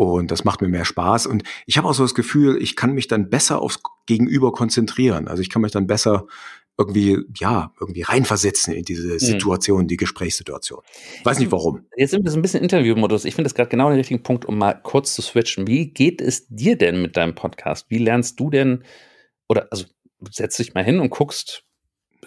und 0.00 0.30
das 0.30 0.44
macht 0.44 0.62
mir 0.62 0.68
mehr 0.68 0.86
Spaß. 0.86 1.26
Und 1.26 1.42
ich 1.66 1.76
habe 1.76 1.86
auch 1.86 1.92
so 1.92 2.02
das 2.02 2.14
Gefühl, 2.14 2.56
ich 2.62 2.74
kann 2.74 2.94
mich 2.94 3.06
dann 3.06 3.28
besser 3.28 3.60
aufs 3.60 3.80
Gegenüber 4.06 4.50
konzentrieren. 4.50 5.28
Also 5.28 5.42
ich 5.42 5.50
kann 5.50 5.60
mich 5.60 5.72
dann 5.72 5.86
besser 5.86 6.26
irgendwie, 6.78 7.18
ja, 7.38 7.74
irgendwie 7.78 8.00
reinversetzen 8.00 8.72
in 8.72 8.86
diese 8.86 9.18
Situation, 9.18 9.88
die 9.88 9.98
Gesprächssituation. 9.98 10.80
Weiß 11.24 11.38
nicht 11.38 11.52
warum. 11.52 11.84
Jetzt 11.98 12.12
sind 12.12 12.24
wir 12.24 12.30
so 12.30 12.38
ein 12.38 12.42
bisschen 12.42 12.62
Interviewmodus. 12.62 13.26
Ich 13.26 13.34
finde 13.34 13.48
das 13.48 13.54
gerade 13.54 13.68
genau 13.68 13.90
den 13.90 13.98
richtigen 13.98 14.22
Punkt, 14.22 14.46
um 14.46 14.56
mal 14.56 14.72
kurz 14.72 15.14
zu 15.14 15.20
switchen. 15.20 15.66
Wie 15.66 15.88
geht 15.92 16.22
es 16.22 16.46
dir 16.48 16.78
denn 16.78 17.02
mit 17.02 17.18
deinem 17.18 17.34
Podcast? 17.34 17.84
Wie 17.90 17.98
lernst 17.98 18.40
du 18.40 18.48
denn, 18.48 18.84
oder 19.48 19.68
also 19.70 19.84
setzt 20.30 20.58
dich 20.58 20.72
mal 20.72 20.82
hin 20.82 21.00
und 21.00 21.10
guckst, 21.10 21.64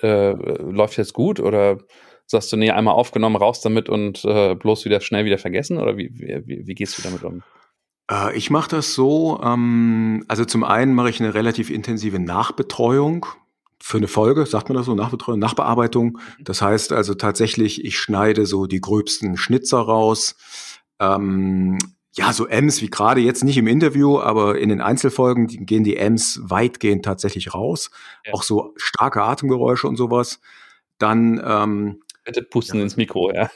äh, 0.03 0.33
läuft 0.33 0.99
jetzt 0.99 1.13
gut 1.13 1.39
oder 1.39 1.79
sagst 2.27 2.53
du, 2.53 2.57
nee, 2.57 2.69
einmal 2.69 2.93
aufgenommen, 2.93 3.35
raus 3.35 3.61
damit 3.61 3.89
und 3.89 4.23
äh, 4.25 4.53
bloß 4.53 4.85
wieder 4.85 5.01
schnell 5.01 5.25
wieder 5.25 5.39
vergessen? 5.39 5.79
Oder 5.79 5.97
wie, 5.97 6.11
wie, 6.13 6.67
wie 6.67 6.75
gehst 6.75 6.99
du 6.99 7.01
damit 7.01 7.23
um? 7.23 7.41
Äh, 8.09 8.35
ich 8.35 8.49
mache 8.49 8.69
das 8.69 8.93
so, 8.93 9.39
ähm, 9.43 10.23
also 10.27 10.45
zum 10.45 10.63
einen 10.63 10.93
mache 10.93 11.09
ich 11.09 11.19
eine 11.19 11.33
relativ 11.33 11.69
intensive 11.69 12.19
Nachbetreuung 12.19 13.25
für 13.79 13.97
eine 13.97 14.07
Folge, 14.07 14.45
sagt 14.45 14.69
man 14.69 14.77
das 14.77 14.85
so, 14.85 14.95
Nachbetreuung, 14.95 15.39
Nachbearbeitung. 15.39 16.19
Das 16.39 16.61
heißt 16.61 16.93
also 16.93 17.15
tatsächlich, 17.15 17.83
ich 17.83 17.99
schneide 17.99 18.45
so 18.45 18.65
die 18.65 18.79
gröbsten 18.79 19.35
Schnitzer 19.35 19.79
raus. 19.79 20.35
Ähm, 20.99 21.77
ja, 22.15 22.31
so 22.31 22.47
Ms 22.47 22.81
wie 22.81 22.89
gerade 22.89 23.21
jetzt 23.21 23.43
nicht 23.43 23.57
im 23.57 23.67
Interview, 23.67 24.19
aber 24.19 24.57
in 24.57 24.69
den 24.69 24.81
Einzelfolgen 24.81 25.47
gehen 25.47 25.83
die 25.83 25.97
Ms 25.97 26.41
weitgehend 26.43 27.03
tatsächlich 27.03 27.53
raus. 27.53 27.89
Ja. 28.25 28.33
Auch 28.33 28.43
so 28.43 28.73
starke 28.77 29.21
Atemgeräusche 29.21 29.87
und 29.87 29.97
sowas. 29.97 30.39
Dann 30.99 31.41
ähm, 31.43 32.01
Bitte 32.23 32.43
pusten 32.43 32.79
ins 32.79 32.95
Mikro, 32.95 33.33
ja. 33.33 33.49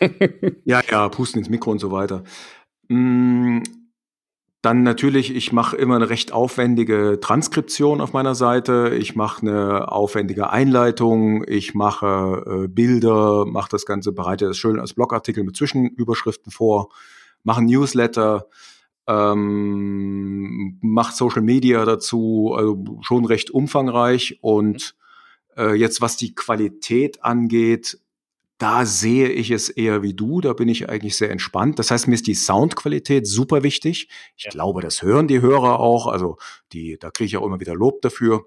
ja, 0.66 0.82
ja, 0.90 1.08
pusten 1.08 1.40
ins 1.40 1.50
Mikro 1.50 1.72
und 1.72 1.80
so 1.80 1.92
weiter. 1.92 2.24
Dann 4.64 4.82
natürlich, 4.82 5.36
ich 5.36 5.52
mache 5.54 5.78
immer 5.78 5.96
eine 5.96 6.10
recht 6.10 6.34
aufwendige 6.34 7.20
Transkription 7.22 8.02
auf 8.02 8.14
meiner 8.14 8.34
Seite. 8.34 8.96
Ich 8.98 9.16
mache 9.16 9.44
eine 9.44 9.92
aufwendige 9.92 10.50
Einleitung. 10.50 11.44
Ich 11.48 11.76
mache 11.76 12.64
äh, 12.66 12.68
Bilder, 12.68 13.46
mache 13.46 13.70
das 13.70 13.86
Ganze, 13.86 14.12
bereite 14.14 14.48
das 14.48 14.58
schön 14.58 14.80
als 14.80 14.96
Blogartikel 14.96 15.44
mit 15.44 15.56
Zwischenüberschriften 15.56 16.52
vor, 16.52 16.90
mache 17.44 17.64
Newsletter, 17.64 18.48
ähm, 19.06 20.80
mache 20.82 21.16
Social 21.16 21.44
Media 21.44 21.86
dazu, 21.86 22.56
also 22.58 23.00
schon 23.02 23.26
recht 23.26 23.52
umfangreich. 23.52 24.40
Und 24.42 24.96
äh, 25.56 25.76
jetzt, 25.76 26.02
was 26.02 26.18
die 26.18 26.34
Qualität 26.34 27.24
angeht, 27.24 28.00
da 28.58 28.86
sehe 28.86 29.30
ich 29.30 29.52
es 29.52 29.70
eher 29.70 30.02
wie 30.02 30.14
du, 30.14 30.42
da 30.42 30.54
bin 30.54 30.68
ich 30.68 30.90
eigentlich 30.90 31.16
sehr 31.16 31.30
entspannt. 31.30 31.78
Das 31.80 31.92
heißt, 31.92 32.08
mir 32.08 32.16
ist 32.16 32.26
die 32.28 32.34
Soundqualität 32.36 33.28
super 33.28 33.64
wichtig. 33.64 34.10
Ich 34.36 34.46
Ja. 34.46 34.50
glaube, 34.52 34.82
das 34.82 35.04
hören 35.04 35.28
die 35.28 35.42
Hörer 35.42 35.80
auch. 35.80 36.08
Also 36.08 36.38
die, 36.74 36.98
da 37.00 37.12
kriege 37.12 37.28
ich 37.28 37.38
auch 37.38 37.46
immer 37.46 37.60
wieder 37.60 37.76
Lob 37.76 38.02
dafür. 38.02 38.46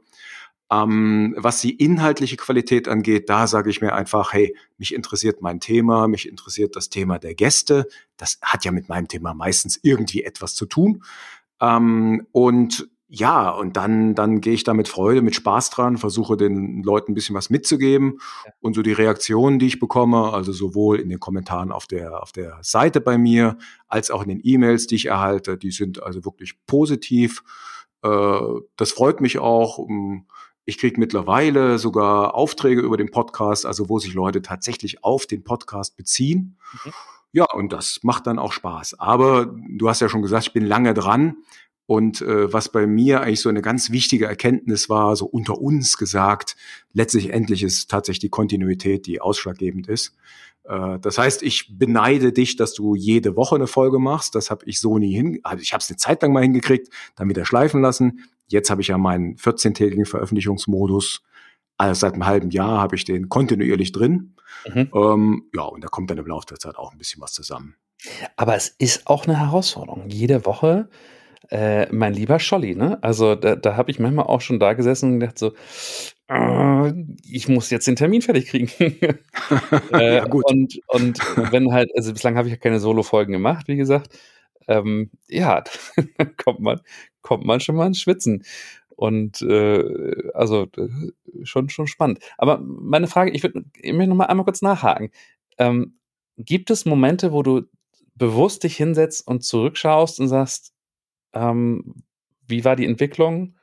Ähm, 0.72 1.34
was 1.36 1.60
die 1.60 1.76
inhaltliche 1.76 2.36
Qualität 2.36 2.86
angeht, 2.88 3.28
da 3.28 3.46
sage 3.48 3.70
ich 3.70 3.80
mir 3.80 3.92
einfach, 3.92 4.32
hey, 4.32 4.56
mich 4.78 4.94
interessiert 4.94 5.42
mein 5.42 5.58
Thema, 5.60 6.06
mich 6.06 6.28
interessiert 6.28 6.76
das 6.76 6.88
Thema 6.90 7.18
der 7.18 7.34
Gäste. 7.34 7.86
Das 8.16 8.38
hat 8.42 8.64
ja 8.64 8.70
mit 8.70 8.88
meinem 8.88 9.08
Thema 9.08 9.34
meistens 9.34 9.78
irgendwie 9.82 10.22
etwas 10.22 10.54
zu 10.54 10.66
tun. 10.66 11.02
Ähm, 11.60 12.26
und 12.32 12.88
ja, 13.12 13.50
und 13.50 13.76
dann, 13.76 14.14
dann 14.14 14.40
gehe 14.40 14.52
ich 14.54 14.62
da 14.62 14.72
mit 14.72 14.86
Freude, 14.86 15.20
mit 15.20 15.34
Spaß 15.34 15.70
dran, 15.70 15.98
versuche 15.98 16.36
den 16.36 16.84
Leuten 16.84 17.10
ein 17.10 17.14
bisschen 17.14 17.34
was 17.34 17.50
mitzugeben. 17.50 18.20
Und 18.60 18.74
so 18.74 18.82
die 18.82 18.92
Reaktionen, 18.92 19.58
die 19.58 19.66
ich 19.66 19.80
bekomme, 19.80 20.32
also 20.32 20.52
sowohl 20.52 21.00
in 21.00 21.08
den 21.08 21.18
Kommentaren 21.18 21.72
auf 21.72 21.88
der, 21.88 22.22
auf 22.22 22.30
der 22.30 22.58
Seite 22.62 23.00
bei 23.00 23.18
mir, 23.18 23.58
als 23.88 24.12
auch 24.12 24.22
in 24.22 24.28
den 24.28 24.40
E-Mails, 24.44 24.86
die 24.86 24.94
ich 24.94 25.06
erhalte, 25.06 25.58
die 25.58 25.72
sind 25.72 26.00
also 26.02 26.24
wirklich 26.24 26.54
positiv. 26.66 27.42
Äh, 28.02 28.38
das 28.76 28.92
freut 28.92 29.20
mich 29.20 29.38
auch. 29.38 29.80
Ähm, 29.80 30.26
Ich 30.66 30.78
kriege 30.78 31.00
mittlerweile 31.00 31.78
sogar 31.78 32.34
Aufträge 32.34 32.80
über 32.82 32.96
den 32.96 33.10
Podcast, 33.10 33.66
also 33.66 33.88
wo 33.88 33.98
sich 33.98 34.14
Leute 34.14 34.40
tatsächlich 34.40 35.02
auf 35.02 35.26
den 35.26 35.42
Podcast 35.42 35.96
beziehen. 35.96 36.58
Mhm. 36.84 36.92
Ja, 37.32 37.46
und 37.52 37.72
das 37.72 38.00
macht 38.02 38.26
dann 38.26 38.38
auch 38.38 38.52
Spaß. 38.52 39.00
Aber 39.00 39.46
du 39.46 39.88
hast 39.88 40.00
ja 40.00 40.08
schon 40.08 40.22
gesagt, 40.22 40.46
ich 40.46 40.52
bin 40.52 40.66
lange 40.66 40.94
dran. 40.94 41.38
Und 41.90 42.22
äh, 42.22 42.52
was 42.52 42.70
bei 42.70 42.86
mir 42.86 43.20
eigentlich 43.20 43.40
so 43.40 43.48
eine 43.48 43.62
ganz 43.62 43.90
wichtige 43.90 44.26
Erkenntnis 44.26 44.88
war, 44.88 45.16
so 45.16 45.26
unter 45.26 45.60
uns 45.60 45.98
gesagt, 45.98 46.54
letztlich 46.92 47.32
endlich 47.32 47.64
ist 47.64 47.90
tatsächlich 47.90 48.20
die 48.20 48.28
Kontinuität, 48.28 49.08
die 49.08 49.20
ausschlaggebend 49.20 49.88
ist. 49.88 50.14
Äh, 50.62 51.00
das 51.00 51.18
heißt, 51.18 51.42
ich 51.42 51.76
beneide 51.80 52.32
dich, 52.32 52.54
dass 52.54 52.74
du 52.74 52.94
jede 52.94 53.34
Woche 53.34 53.56
eine 53.56 53.66
Folge 53.66 53.98
machst. 53.98 54.36
Das 54.36 54.52
habe 54.52 54.64
ich 54.66 54.78
so 54.78 54.98
nie 54.98 55.12
hin. 55.12 55.40
Also 55.42 55.62
ich 55.62 55.72
habe 55.72 55.80
es 55.80 55.90
eine 55.90 55.96
Zeit 55.96 56.22
lang 56.22 56.32
mal 56.32 56.44
hingekriegt, 56.44 56.90
dann 57.16 57.28
wieder 57.28 57.44
schleifen 57.44 57.82
lassen. 57.82 58.20
Jetzt 58.46 58.70
habe 58.70 58.82
ich 58.82 58.86
ja 58.86 58.96
meinen 58.96 59.34
14-tägigen 59.34 60.06
Veröffentlichungsmodus. 60.06 61.24
Also 61.76 61.98
seit 61.98 62.12
einem 62.12 62.24
halben 62.24 62.50
Jahr 62.50 62.80
habe 62.80 62.94
ich 62.94 63.04
den 63.04 63.28
kontinuierlich 63.28 63.90
drin. 63.90 64.36
Mhm. 64.72 64.90
Ähm, 64.94 65.42
ja, 65.56 65.62
und 65.62 65.82
da 65.82 65.88
kommt 65.88 66.08
dann 66.12 66.18
im 66.18 66.26
Laufe 66.26 66.46
der 66.46 66.60
Zeit 66.60 66.76
auch 66.76 66.92
ein 66.92 66.98
bisschen 66.98 67.20
was 67.20 67.32
zusammen. 67.32 67.74
Aber 68.36 68.54
es 68.54 68.68
ist 68.78 69.08
auch 69.08 69.26
eine 69.26 69.40
Herausforderung. 69.40 70.08
Jede 70.08 70.46
Woche, 70.46 70.88
äh, 71.48 71.86
mein 71.92 72.14
lieber 72.14 72.38
Scholli, 72.38 72.74
ne? 72.74 72.98
Also 73.02 73.34
da, 73.34 73.56
da 73.56 73.76
habe 73.76 73.90
ich 73.90 73.98
manchmal 73.98 74.26
auch 74.26 74.40
schon 74.40 74.60
da 74.60 74.74
gesessen 74.74 75.14
und 75.14 75.20
gedacht 75.20 75.38
so, 75.38 75.52
äh, 76.28 76.92
ich 77.24 77.48
muss 77.48 77.70
jetzt 77.70 77.86
den 77.86 77.96
Termin 77.96 78.22
fertig 78.22 78.46
kriegen. 78.46 78.70
äh, 79.92 80.16
Ja, 80.16 80.24
gut. 80.26 80.44
Und, 80.50 80.80
und 80.88 81.18
wenn 81.52 81.72
halt, 81.72 81.90
also 81.96 82.12
bislang 82.12 82.36
habe 82.36 82.48
ich 82.48 82.52
ja 82.52 82.58
keine 82.58 82.80
Solo-Folgen 82.80 83.32
gemacht, 83.32 83.68
wie 83.68 83.76
gesagt. 83.76 84.18
Ähm, 84.68 85.10
ja, 85.28 85.64
dann 86.18 86.36
kommt 86.36 86.60
man, 86.60 86.80
kommt 87.22 87.44
man 87.44 87.60
schon 87.60 87.76
mal 87.76 87.86
ins 87.86 88.00
Schwitzen. 88.00 88.44
Und 88.90 89.40
äh, 89.42 90.30
also 90.34 90.68
schon, 91.42 91.70
schon 91.70 91.86
spannend. 91.86 92.20
Aber 92.36 92.58
meine 92.60 93.06
Frage, 93.06 93.30
ich 93.30 93.42
würde 93.42 93.64
ich 93.80 93.92
möchte 93.92 94.10
noch 94.10 94.16
mal 94.16 94.26
einmal 94.26 94.44
kurz 94.44 94.60
nachhaken. 94.62 95.10
Ähm, 95.58 95.98
gibt 96.36 96.70
es 96.70 96.84
Momente, 96.84 97.32
wo 97.32 97.42
du 97.42 97.62
bewusst 98.14 98.62
dich 98.64 98.76
hinsetzt 98.76 99.26
und 99.26 99.42
zurückschaust 99.42 100.20
und 100.20 100.28
sagst, 100.28 100.74
ähm, 101.32 102.02
wie 102.46 102.64
war 102.64 102.76
die 102.76 102.86
Entwicklung 102.86 103.56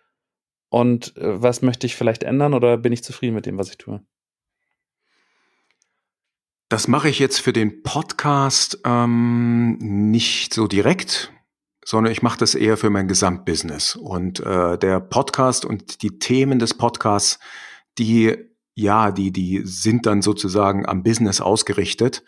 und 0.70 1.16
äh, 1.18 1.42
was 1.42 1.62
möchte 1.62 1.88
ich 1.88 1.96
vielleicht 1.96 2.24
ändern 2.24 2.54
oder 2.54 2.78
bin 2.78 2.94
ich 2.94 3.04
zufrieden 3.04 3.36
mit 3.36 3.46
dem, 3.46 3.58
was 3.58 3.70
ich 3.70 3.78
tue? 3.78 4.02
Das 6.70 6.88
mache 6.88 7.08
ich 7.08 7.20
jetzt 7.20 7.40
für 7.40 7.54
den 7.54 7.82
Podcast 7.82 8.80
ähm, 8.84 9.78
nicht 9.80 10.54
so 10.54 10.68
direkt, 10.68 11.32
sondern 11.86 12.12
ich 12.12 12.22
mache 12.22 12.40
das 12.40 12.56
eher 12.56 12.76
für 12.76 12.90
mein 12.90 13.08
Gesamtbusiness. 13.08 13.96
Und 13.96 14.42
äh, 14.42 14.78
der 14.78 15.00
Podcast 15.00 15.64
und 15.64 16.02
die 16.02 16.20
Themen 16.20 16.60
des 16.60 16.74
Podcasts, 16.74 17.40
die 17.98 18.36
ja, 18.78 19.12
die 19.12 19.32
die 19.32 19.62
sind 19.64 20.06
dann 20.06 20.22
sozusagen 20.22 20.86
am 20.86 21.02
Business 21.02 21.42
ausgerichtet. 21.42 22.24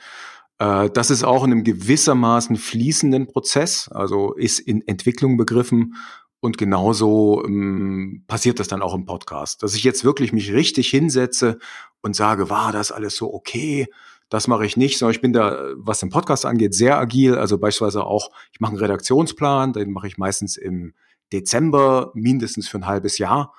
Äh, 0.60 0.90
das 0.92 1.10
ist 1.10 1.24
auch 1.24 1.44
in 1.44 1.52
einem 1.52 1.64
gewissermaßen 1.64 2.58
fließenden 2.58 3.28
Prozess, 3.28 3.90
also 3.90 4.34
ist 4.34 4.60
in 4.60 4.88
Entwicklung 4.88 5.38
begriffen. 5.38 5.96
Und 6.42 6.58
genauso 6.58 7.44
ähm, 7.46 8.24
passiert 8.28 8.60
das 8.60 8.70
dann 8.70 8.82
auch 8.82 8.94
im 8.94 9.06
Podcast, 9.06 9.62
dass 9.64 9.76
ich 9.76 9.84
jetzt 9.84 10.06
wirklich 10.06 10.32
mich 10.32 10.54
richtig 10.54 10.90
hinsetze 10.90 11.60
und 12.02 12.16
sage, 12.16 12.50
war 12.50 12.72
das 12.72 12.94
alles 12.94 13.18
so 13.18 13.34
okay? 13.34 13.88
Das 14.30 14.48
mache 14.48 14.66
ich 14.66 14.78
nicht, 14.78 14.98
sondern 15.00 15.16
ich 15.16 15.22
bin 15.22 15.34
da, 15.34 15.74
was 15.76 16.00
den 16.00 16.10
Podcast 16.10 16.46
angeht, 16.46 16.74
sehr 16.74 16.98
agil. 16.98 17.36
Also 17.36 17.58
beispielsweise 17.58 18.06
auch, 18.06 18.30
ich 18.54 18.60
mache 18.60 18.72
einen 18.72 18.80
Redaktionsplan, 18.80 19.74
den 19.74 19.92
mache 19.92 20.08
ich 20.08 20.18
meistens 20.18 20.56
im 20.56 20.94
Dezember, 21.34 22.12
mindestens 22.14 22.70
für 22.70 22.78
ein 22.78 22.86
halbes 22.86 23.18
Jahr. 23.18 23.54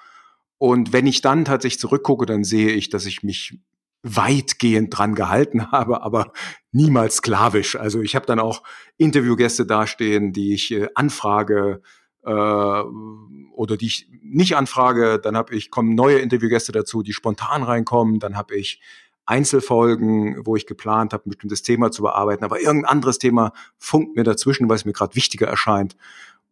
Und 0.59 0.93
wenn 0.93 1.07
ich 1.07 1.21
dann 1.23 1.45
tatsächlich 1.45 1.81
zurückgucke, 1.81 2.25
dann 2.25 2.45
sehe 2.45 2.71
ich, 2.71 2.89
dass 2.89 3.05
ich 3.05 3.23
mich 3.23 3.59
weitgehend 4.03 4.97
dran 4.97 5.15
gehalten 5.15 5.71
habe, 5.73 6.03
aber 6.03 6.33
niemals 6.73 7.17
sklavisch. 7.17 7.77
Also 7.77 8.01
ich 8.01 8.15
habe 8.15 8.27
dann 8.27 8.41
auch 8.41 8.63
Interviewgäste 8.97 9.67
dastehen, 9.67 10.33
die 10.33 10.55
ich 10.55 10.73
äh, 10.73 10.89
anfrage 10.95 11.83
äh, 12.25 12.31
oder 12.31 13.77
die 13.77 13.87
ich 13.87 14.09
nicht 14.23 14.57
anfrage. 14.57 15.19
Dann 15.19 15.37
habe 15.37 15.55
ich 15.55 15.71
kommen 15.71 15.95
neue 15.95 16.19
Interviewgäste 16.19 16.73
dazu, 16.73 17.03
die 17.03 17.13
spontan 17.13 17.63
reinkommen. 17.63 18.19
Dann 18.21 18.37
habe 18.37 18.57
ich 18.57 18.81
Einzelfolgen, 19.27 20.45
wo 20.45 20.57
ich 20.57 20.67
geplant 20.67 21.13
habe, 21.13 21.27
ein 21.27 21.31
bestimmtes 21.31 21.63
Thema 21.63 21.93
zu 21.93 22.03
bearbeiten, 22.03 22.43
aber 22.43 22.61
irgendein 22.61 22.91
anderes 22.91 23.19
Thema 23.19 23.53
funkt 23.79 24.17
mir 24.17 24.25
dazwischen, 24.25 24.69
weil 24.69 24.75
es 24.75 24.85
mir 24.85 24.93
gerade 24.93 25.15
wichtiger 25.15 25.47
erscheint. 25.47 25.97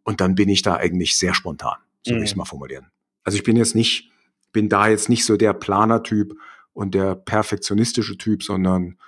Und 0.04 0.20
dann 0.20 0.36
bin 0.36 0.48
ich 0.48 0.62
da 0.62 0.76
eigentlich 0.76 1.18
sehr 1.18 1.34
spontan, 1.34 1.76
so 2.02 2.12
will 2.12 2.22
ich 2.22 2.30
es 2.30 2.36
mhm. 2.36 2.38
mal 2.38 2.44
formulieren. 2.44 2.86
Also 3.24 3.36
ich 3.36 3.42
bin 3.42 3.56
jetzt 3.56 3.74
nicht, 3.74 4.12
bin 4.52 4.68
da 4.68 4.86
jetzt 4.86 5.08
nicht 5.08 5.24
so 5.24 5.36
der 5.36 5.54
Planertyp 5.54 6.34
und 6.78 6.94
der 6.94 7.16
perfektionistische 7.16 8.16
Typ, 8.18 8.44
sondern 8.44 8.98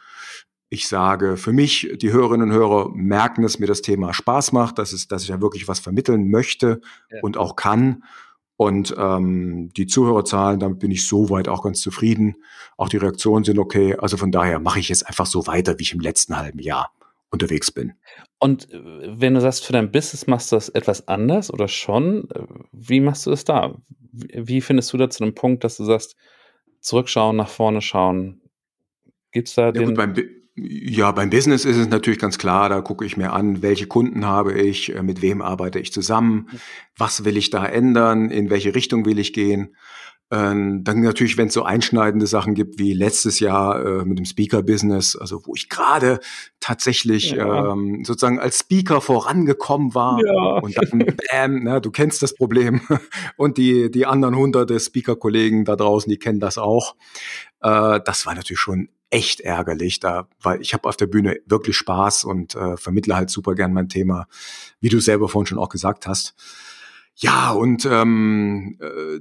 ich 0.71 0.89
sage, 0.89 1.37
für 1.37 1.53
mich, 1.53 1.89
die 2.03 2.11
Hörerinnen 2.11 2.51
und 2.51 2.57
Hörer 2.57 2.91
merken, 2.93 3.43
dass 3.43 3.61
mir 3.61 3.69
das 3.69 3.81
Thema 3.81 4.13
Spaß 4.13 4.51
macht, 4.51 4.79
dass, 4.79 4.93
es, 4.93 5.07
dass 5.07 5.23
ich 5.23 5.29
da 5.29 5.41
wirklich 5.41 5.69
was 5.69 5.79
vermitteln 5.79 6.31
möchte 6.31 6.81
ja. 7.13 7.19
und 7.23 7.37
auch 7.37 7.55
kann. 7.55 8.03
Und 8.57 8.93
ähm, 8.99 9.71
die 9.77 9.87
Zuhörerzahlen, 9.87 10.59
damit 10.59 10.81
bin 10.81 10.91
ich 10.91 11.07
soweit 11.07 11.47
auch 11.47 11.63
ganz 11.63 11.81
zufrieden. 11.81 12.35
Auch 12.77 12.89
die 12.89 12.97
Reaktionen 12.97 13.45
sind 13.45 13.61
okay. 13.61 13.95
Also 13.97 14.17
von 14.17 14.33
daher 14.33 14.59
mache 14.59 14.81
ich 14.81 14.89
jetzt 14.89 15.07
einfach 15.07 15.27
so 15.27 15.47
weiter, 15.47 15.79
wie 15.79 15.83
ich 15.83 15.95
im 15.95 16.01
letzten 16.01 16.37
halben 16.37 16.59
Jahr 16.59 16.91
unterwegs 17.31 17.71
bin. 17.71 17.93
Und 18.41 18.69
äh, 18.73 18.81
wenn 18.83 19.35
du 19.35 19.41
sagst, 19.41 19.65
für 19.65 19.73
dein 19.73 19.93
Business 19.93 20.27
machst 20.27 20.51
du 20.51 20.57
das 20.57 20.71
etwas 20.71 21.07
anders 21.07 21.53
oder 21.53 21.69
schon, 21.69 22.29
äh, 22.31 22.43
wie 22.73 22.99
machst 22.99 23.27
du 23.27 23.31
es 23.31 23.45
da? 23.45 23.77
Wie 24.11 24.61
findest 24.61 24.93
du 24.93 24.97
da 24.97 25.09
zu 25.09 25.23
einem 25.23 25.37
Punkt, 25.37 25.63
dass 25.63 25.77
du 25.77 25.85
sagst, 25.85 26.17
zurückschauen, 26.81 27.37
nach 27.37 27.49
vorne 27.49 27.81
schauen? 27.81 28.41
Gibt's 29.33 29.55
da 29.55 29.67
ja, 29.67 29.73
den... 29.73 29.87
Gut, 29.87 29.97
beim, 29.97 30.15
ja, 30.57 31.13
beim 31.13 31.31
Business 31.31 31.65
ist 31.65 31.77
es 31.77 31.89
natürlich 31.89 32.19
ganz 32.19 32.39
klar, 32.39 32.69
da 32.69 32.81
gucke 32.81 33.05
ich 33.05 33.17
mir 33.17 33.33
an, 33.33 33.63
welche 33.63 33.87
Kunden 33.87 34.27
habe 34.27 34.53
ich, 34.61 34.95
äh, 34.95 35.03
mit 35.03 35.23
wem 35.23 35.43
arbeite 35.43 35.79
ich 35.79 35.93
zusammen, 35.93 36.49
was 36.97 37.25
will 37.25 37.37
ich 37.37 37.51
da 37.51 37.65
ändern, 37.65 38.31
in 38.31 38.51
welche 38.51 38.75
Richtung 38.75 39.07
will 39.07 39.19
ich 39.19 39.33
gehen. 39.33 39.77
Ähm, 40.33 40.85
dann 40.85 41.01
natürlich, 41.01 41.37
wenn 41.37 41.49
es 41.49 41.55
so 41.55 41.65
einschneidende 41.65 42.27
Sachen 42.27 42.55
gibt 42.55 42.79
wie 42.79 42.93
letztes 42.93 43.41
Jahr 43.41 43.85
äh, 43.85 44.05
mit 44.05 44.19
dem 44.19 44.25
Speaker-Business, 44.25 45.17
also 45.17 45.45
wo 45.45 45.55
ich 45.57 45.69
gerade 45.69 46.21
tatsächlich 46.61 47.33
ja. 47.33 47.73
ähm, 47.73 48.05
sozusagen 48.05 48.39
als 48.39 48.61
Speaker 48.61 49.01
vorangekommen 49.01 49.93
war 49.95 50.21
ja. 50.25 50.61
und 50.61 50.77
dann 50.77 51.17
bam, 51.31 51.65
na, 51.65 51.81
du 51.81 51.91
kennst 51.91 52.23
das 52.23 52.35
Problem 52.35 52.81
und 53.37 53.59
die 53.59 53.91
die 53.91 54.07
anderen 54.07 54.37
hunderte 54.37 54.79
Speaker-Kollegen 54.79 55.65
da 55.65 55.75
draußen, 55.75 56.09
die 56.09 56.19
kennen 56.19 56.39
das 56.39 56.59
auch. 56.59 56.95
Äh, 57.61 58.01
das 58.05 58.25
war 58.25 58.35
natürlich 58.37 58.61
schon 58.61 58.89
echt 59.11 59.41
ärgerlich, 59.41 59.99
da, 59.99 60.29
weil 60.41 60.61
ich 60.61 60.73
habe 60.73 60.89
auf 60.89 60.97
der 60.97 61.09
Bühne 61.09 61.41
wirklich 61.47 61.77
Spaß 61.77 62.25
und 62.25 62.55
äh, 62.55 62.77
vermittle 62.77 63.17
halt 63.17 63.31
super 63.31 63.55
gern 63.55 63.73
mein 63.73 63.89
Thema, 63.89 64.29
wie 64.81 64.89
du 64.89 65.01
selber 65.01 65.29
vorhin 65.29 65.47
schon 65.47 65.59
auch 65.59 65.69
gesagt 65.69 66.07
hast. 66.07 66.35
Ja, 67.17 67.51
und 67.51 67.85
ähm, 67.85 68.79
äh, 68.81 69.21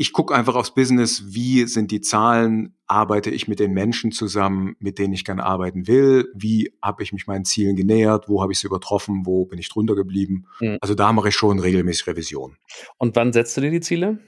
ich 0.00 0.14
gucke 0.14 0.34
einfach 0.34 0.54
aufs 0.54 0.72
Business, 0.72 1.24
wie 1.26 1.66
sind 1.66 1.90
die 1.90 2.00
Zahlen, 2.00 2.74
arbeite 2.86 3.28
ich 3.28 3.48
mit 3.48 3.60
den 3.60 3.74
Menschen 3.74 4.12
zusammen, 4.12 4.74
mit 4.78 4.98
denen 4.98 5.12
ich 5.12 5.26
gerne 5.26 5.44
arbeiten 5.44 5.86
will, 5.88 6.32
wie 6.34 6.72
habe 6.80 7.02
ich 7.02 7.12
mich 7.12 7.26
meinen 7.26 7.44
Zielen 7.44 7.76
genähert, 7.76 8.26
wo 8.26 8.40
habe 8.40 8.50
ich 8.50 8.60
sie 8.60 8.66
übertroffen, 8.66 9.26
wo 9.26 9.44
bin 9.44 9.58
ich 9.58 9.68
drunter 9.68 9.94
geblieben. 9.94 10.46
Mhm. 10.60 10.78
Also 10.80 10.94
da 10.94 11.12
mache 11.12 11.28
ich 11.28 11.34
schon 11.34 11.58
regelmäßig 11.58 12.06
Revision. 12.06 12.56
Und 12.96 13.14
wann 13.14 13.34
setzt 13.34 13.58
du 13.58 13.60
dir 13.60 13.70
die 13.70 13.82
Ziele? 13.82 14.18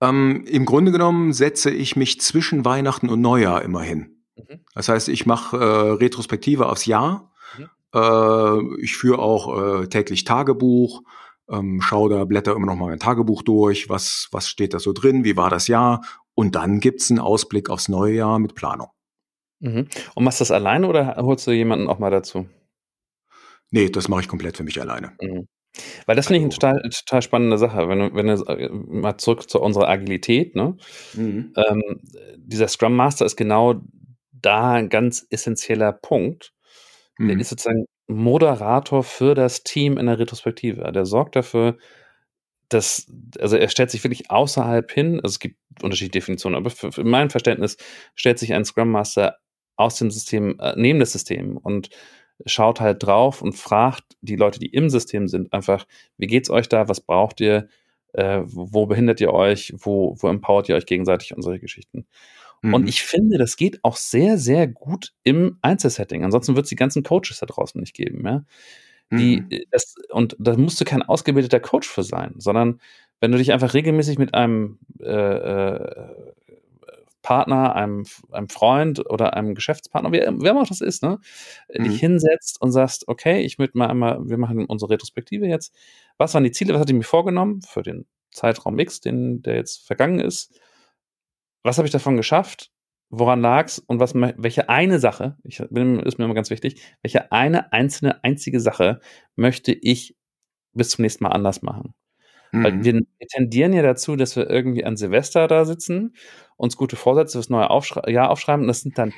Ähm, 0.00 0.44
Im 0.48 0.64
Grunde 0.64 0.90
genommen 0.90 1.32
setze 1.32 1.70
ich 1.70 1.94
mich 1.94 2.20
zwischen 2.20 2.64
Weihnachten 2.64 3.08
und 3.08 3.20
Neujahr 3.20 3.62
immer 3.62 3.82
hin. 3.82 4.16
Mhm. 4.34 4.64
Das 4.74 4.88
heißt, 4.88 5.08
ich 5.08 5.26
mache 5.26 5.56
äh, 5.56 5.90
Retrospektive 5.92 6.68
aufs 6.68 6.86
Jahr. 6.86 7.32
Mhm. 7.56 7.68
Äh, 7.94 8.82
ich 8.82 8.96
führe 8.96 9.20
auch 9.20 9.82
äh, 9.82 9.86
täglich 9.86 10.24
Tagebuch 10.24 11.02
ähm, 11.50 11.80
schaue 11.80 12.10
da, 12.10 12.24
blätter 12.24 12.54
immer 12.54 12.66
noch 12.66 12.76
mal 12.76 12.88
mein 12.88 12.98
Tagebuch 12.98 13.42
durch, 13.42 13.88
was, 13.88 14.28
was 14.32 14.48
steht 14.48 14.74
da 14.74 14.78
so 14.78 14.92
drin, 14.92 15.24
wie 15.24 15.36
war 15.36 15.50
das 15.50 15.68
Jahr 15.68 16.02
und 16.34 16.54
dann 16.54 16.80
gibt's 16.80 17.10
einen 17.10 17.18
Ausblick 17.18 17.70
aufs 17.70 17.88
neue 17.88 18.14
Jahr 18.14 18.38
mit 18.38 18.54
Planung. 18.54 18.88
Mhm. 19.60 19.88
Und 20.14 20.24
machst 20.24 20.40
du 20.40 20.42
das 20.42 20.50
alleine 20.50 20.88
oder 20.88 21.16
holst 21.16 21.46
du 21.46 21.52
jemanden 21.52 21.88
auch 21.88 21.98
mal 21.98 22.10
dazu? 22.10 22.46
Nee, 23.70 23.90
das 23.90 24.08
mache 24.08 24.22
ich 24.22 24.28
komplett 24.28 24.56
für 24.56 24.64
mich 24.64 24.80
alleine. 24.80 25.12
Mhm. 25.20 25.46
Weil 26.06 26.16
das 26.16 26.26
finde 26.26 26.38
ich 26.38 26.44
eine 26.44 26.72
also 26.72 26.80
total, 26.80 26.90
total 26.90 27.22
spannende 27.22 27.58
Sache, 27.58 27.88
wenn 27.88 28.14
wenn 28.14 28.26
du 28.26 28.32
äh, 28.46 28.68
mal 28.70 29.18
zurück 29.18 29.48
zu 29.48 29.60
unserer 29.60 29.88
Agilität, 29.88 30.56
ne? 30.56 30.76
Mhm. 31.14 31.52
Ähm, 31.56 32.00
dieser 32.36 32.66
Scrum 32.66 32.96
Master 32.96 33.24
ist 33.24 33.36
genau 33.36 33.80
da 34.32 34.72
ein 34.72 34.88
ganz 34.88 35.26
essentieller 35.30 35.92
Punkt. 35.92 36.52
Mhm. 37.18 37.28
Der 37.28 37.38
ist 37.38 37.50
sozusagen 37.50 37.86
Moderator 38.10 39.02
für 39.02 39.34
das 39.34 39.62
Team 39.62 39.98
in 39.98 40.06
der 40.06 40.18
Retrospektive. 40.18 40.90
Der 40.92 41.06
sorgt 41.06 41.36
dafür, 41.36 41.78
dass, 42.68 43.06
also 43.38 43.56
er 43.56 43.68
stellt 43.68 43.90
sich 43.90 44.04
wirklich 44.04 44.30
außerhalb 44.30 44.90
hin, 44.90 45.16
also 45.16 45.34
es 45.34 45.38
gibt 45.38 45.56
unterschiedliche 45.82 46.20
Definitionen, 46.20 46.56
aber 46.56 46.70
für, 46.70 46.92
für 46.92 47.04
mein 47.04 47.30
Verständnis 47.30 47.76
stellt 48.14 48.38
sich 48.38 48.54
ein 48.54 48.64
Scrum 48.64 48.90
Master 48.90 49.36
aus 49.76 49.96
dem 49.96 50.10
System, 50.10 50.58
äh, 50.60 50.74
neben 50.76 51.00
das 51.00 51.12
System 51.12 51.56
und 51.56 51.90
schaut 52.46 52.80
halt 52.80 53.02
drauf 53.02 53.42
und 53.42 53.54
fragt 53.54 54.04
die 54.20 54.36
Leute, 54.36 54.60
die 54.60 54.68
im 54.68 54.88
System 54.88 55.28
sind, 55.28 55.52
einfach, 55.52 55.86
wie 56.16 56.26
geht's 56.26 56.50
euch 56.50 56.68
da, 56.68 56.88
was 56.88 57.00
braucht 57.00 57.40
ihr, 57.40 57.68
äh, 58.12 58.40
wo 58.44 58.86
behindert 58.86 59.20
ihr 59.20 59.32
euch, 59.32 59.74
wo, 59.76 60.16
wo 60.18 60.28
empowert 60.28 60.68
ihr 60.68 60.76
euch 60.76 60.86
gegenseitig 60.86 61.34
und 61.34 61.42
solche 61.42 61.60
Geschichten. 61.60 62.06
Mhm. 62.62 62.74
Und 62.74 62.88
ich 62.88 63.02
finde, 63.02 63.38
das 63.38 63.56
geht 63.56 63.82
auch 63.82 63.96
sehr, 63.96 64.38
sehr 64.38 64.66
gut 64.66 65.12
im 65.22 65.58
Einzelsetting. 65.62 66.24
Ansonsten 66.24 66.56
wird 66.56 66.64
es 66.64 66.70
die 66.70 66.76
ganzen 66.76 67.02
Coaches 67.02 67.38
da 67.40 67.46
draußen 67.46 67.80
nicht 67.80 67.94
geben. 67.94 68.26
Ja? 68.26 68.44
Die, 69.12 69.40
mhm. 69.40 69.62
das, 69.70 69.94
und 70.10 70.36
da 70.38 70.56
musst 70.56 70.80
du 70.80 70.84
kein 70.84 71.02
ausgebildeter 71.02 71.58
Coach 71.58 71.88
für 71.88 72.04
sein, 72.04 72.34
sondern 72.38 72.80
wenn 73.20 73.32
du 73.32 73.38
dich 73.38 73.52
einfach 73.52 73.74
regelmäßig 73.74 74.18
mit 74.18 74.34
einem 74.34 74.78
äh, 75.00 75.04
äh, 75.10 76.08
Partner, 77.22 77.74
einem, 77.74 78.06
einem 78.30 78.48
Freund 78.48 79.04
oder 79.10 79.34
einem 79.34 79.54
Geschäftspartner, 79.54 80.12
wer, 80.12 80.32
wer 80.40 80.56
auch 80.56 80.66
das 80.66 80.80
ist, 80.80 81.02
ne, 81.02 81.18
mhm. 81.76 81.84
dich 81.84 81.98
hinsetzt 81.98 82.60
und 82.62 82.70
sagst, 82.72 83.08
okay, 83.08 83.40
ich 83.42 83.58
möchte 83.58 83.76
mal 83.76 83.88
einmal, 83.88 84.20
wir 84.28 84.38
machen 84.38 84.64
unsere 84.64 84.92
Retrospektive 84.92 85.46
jetzt. 85.46 85.74
Was 86.16 86.34
waren 86.34 86.44
die 86.44 86.52
Ziele? 86.52 86.72
Was 86.72 86.80
hatte 86.80 86.92
ich 86.92 86.98
mir 86.98 87.04
vorgenommen 87.04 87.62
für 87.62 87.82
den 87.82 88.06
Zeitraum 88.30 88.78
X, 88.78 89.00
den, 89.00 89.42
der 89.42 89.56
jetzt 89.56 89.86
vergangen 89.86 90.20
ist? 90.20 90.60
Was 91.62 91.78
habe 91.78 91.86
ich 91.86 91.92
davon 91.92 92.16
geschafft? 92.16 92.70
Woran 93.10 93.40
lag's 93.40 93.80
und 93.80 93.98
was, 93.98 94.14
welche 94.14 94.68
eine 94.68 95.00
Sache, 95.00 95.36
ich 95.42 95.60
bin, 95.70 95.98
ist 95.98 96.18
mir 96.18 96.26
immer 96.26 96.34
ganz 96.34 96.50
wichtig, 96.50 96.80
welche 97.02 97.32
eine 97.32 97.72
einzelne, 97.72 98.22
einzige 98.22 98.60
Sache 98.60 99.00
möchte 99.34 99.72
ich 99.72 100.16
bis 100.72 100.90
zum 100.90 101.02
nächsten 101.02 101.24
Mal 101.24 101.30
anders 101.30 101.60
machen? 101.62 101.94
Mhm. 102.52 102.64
Weil 102.64 102.84
wir, 102.84 102.94
wir, 102.94 103.26
tendieren 103.28 103.72
ja 103.72 103.82
dazu, 103.82 104.16
dass 104.16 104.36
wir 104.36 104.48
irgendwie 104.48 104.84
an 104.84 104.96
Silvester 104.96 105.48
da 105.48 105.64
sitzen, 105.64 106.14
uns 106.56 106.76
gute 106.76 106.96
Vorsätze 106.96 107.38
fürs 107.38 107.50
neue 107.50 107.70
Aufschrei 107.70 108.10
Jahr 108.12 108.30
aufschreiben 108.30 108.62
und 108.62 108.68
das 108.68 108.80
sind 108.80 108.98
dann 108.98 109.12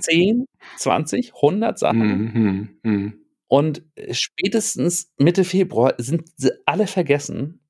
10, 0.00 0.46
20, 0.76 1.34
100 1.34 1.78
Sachen. 1.78 1.98
Mhm. 2.00 2.68
Mhm. 2.82 3.20
Und 3.48 3.84
spätestens 4.10 5.12
Mitte 5.18 5.44
Februar 5.44 5.94
sind 5.98 6.28
sie 6.36 6.52
alle 6.64 6.86
vergessen, 6.86 7.60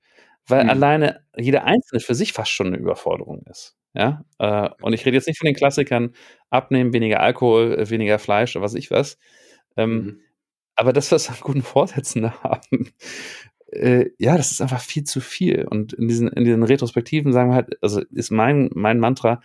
weil 0.46 0.64
mhm. 0.64 0.70
alleine 0.70 1.20
jeder 1.36 1.64
Einzelne 1.64 2.00
für 2.00 2.14
sich 2.14 2.32
fast 2.32 2.50
schon 2.50 2.68
eine 2.68 2.78
Überforderung 2.78 3.42
ist. 3.50 3.76
Ja, 3.96 4.24
äh, 4.38 4.68
und 4.82 4.92
ich 4.92 5.06
rede 5.06 5.16
jetzt 5.16 5.26
nicht 5.26 5.38
von 5.38 5.46
den 5.46 5.54
Klassikern, 5.56 6.12
abnehmen, 6.50 6.92
weniger 6.92 7.20
Alkohol, 7.20 7.74
äh, 7.78 7.88
weniger 7.88 8.18
Fleisch 8.18 8.54
oder 8.54 8.64
was 8.64 8.74
ich 8.74 8.90
was. 8.90 9.18
Ähm, 9.76 9.94
mhm. 9.94 10.20
Aber 10.74 10.92
das, 10.92 11.10
was 11.12 11.30
wir 11.30 11.34
an 11.34 11.40
guten 11.40 11.62
Vorsätzen 11.62 12.30
haben, 12.42 12.90
äh, 13.72 14.10
ja, 14.18 14.36
das 14.36 14.52
ist 14.52 14.60
einfach 14.60 14.82
viel 14.82 15.04
zu 15.04 15.20
viel. 15.20 15.66
Und 15.68 15.94
in 15.94 16.08
diesen, 16.08 16.28
in 16.28 16.44
diesen 16.44 16.62
Retrospektiven 16.62 17.32
sagen 17.32 17.50
wir 17.50 17.54
halt, 17.56 17.82
also 17.82 18.02
ist 18.12 18.30
mein, 18.30 18.68
mein 18.74 19.00
Mantra, 19.00 19.40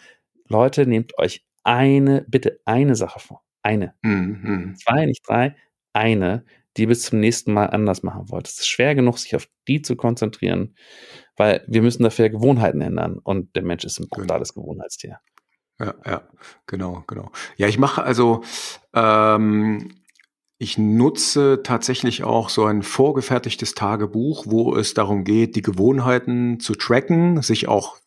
Leute, 0.49 0.85
nehmt 0.85 1.17
euch 1.17 1.45
eine, 1.63 2.25
bitte 2.27 2.59
eine 2.65 2.95
Sache 2.95 3.19
vor. 3.19 3.43
Eine. 3.63 3.93
Mhm. 4.01 4.75
Zwei, 4.75 5.05
nicht 5.05 5.21
drei, 5.27 5.55
eine, 5.93 6.43
die 6.77 6.85
bis 6.85 7.03
zum 7.03 7.19
nächsten 7.19 7.53
Mal 7.53 7.67
anders 7.67 8.03
machen 8.03 8.29
wollt. 8.29 8.47
Es 8.47 8.59
ist 8.59 8.67
schwer 8.67 8.95
genug, 8.95 9.17
sich 9.17 9.35
auf 9.35 9.47
die 9.67 9.81
zu 9.81 9.95
konzentrieren, 9.95 10.75
weil 11.37 11.63
wir 11.67 11.81
müssen 11.81 12.03
dafür 12.03 12.29
Gewohnheiten 12.29 12.81
ändern 12.81 13.19
und 13.21 13.55
der 13.55 13.63
Mensch 13.63 13.83
ist 13.83 13.99
ein 13.99 14.07
genau. 14.09 14.21
brutales. 14.21 14.53
Gewohnheitstier. 14.53 15.19
Ja, 15.79 15.95
ja, 16.05 16.27
genau, 16.67 17.03
genau. 17.07 17.31
Ja, 17.57 17.67
ich 17.67 17.79
mache 17.79 18.03
also, 18.03 18.43
ähm, 18.93 19.89
Ich 20.63 20.77
nutze 20.77 21.61
tatsächlich 21.63 22.23
auch 22.23 22.49
so 22.49 22.65
ein 22.65 22.83
vorgefertigtes 22.83 23.73
Tagebuch, 23.73 24.45
wo 24.45 24.75
es 24.75 24.93
darum 24.93 25.23
geht, 25.23 25.55
die 25.55 25.63
Gewohnheiten 25.63 26.59
zu 26.59 26.75
tracken, 26.75 27.41
sich 27.41 27.67
auch 27.67 27.97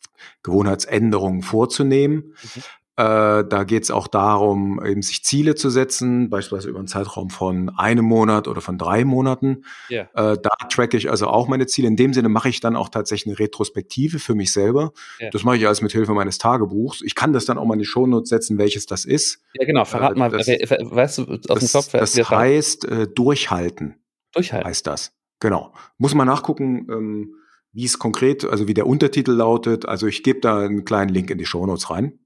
Gewohnheitsänderungen 0.44 1.42
vorzunehmen. 1.42 2.36
Mhm. 2.54 2.62
Äh, 2.96 3.44
da 3.44 3.64
geht 3.64 3.82
es 3.82 3.90
auch 3.90 4.06
darum, 4.06 4.80
eben 4.84 5.02
sich 5.02 5.24
Ziele 5.24 5.56
zu 5.56 5.68
setzen, 5.68 6.30
beispielsweise 6.30 6.68
über 6.68 6.78
einen 6.78 6.86
Zeitraum 6.86 7.28
von 7.28 7.70
einem 7.70 8.04
Monat 8.04 8.46
oder 8.46 8.60
von 8.60 8.78
drei 8.78 9.04
Monaten. 9.04 9.64
Yeah. 9.90 10.08
Äh, 10.14 10.38
da 10.40 10.50
tracke 10.70 10.96
ich 10.96 11.10
also 11.10 11.26
auch 11.26 11.48
meine 11.48 11.66
Ziele. 11.66 11.88
In 11.88 11.96
dem 11.96 12.14
Sinne 12.14 12.28
mache 12.28 12.48
ich 12.48 12.60
dann 12.60 12.76
auch 12.76 12.88
tatsächlich 12.88 13.34
eine 13.34 13.38
Retrospektive 13.40 14.20
für 14.20 14.36
mich 14.36 14.52
selber. 14.52 14.92
Yeah. 15.20 15.30
Das 15.30 15.42
mache 15.42 15.56
ich 15.56 15.66
alles 15.66 15.82
mit 15.82 15.90
Hilfe 15.90 16.14
meines 16.14 16.38
Tagebuchs. 16.38 17.02
Ich 17.02 17.16
kann 17.16 17.32
das 17.32 17.46
dann 17.46 17.58
auch 17.58 17.64
mal 17.64 17.74
in 17.74 17.80
die 17.80 17.84
Shownotes 17.84 18.28
setzen, 18.28 18.58
welches 18.58 18.86
das 18.86 19.04
ist. 19.04 19.40
Ja, 19.54 19.66
genau. 19.66 19.84
Verrat 19.84 20.14
äh, 20.14 20.18
mal, 20.18 20.30
das, 20.30 20.46
weißt 20.46 21.18
du, 21.18 21.22
aus 21.48 21.58
dem 21.58 21.68
Kopf. 21.68 21.88
Das 21.90 22.14
heißt, 22.16 22.84
äh, 22.84 23.08
durchhalten. 23.08 23.96
Durchhalten. 24.32 24.68
Heißt 24.68 24.86
das. 24.86 25.16
Genau. 25.40 25.72
Muss 25.98 26.14
man 26.14 26.28
nachgucken. 26.28 26.86
Ähm, 26.88 27.34
wie 27.74 27.84
es 27.84 27.98
konkret, 27.98 28.44
also 28.44 28.68
wie 28.68 28.74
der 28.74 28.86
Untertitel 28.86 29.32
lautet. 29.32 29.86
Also 29.86 30.06
ich 30.06 30.22
gebe 30.22 30.38
da 30.38 30.60
einen 30.60 30.84
kleinen 30.84 31.08
Link 31.08 31.28
in 31.30 31.38
die 31.38 31.44
Shownotes 31.44 31.90
rein. 31.90 32.20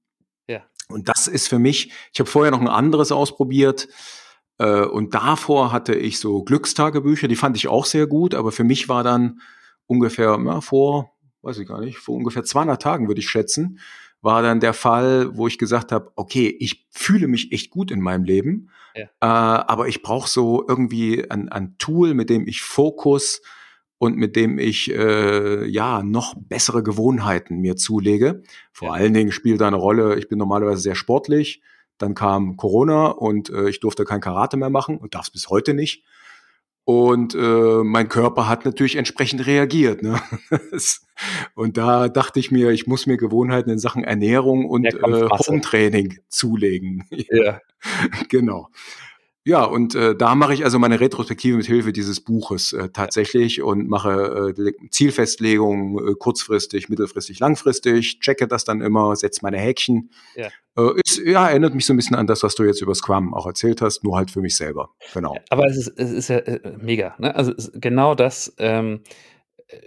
Und 0.88 1.08
das 1.08 1.26
ist 1.26 1.48
für 1.48 1.58
mich, 1.58 1.92
ich 2.12 2.20
habe 2.20 2.30
vorher 2.30 2.50
noch 2.50 2.60
ein 2.60 2.68
anderes 2.68 3.12
ausprobiert. 3.12 3.88
Äh, 4.58 4.84
und 4.84 5.14
davor 5.14 5.72
hatte 5.72 5.94
ich 5.94 6.18
so 6.18 6.42
Glückstagebücher, 6.42 7.28
die 7.28 7.36
fand 7.36 7.56
ich 7.56 7.68
auch 7.68 7.84
sehr 7.84 8.06
gut, 8.06 8.34
aber 8.34 8.52
für 8.52 8.64
mich 8.64 8.88
war 8.88 9.04
dann 9.04 9.40
ungefähr, 9.86 10.38
ja, 10.44 10.60
vor, 10.60 11.12
weiß 11.42 11.58
ich 11.58 11.68
gar 11.68 11.80
nicht, 11.80 11.98
vor 11.98 12.16
ungefähr 12.16 12.44
200 12.44 12.80
Tagen 12.80 13.08
würde 13.08 13.20
ich 13.20 13.28
schätzen, 13.28 13.78
war 14.20 14.42
dann 14.42 14.60
der 14.60 14.74
Fall, 14.74 15.36
wo 15.36 15.46
ich 15.46 15.58
gesagt 15.58 15.92
habe, 15.92 16.10
okay, 16.16 16.48
ich 16.58 16.88
fühle 16.90 17.28
mich 17.28 17.52
echt 17.52 17.70
gut 17.70 17.90
in 17.90 18.00
meinem 18.00 18.24
Leben, 18.24 18.70
ja. 18.94 19.04
äh, 19.04 19.08
aber 19.20 19.88
ich 19.88 20.02
brauche 20.02 20.28
so 20.28 20.64
irgendwie 20.66 21.30
ein, 21.30 21.48
ein 21.48 21.76
Tool, 21.78 22.14
mit 22.14 22.28
dem 22.30 22.48
ich 22.48 22.62
Fokus 22.62 23.42
und 23.98 24.16
mit 24.16 24.36
dem 24.36 24.58
ich 24.58 24.92
äh, 24.92 25.66
ja 25.66 26.02
noch 26.02 26.34
bessere 26.36 26.82
Gewohnheiten 26.82 27.58
mir 27.58 27.76
zulege. 27.76 28.42
Vor 28.72 28.88
ja. 28.88 28.94
allen 28.94 29.14
Dingen 29.14 29.32
spielt 29.32 29.60
da 29.60 29.66
eine 29.66 29.76
Rolle, 29.76 30.16
ich 30.18 30.28
bin 30.28 30.38
normalerweise 30.38 30.80
sehr 30.80 30.94
sportlich, 30.94 31.60
dann 31.98 32.14
kam 32.14 32.56
Corona 32.56 33.08
und 33.08 33.50
äh, 33.50 33.68
ich 33.68 33.80
durfte 33.80 34.04
kein 34.04 34.20
Karate 34.20 34.56
mehr 34.56 34.70
machen 34.70 34.98
und 34.98 35.14
darf 35.14 35.26
es 35.26 35.30
bis 35.30 35.50
heute 35.50 35.74
nicht. 35.74 36.04
Und 36.84 37.34
äh, 37.34 37.82
mein 37.84 38.08
Körper 38.08 38.48
hat 38.48 38.64
natürlich 38.64 38.96
entsprechend 38.96 39.46
reagiert. 39.46 40.02
Ne? 40.02 40.22
und 41.54 41.76
da 41.76 42.08
dachte 42.08 42.40
ich 42.40 42.50
mir, 42.50 42.70
ich 42.70 42.86
muss 42.86 43.06
mir 43.06 43.18
Gewohnheiten 43.18 43.68
in 43.68 43.78
Sachen 43.78 44.04
Ernährung 44.04 44.64
und 44.64 44.86
äh, 44.86 44.98
Home-Training 45.02 46.20
zulegen. 46.28 47.04
Ja. 47.30 47.60
genau. 48.30 48.70
Ja, 49.48 49.64
und 49.64 49.94
äh, 49.94 50.14
da 50.14 50.34
mache 50.34 50.52
ich 50.52 50.64
also 50.64 50.78
meine 50.78 51.00
Retrospektive 51.00 51.56
mit 51.56 51.64
Hilfe 51.64 51.90
dieses 51.90 52.20
Buches 52.20 52.74
äh, 52.74 52.90
tatsächlich 52.90 53.62
und 53.62 53.88
mache 53.88 54.54
äh, 54.54 54.72
Zielfestlegungen 54.90 56.06
äh, 56.06 56.14
kurzfristig, 56.18 56.90
mittelfristig, 56.90 57.40
langfristig, 57.40 58.20
checke 58.20 58.46
das 58.46 58.66
dann 58.66 58.82
immer, 58.82 59.16
setze 59.16 59.40
meine 59.42 59.56
Häkchen. 59.56 60.10
Ja. 60.36 60.48
Äh, 60.76 61.00
ist, 61.02 61.22
ja, 61.24 61.48
erinnert 61.48 61.74
mich 61.74 61.86
so 61.86 61.94
ein 61.94 61.96
bisschen 61.96 62.14
an 62.14 62.26
das, 62.26 62.42
was 62.42 62.56
du 62.56 62.64
jetzt 62.64 62.82
über 62.82 62.94
Scrum 62.94 63.32
auch 63.32 63.46
erzählt 63.46 63.80
hast, 63.80 64.04
nur 64.04 64.18
halt 64.18 64.30
für 64.30 64.42
mich 64.42 64.54
selber. 64.54 64.90
Genau. 65.14 65.34
Aber 65.48 65.64
es 65.64 65.78
ist, 65.78 65.98
es 65.98 66.10
ist 66.10 66.28
ja 66.28 66.40
äh, 66.40 66.76
mega. 66.78 67.14
Ne? 67.18 67.34
Also 67.34 67.54
genau 67.72 68.14
das 68.14 68.54
ähm, 68.58 69.00
äh, 69.68 69.78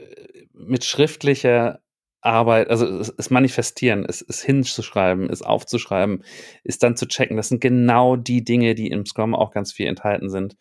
mit 0.55 0.85
schriftlicher 0.85 1.81
Arbeit, 2.21 2.69
also 2.69 2.85
es, 2.85 3.09
es 3.17 3.29
manifestieren, 3.29 4.05
es, 4.07 4.21
es 4.21 4.41
hinzuschreiben, 4.41 5.29
es 5.29 5.41
aufzuschreiben, 5.41 6.23
ist 6.63 6.83
dann 6.83 6.95
zu 6.95 7.07
checken. 7.07 7.37
Das 7.37 7.49
sind 7.49 7.61
genau 7.61 8.15
die 8.15 8.43
Dinge, 8.43 8.75
die 8.75 8.89
im 8.89 9.05
Scrum 9.05 9.35
auch 9.35 9.51
ganz 9.51 9.71
viel 9.73 9.87
enthalten 9.87 10.29
sind. 10.29 10.55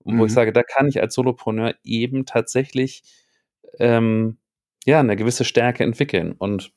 Und 0.00 0.18
wo 0.18 0.24
ich 0.24 0.30
mhm. 0.30 0.34
sage, 0.34 0.52
da 0.52 0.62
kann 0.62 0.88
ich 0.88 1.00
als 1.00 1.14
Solopreneur 1.14 1.74
eben 1.82 2.26
tatsächlich 2.26 3.02
ähm, 3.80 4.38
ja 4.84 5.00
eine 5.00 5.16
gewisse 5.16 5.44
Stärke 5.44 5.84
entwickeln. 5.84 6.32
Und 6.32 6.72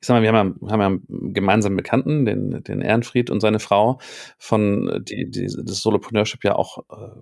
ich 0.00 0.06
sag 0.06 0.14
mal, 0.16 0.22
wir 0.22 0.32
haben 0.32 0.58
ja, 0.60 0.72
haben 0.72 0.80
ja 0.80 0.86
einen 0.86 1.34
gemeinsamen 1.34 1.76
Bekannten, 1.76 2.24
den, 2.24 2.62
den 2.64 2.82
Ehrenfried 2.82 3.30
und 3.30 3.40
seine 3.40 3.60
Frau, 3.60 4.00
von 4.38 5.02
die, 5.08 5.30
die 5.30 5.46
das 5.46 5.80
Solopreneurship 5.80 6.44
ja 6.44 6.56
auch 6.56 6.78
äh, 6.90 7.20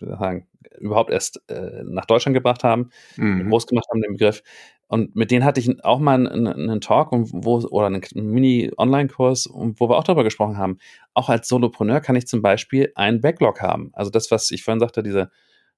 sagen, 0.00 0.46
überhaupt 0.78 1.10
erst 1.10 1.42
äh, 1.48 1.82
nach 1.84 2.06
Deutschland 2.06 2.34
gebracht 2.34 2.64
haben, 2.64 2.90
mhm. 3.16 3.48
groß 3.48 3.66
gemacht 3.66 3.86
haben, 3.90 4.00
den 4.00 4.12
Begriff. 4.12 4.42
Und 4.88 5.14
mit 5.14 5.30
denen 5.30 5.44
hatte 5.44 5.60
ich 5.60 5.84
auch 5.84 6.00
mal 6.00 6.14
einen, 6.26 6.48
einen 6.48 6.80
Talk 6.80 7.10
wo, 7.12 7.58
oder 7.58 7.86
einen 7.86 8.02
Mini-Online-Kurs, 8.12 9.48
wo 9.52 9.88
wir 9.88 9.96
auch 9.96 10.02
darüber 10.02 10.24
gesprochen 10.24 10.58
haben. 10.58 10.78
Auch 11.14 11.28
als 11.28 11.46
Solopreneur 11.46 12.00
kann 12.00 12.16
ich 12.16 12.26
zum 12.26 12.42
Beispiel 12.42 12.90
einen 12.96 13.20
Backlog 13.20 13.62
haben. 13.62 13.90
Also 13.92 14.10
das, 14.10 14.32
was 14.32 14.50
ich 14.50 14.64
vorhin 14.64 14.80
sagte, 14.80 15.04
diese, 15.04 15.30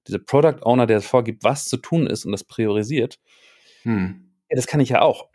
diese 0.07 0.17
Product 0.17 0.63
Owner, 0.63 0.87
der 0.87 1.01
vorgibt, 1.01 1.43
was 1.43 1.65
zu 1.65 1.77
tun 1.77 2.07
ist 2.07 2.25
und 2.25 2.31
das 2.31 2.43
priorisiert. 2.43 3.19
Hm. 3.83 4.31
Ja, 4.49 4.55
das 4.55 4.65
kann 4.65 4.79
ich 4.79 4.89
ja 4.89 5.01
auch. 5.01 5.29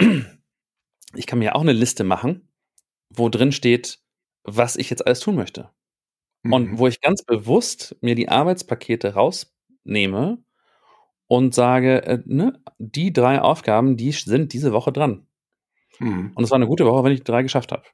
Ich 1.14 1.26
kann 1.26 1.38
mir 1.38 1.54
auch 1.54 1.62
eine 1.62 1.72
Liste 1.72 2.04
machen, 2.04 2.48
wo 3.08 3.28
drin 3.28 3.52
steht, 3.52 4.00
was 4.42 4.76
ich 4.76 4.90
jetzt 4.90 5.06
alles 5.06 5.20
tun 5.20 5.36
möchte. 5.36 5.70
Mhm. 6.48 6.52
Und 6.54 6.78
wo 6.78 6.86
ich 6.86 7.00
ganz 7.00 7.22
bewusst 7.22 7.96
mir 8.00 8.14
die 8.14 8.28
Arbeitspakete 8.30 9.14
rausnehme 9.14 10.38
und 11.26 11.54
sage, 11.54 12.02
äh, 12.04 12.22
ne, 12.24 12.58
die 12.78 13.12
drei 13.12 13.40
Aufgaben, 13.42 13.96
die 13.96 14.12
sind 14.12 14.54
diese 14.54 14.72
Woche 14.72 14.92
dran. 14.92 15.26
Mhm. 15.98 16.32
Und 16.34 16.44
es 16.44 16.50
war 16.50 16.56
eine 16.56 16.66
gute 16.66 16.86
Woche, 16.86 17.04
wenn 17.04 17.12
ich 17.12 17.22
drei 17.22 17.42
geschafft 17.42 17.70
habe. 17.70 17.84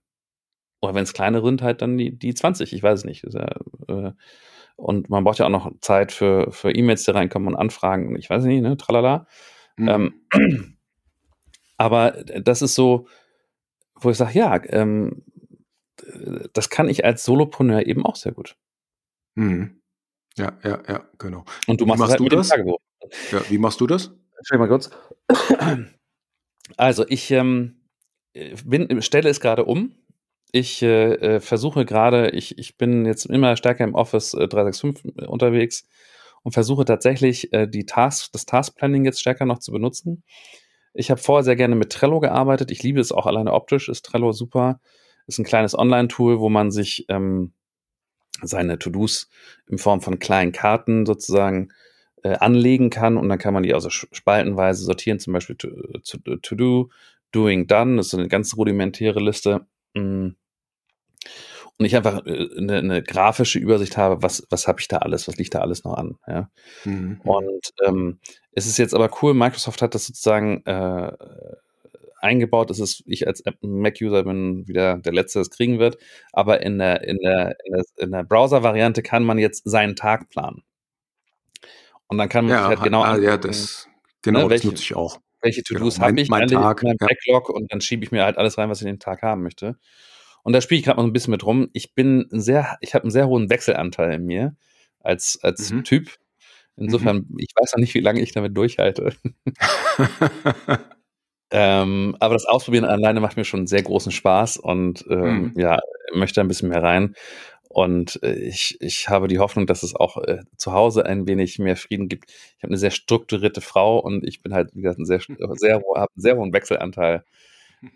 Oder 0.81 0.95
wenn 0.95 1.03
es 1.03 1.15
kleine 1.15 1.43
sind, 1.43 1.63
halt 1.63 1.83
dann 1.83 1.99
die, 1.99 2.17
die 2.17 2.35
20, 2.35 2.73
ich 2.73 2.83
weiß 2.83 3.01
es 3.01 3.05
nicht. 3.05 3.27
Ja, 3.29 3.57
äh, 3.89 4.13
und 4.77 5.11
man 5.11 5.25
braucht 5.25 5.39
ja 5.39 5.47
auch 5.47 5.51
noch 5.51 5.71
Zeit 5.81 6.13
für, 6.13 6.51
für 6.53 6.73
E-Mails, 6.73 7.05
die 7.05 7.11
reinkommen 7.11 7.49
und 7.49 7.57
Anfragen, 7.57 8.17
ich 8.17 8.31
weiß 8.31 8.45
nicht, 8.45 8.63
ne, 8.63 8.77
tralala. 8.77 9.27
Mhm. 9.77 9.89
Ähm, 10.33 10.77
aber 11.77 12.13
das 12.13 12.63
ist 12.63 12.77
so, 12.77 13.09
wo 13.97 14.11
ich 14.11 14.17
sage, 14.17 14.39
ja, 14.39 14.61
ähm, 14.67 15.23
das 16.53 16.71
kann 16.71 16.89
ich 16.89 17.05
als 17.05 17.25
Solopreneur 17.25 17.87
eben 17.87 18.05
auch 18.05 18.17
sehr 18.17 18.33
gut. 18.33 18.57
Mhm. 19.35 19.81
Ja, 20.37 20.59
ja, 20.65 20.83
ja, 20.89 21.09
genau. 21.19 21.45
Und 21.67 21.81
du 21.81 21.87
machst, 21.87 22.01
machst 22.01 22.11
halt 22.13 22.21
du 22.21 22.29
das? 22.29 22.51
Ja, 23.31 23.51
wie 23.51 23.59
machst 23.59 23.81
du 23.81 23.87
das? 23.87 24.13
Schau 24.43 24.59
mal 24.59 24.69
kurz. 24.69 24.91
Also, 26.77 27.05
ich 27.07 27.31
ähm, 27.31 27.83
bin, 28.65 29.03
stelle 29.03 29.29
es 29.29 29.41
gerade 29.41 29.67
um. 29.67 29.95
Ich 30.51 30.83
äh, 30.83 31.15
äh, 31.15 31.41
versuche 31.41 31.85
gerade, 31.85 32.31
ich, 32.31 32.59
ich 32.59 32.79
bin 32.79 33.05
jetzt 33.05 33.27
immer 33.27 33.57
stärker 33.57 33.85
im 33.85 33.95
Office 33.95 34.35
äh, 34.35 34.49
365 34.49 35.29
unterwegs 35.29 35.87
und 36.43 36.53
versuche 36.53 36.85
tatsächlich 36.85 37.53
äh, 37.53 37.67
die 37.67 37.87
Task, 37.87 38.33
das 38.33 38.47
Task 38.47 38.77
Planning 38.77 39.05
jetzt 39.05 39.21
stärker 39.21 39.47
noch 39.47 39.59
zu 39.59 39.73
benutzen. 39.73 40.23
Ich 40.95 41.11
habe 41.11 41.21
vorher 41.21 41.43
sehr 41.43 41.57
gerne 41.57 41.75
mit 41.75 41.91
Trello 41.91 42.21
gearbeitet. 42.21 42.71
Ich 42.71 42.83
liebe 42.83 43.01
es 43.01 43.13
auch 43.13 43.27
alleine 43.27 43.53
optisch, 43.53 43.89
ist 43.89 44.07
Trello 44.07 44.33
super. 44.33 44.81
Ist 45.27 45.39
ein 45.39 45.45
kleines 45.45 45.77
Online-Tool, 45.77 46.39
wo 46.39 46.49
man 46.49 46.71
sich 46.71 47.07
ähm, 47.09 47.53
seine 48.43 48.79
To-Dos 48.79 49.29
in 49.69 49.79
Form 49.79 50.01
von 50.01 50.19
kleinen 50.19 50.53
Karten 50.53 51.07
sozusagen 51.07 51.71
äh, 52.23 52.37
anlegen 52.37 52.91
kann 52.91 53.17
und 53.17 53.29
dann 53.29 53.39
kann 53.39 53.55
man 53.55 53.63
die 53.63 53.75
also 53.75 53.91
spaltenweise 53.91 54.85
sortieren, 54.85 55.19
zum 55.19 55.33
Beispiel 55.33 55.57
To-Do, 55.57 55.99
to, 56.01 56.37
to 56.37 56.55
do, 56.55 56.91
Doing 57.33 57.67
Done, 57.67 57.97
das 57.97 58.09
ist 58.09 58.15
eine 58.15 58.29
ganz 58.29 58.57
rudimentäre 58.57 59.21
Liste. 59.21 59.67
Mm. 59.95 60.31
Und 61.77 61.87
ich 61.87 61.97
einfach 61.97 62.25
äh, 62.25 62.49
eine, 62.57 62.79
eine 62.79 63.03
grafische 63.03 63.59
Übersicht 63.59 63.97
habe, 63.97 64.23
was, 64.23 64.47
was 64.51 64.69
habe 64.69 64.81
ich 64.81 64.87
da 64.87 64.99
alles, 64.99 65.27
was 65.27 65.37
liegt 65.37 65.55
da 65.55 65.61
alles 65.61 65.83
noch 65.83 65.95
an. 65.95 66.17
Ja? 66.29 66.49
Mhm. 66.85 67.21
Und 67.25 67.71
ähm, 67.85 68.21
es 68.53 68.67
ist 68.67 68.79
jetzt 68.79 68.95
aber 68.95 69.11
cool, 69.21 69.35
Microsoft 69.35 69.83
hat 69.83 69.97
das 69.97 70.07
sozusagen 70.07 70.65
äh, 70.67 71.13
eingebaut. 72.25 72.71
Es 72.71 72.81
ist, 72.81 73.03
ich 73.07 73.27
als 73.29 73.43
Mac-User 73.61 74.25
bin 74.25 74.67
wieder 74.67 74.99
der 74.99 75.13
Letzte, 75.13 75.39
der 75.39 75.43
es 75.43 75.51
kriegen 75.51 75.79
wird. 75.79 75.99
Aber 76.33 76.63
in 76.63 76.79
der, 76.79 77.03
in 77.05 77.19
der, 77.19 77.57
in 77.65 77.73
der, 77.73 77.85
in 77.97 78.11
der 78.11 78.25
Browser-Variante 78.25 79.03
kann 79.03 79.23
man 79.23 79.39
jetzt 79.39 79.63
seinen 79.69 79.95
Tag 79.95 80.31
planen. 80.31 80.63
Und 82.09 82.19
dann 82.19 82.29
kann 82.29 82.47
man 82.47 82.55
ja, 82.55 82.67
halt 82.67 82.83
genau 82.83 83.03
ah, 83.03 83.17
ja, 83.19 83.37
das, 83.37 83.89
genau, 84.23 84.45
ne, 84.45 84.51
welche, 84.51 84.65
das 84.65 84.73
nutze 84.73 84.83
ich 84.83 84.97
auch. 84.97 85.21
Welche 85.43 85.63
To-Dos 85.63 85.97
genau, 85.97 86.07
habe 86.07 86.21
ich? 86.21 86.29
Mein 86.29 86.49
Tag, 86.49 86.83
mein 86.83 86.97
Backlog 86.97 87.49
ja. 87.49 87.55
und 87.55 87.73
dann 87.73 87.81
schiebe 87.81 88.05
ich 88.05 88.13
mir 88.13 88.25
halt 88.25 88.39
alles 88.39 88.59
rein, 88.59 88.69
was 88.69 88.81
ich 88.81 88.87
in 88.87 88.95
den 88.95 89.01
Tag 89.01 89.23
haben 89.23 89.43
möchte. 89.43 89.79
Und 90.43 90.53
da 90.53 90.61
spiele 90.61 90.79
ich 90.79 90.85
gerade 90.85 90.97
mal 90.97 91.03
so 91.03 91.09
ein 91.09 91.13
bisschen 91.13 91.31
mit 91.31 91.45
rum. 91.45 91.71
Ich 91.73 91.95
bin 91.95 92.27
sehr, 92.31 92.77
ich 92.81 92.95
habe 92.95 93.05
einen 93.05 93.11
sehr 93.11 93.29
hohen 93.29 93.49
Wechselanteil 93.51 94.13
in 94.13 94.25
mir 94.27 94.57
als, 95.01 95.39
als 95.43 95.71
mhm. 95.71 95.85
Typ. 95.85 96.11
Insofern, 96.77 97.27
mhm. 97.29 97.39
ich 97.39 97.51
weiß 97.55 97.73
noch 97.73 97.81
nicht, 97.81 97.95
wie 97.95 98.01
lange 98.01 98.21
ich 98.21 98.33
damit 98.33 98.57
durchhalte. 98.57 99.15
ähm, 101.51 102.17
aber 102.21 102.35
das 102.35 102.47
Ausprobieren 102.47 102.85
alleine 102.85 103.21
macht 103.21 103.37
mir 103.37 103.45
schon 103.45 103.67
sehr 103.67 103.83
großen 103.83 104.13
Spaß 104.13 104.57
und 104.57 105.05
ähm, 105.09 105.53
mhm. 105.55 105.61
ja, 105.61 105.79
möchte 106.13 106.41
ein 106.41 106.49
bisschen 106.49 106.69
mehr 106.69 106.83
rein. 106.83 107.15
Und 107.69 108.23
äh, 108.23 108.35
ich, 108.35 108.81
ich 108.81 109.09
habe 109.09 109.27
die 109.27 109.41
Hoffnung, 109.41 109.67
dass 109.67 109.83
es 109.83 109.97
auch 109.97 110.17
äh, 110.19 110.43
zu 110.57 110.73
Hause 110.73 111.07
ein 111.07 111.27
wenig 111.27 111.59
mehr 111.59 111.77
Frieden 111.77 112.09
gibt. 112.09 112.31
Ich 112.31 112.63
habe 112.63 112.71
eine 112.71 112.79
sehr 112.79 112.93
strukturierte 112.93 113.61
Frau 113.61 113.99
und 113.99 114.25
ich 114.25 114.43
bin 114.43 114.55
halt, 114.55 114.75
wie 114.75 114.83
gesagt, 114.83 115.01
ein 115.01 115.07
sehr, 115.07 115.21
sehr, 115.55 115.75
habe 115.75 115.97
einen 115.97 116.09
sehr 116.15 116.37
hohen 116.37 116.53
Wechselanteil. 116.53 117.25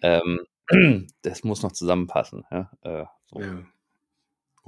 Ähm, 0.02 0.40
das 1.22 1.44
muss 1.44 1.62
noch 1.62 1.72
zusammenpassen. 1.72 2.44
Ja, 2.50 2.70
äh, 2.82 3.06
so. 3.24 3.40
ja. 3.40 3.64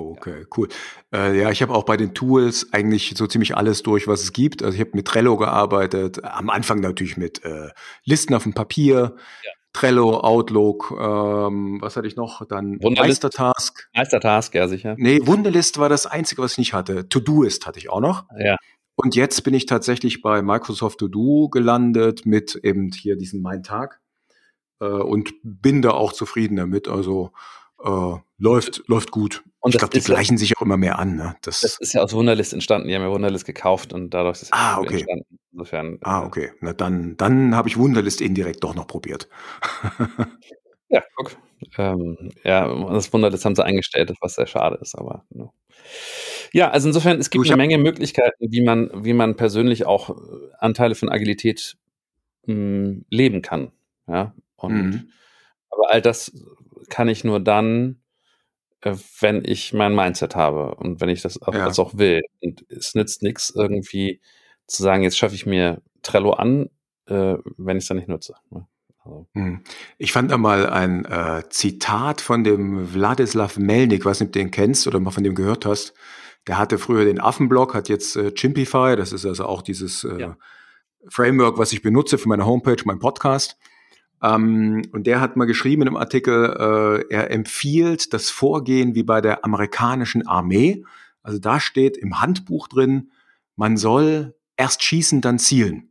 Okay, 0.00 0.46
cool. 0.56 0.68
Äh, 1.12 1.38
ja, 1.38 1.50
ich 1.50 1.60
habe 1.60 1.74
auch 1.74 1.84
bei 1.84 1.96
den 1.98 2.14
Tools 2.14 2.72
eigentlich 2.72 3.12
so 3.16 3.26
ziemlich 3.26 3.56
alles 3.56 3.82
durch, 3.82 4.08
was 4.08 4.22
es 4.22 4.32
gibt. 4.32 4.62
Also 4.62 4.74
ich 4.74 4.80
habe 4.80 4.92
mit 4.94 5.06
Trello 5.06 5.36
gearbeitet, 5.36 6.24
am 6.24 6.48
Anfang 6.48 6.80
natürlich 6.80 7.18
mit 7.18 7.44
äh, 7.44 7.68
Listen 8.04 8.34
auf 8.34 8.44
dem 8.44 8.54
Papier, 8.54 9.16
ja. 9.44 9.50
Trello, 9.72 10.18
Outlook, 10.20 10.90
ähm, 10.98 11.78
was 11.80 11.96
hatte 11.96 12.08
ich 12.08 12.16
noch? 12.16 12.44
Dann 12.46 12.78
Meistertask. 12.80 13.88
Meistertask, 13.94 14.54
ja 14.54 14.66
sicher. 14.68 14.94
Nee, 14.98 15.20
Wunderlist 15.24 15.78
war 15.78 15.88
das 15.88 16.06
Einzige, 16.06 16.42
was 16.42 16.52
ich 16.52 16.58
nicht 16.58 16.72
hatte. 16.72 17.08
To-Doist 17.08 17.66
hatte 17.66 17.78
ich 17.78 17.90
auch 17.90 18.00
noch. 18.00 18.24
Ja. 18.38 18.56
Und 18.96 19.14
jetzt 19.14 19.44
bin 19.44 19.54
ich 19.54 19.66
tatsächlich 19.66 20.22
bei 20.22 20.42
Microsoft 20.42 20.98
To 20.98 21.08
Do 21.08 21.48
gelandet 21.48 22.26
mit 22.26 22.56
eben 22.56 22.90
hier 22.92 23.16
diesem 23.16 23.42
Mein 23.42 23.62
Tag 23.62 24.00
äh, 24.80 24.86
und 24.86 25.32
bin 25.42 25.82
da 25.82 25.90
auch 25.90 26.12
zufrieden 26.12 26.56
damit. 26.56 26.88
Also 26.88 27.32
äh, 27.84 28.16
läuft, 28.38 28.82
läuft 28.88 29.10
gut. 29.10 29.44
Und 29.60 29.74
ich 29.74 29.78
glaube, 29.78 29.92
die 29.92 30.00
gleichen 30.00 30.38
sich 30.38 30.56
auch 30.56 30.62
immer 30.62 30.78
mehr 30.78 30.98
an. 30.98 31.16
Ne? 31.16 31.36
Das, 31.42 31.60
das, 31.60 31.78
ist 31.78 31.92
ja 31.92 32.02
aus 32.02 32.14
Wunderlist 32.14 32.54
entstanden. 32.54 32.88
Die 32.88 32.94
haben 32.94 33.02
ja 33.02 33.10
Wunderlist 33.10 33.44
gekauft 33.44 33.92
und 33.92 34.10
dadurch 34.10 34.36
ist 34.36 34.42
es 34.44 34.52
ah, 34.52 34.78
okay. 34.78 34.94
entstanden. 34.94 35.38
Insofern, 35.52 35.98
ah, 36.02 36.22
äh, 36.22 36.26
okay. 36.26 36.52
Na 36.60 36.72
dann, 36.72 37.16
dann 37.18 37.54
habe 37.54 37.68
ich 37.68 37.76
Wunderlist 37.76 38.22
indirekt 38.22 38.64
doch 38.64 38.74
noch 38.74 38.86
probiert. 38.86 39.28
ja, 40.88 41.02
guck. 41.14 41.36
Ähm, 41.76 42.32
ja, 42.42 42.68
das 42.90 43.12
Wunderlist 43.12 43.44
haben 43.44 43.54
sie 43.54 43.64
eingestellt, 43.64 44.10
was 44.20 44.34
sehr 44.34 44.46
schade 44.46 44.78
ist, 44.80 44.94
aber. 44.96 45.26
No. 45.28 45.52
Ja, 46.52 46.70
also 46.70 46.88
insofern, 46.88 47.18
es 47.18 47.28
gibt 47.28 47.44
du, 47.44 47.48
eine 47.48 47.58
Menge 47.58 47.78
Möglichkeiten, 47.78 48.50
wie 48.50 48.62
man, 48.62 48.90
wie 49.04 49.12
man 49.12 49.36
persönlich 49.36 49.84
auch 49.84 50.10
äh, 50.10 50.14
Anteile 50.58 50.94
von 50.94 51.10
Agilität 51.10 51.76
mh, 52.46 52.54
hm, 52.54 53.04
leben 53.10 53.42
kann. 53.42 53.72
Ja, 54.08 54.34
und 54.56 54.74
mhm. 54.74 55.12
aber 55.68 55.90
all 55.90 56.02
das 56.02 56.32
kann 56.88 57.08
ich 57.08 57.24
nur 57.24 57.40
dann, 57.40 57.99
wenn 58.82 59.42
ich 59.44 59.72
mein 59.72 59.94
Mindset 59.94 60.36
habe 60.36 60.74
und 60.76 61.00
wenn 61.00 61.08
ich 61.08 61.22
das 61.22 61.40
auch, 61.42 61.54
ja. 61.54 61.66
das 61.66 61.78
auch 61.78 61.96
will. 61.98 62.22
Und 62.40 62.64
es 62.68 62.94
nützt 62.94 63.22
nichts 63.22 63.50
irgendwie 63.54 64.20
zu 64.66 64.82
sagen, 64.82 65.02
jetzt 65.02 65.18
schaffe 65.18 65.34
ich 65.34 65.46
mir 65.46 65.82
Trello 66.02 66.32
an, 66.32 66.70
äh, 67.06 67.36
wenn 67.56 67.76
ich 67.76 67.84
es 67.84 67.88
dann 67.88 67.98
nicht 67.98 68.08
nutze. 68.08 68.34
Ne? 68.50 68.66
Also. 69.04 69.26
Hm. 69.34 69.62
Ich 69.98 70.12
fand 70.12 70.30
da 70.30 70.38
mal 70.38 70.68
ein 70.68 71.04
äh, 71.04 71.42
Zitat 71.50 72.20
von 72.20 72.44
dem 72.44 72.94
Wladislav 72.94 73.58
Melnik, 73.58 74.04
was 74.04 74.18
du 74.18 74.26
den 74.26 74.50
kennst 74.50 74.86
oder 74.86 75.00
mal 75.00 75.10
von 75.10 75.24
dem 75.24 75.34
gehört 75.34 75.66
hast. 75.66 75.94
Der 76.46 76.58
hatte 76.58 76.78
früher 76.78 77.04
den 77.04 77.20
Affenblog, 77.20 77.74
hat 77.74 77.88
jetzt 77.88 78.16
äh, 78.16 78.32
Chimpify, 78.32 78.96
das 78.96 79.12
ist 79.12 79.26
also 79.26 79.44
auch 79.44 79.62
dieses 79.62 80.04
äh, 80.04 80.20
ja. 80.20 80.36
Framework, 81.08 81.58
was 81.58 81.72
ich 81.72 81.82
benutze 81.82 82.18
für 82.18 82.28
meine 82.28 82.46
Homepage, 82.46 82.82
mein 82.84 82.98
Podcast. 82.98 83.58
Ähm, 84.22 84.82
und 84.92 85.06
der 85.06 85.20
hat 85.20 85.36
mal 85.36 85.46
geschrieben 85.46 85.82
einem 85.82 85.96
Artikel, 85.96 87.04
äh, 87.08 87.14
er 87.14 87.30
empfiehlt 87.30 88.12
das 88.12 88.30
Vorgehen 88.30 88.94
wie 88.94 89.02
bei 89.02 89.20
der 89.20 89.44
amerikanischen 89.44 90.26
Armee. 90.26 90.84
Also 91.22 91.38
da 91.38 91.60
steht 91.60 91.96
im 91.96 92.20
Handbuch 92.20 92.68
drin, 92.68 93.10
man 93.56 93.76
soll 93.76 94.34
erst 94.56 94.82
schießen, 94.82 95.20
dann 95.20 95.38
zielen. 95.38 95.90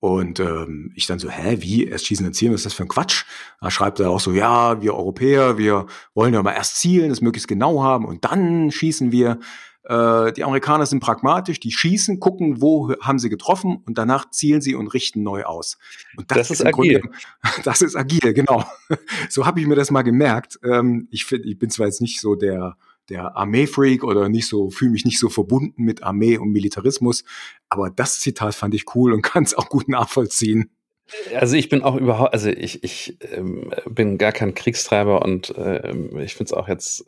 Und 0.00 0.38
ähm, 0.38 0.92
ich 0.94 1.06
dann 1.06 1.18
so, 1.18 1.28
hä, 1.28 1.56
wie, 1.60 1.84
erst 1.84 2.06
schießen, 2.06 2.24
dann 2.24 2.32
zielen, 2.32 2.52
was 2.52 2.60
ist 2.60 2.66
das 2.66 2.74
für 2.74 2.84
ein 2.84 2.88
Quatsch? 2.88 3.24
Da 3.60 3.70
schreibt 3.70 3.98
er 3.98 4.10
auch 4.10 4.20
so, 4.20 4.32
ja, 4.32 4.80
wir 4.80 4.94
Europäer, 4.94 5.58
wir 5.58 5.86
wollen 6.14 6.34
ja 6.34 6.42
mal 6.42 6.52
erst 6.52 6.76
zielen, 6.76 7.08
das 7.08 7.20
möglichst 7.20 7.48
genau 7.48 7.82
haben 7.82 8.04
und 8.04 8.24
dann 8.24 8.70
schießen 8.70 9.10
wir. 9.10 9.40
Äh, 9.88 10.32
die 10.34 10.44
Amerikaner 10.44 10.84
sind 10.84 11.00
pragmatisch, 11.00 11.60
die 11.60 11.72
schießen, 11.72 12.20
gucken, 12.20 12.60
wo 12.60 12.94
haben 13.00 13.18
sie 13.18 13.30
getroffen 13.30 13.82
und 13.86 13.96
danach 13.96 14.30
zielen 14.30 14.60
sie 14.60 14.74
und 14.74 14.88
richten 14.88 15.22
neu 15.22 15.44
aus. 15.44 15.78
Und 16.16 16.30
das, 16.30 16.38
das 16.38 16.50
ist, 16.50 16.60
ist 16.60 16.66
agil. 16.66 17.00
Grunde, 17.00 17.16
das 17.64 17.80
ist 17.80 17.96
agil, 17.96 18.34
genau. 18.34 18.64
so 19.30 19.46
habe 19.46 19.60
ich 19.60 19.66
mir 19.66 19.76
das 19.76 19.90
mal 19.90 20.02
gemerkt. 20.02 20.58
Ähm, 20.62 21.08
ich, 21.10 21.24
find, 21.24 21.46
ich 21.46 21.58
bin 21.58 21.70
zwar 21.70 21.86
jetzt 21.86 22.02
nicht 22.02 22.20
so 22.20 22.34
der 22.34 22.76
der 23.08 23.38
Armeefreak 23.38 24.04
oder 24.04 24.28
nicht 24.28 24.46
so, 24.48 24.68
fühle 24.68 24.90
mich 24.90 25.06
nicht 25.06 25.18
so 25.18 25.30
verbunden 25.30 25.82
mit 25.82 26.02
Armee 26.02 26.36
und 26.36 26.50
Militarismus. 26.50 27.24
Aber 27.70 27.88
das 27.88 28.20
Zitat 28.20 28.54
fand 28.54 28.74
ich 28.74 28.94
cool 28.94 29.14
und 29.14 29.22
kann 29.22 29.44
es 29.44 29.54
auch 29.54 29.70
gut 29.70 29.88
nachvollziehen. 29.88 30.70
Also 31.34 31.56
ich 31.56 31.70
bin 31.70 31.82
auch 31.82 31.96
überhaupt, 31.96 32.34
also 32.34 32.50
ich, 32.50 32.84
ich 32.84 33.16
ähm, 33.32 33.72
bin 33.88 34.18
gar 34.18 34.32
kein 34.32 34.54
Kriegstreiber 34.54 35.22
und 35.22 35.56
äh, 35.56 35.90
ich 36.22 36.34
finde 36.34 36.44
es 36.44 36.52
auch 36.52 36.68
jetzt 36.68 37.06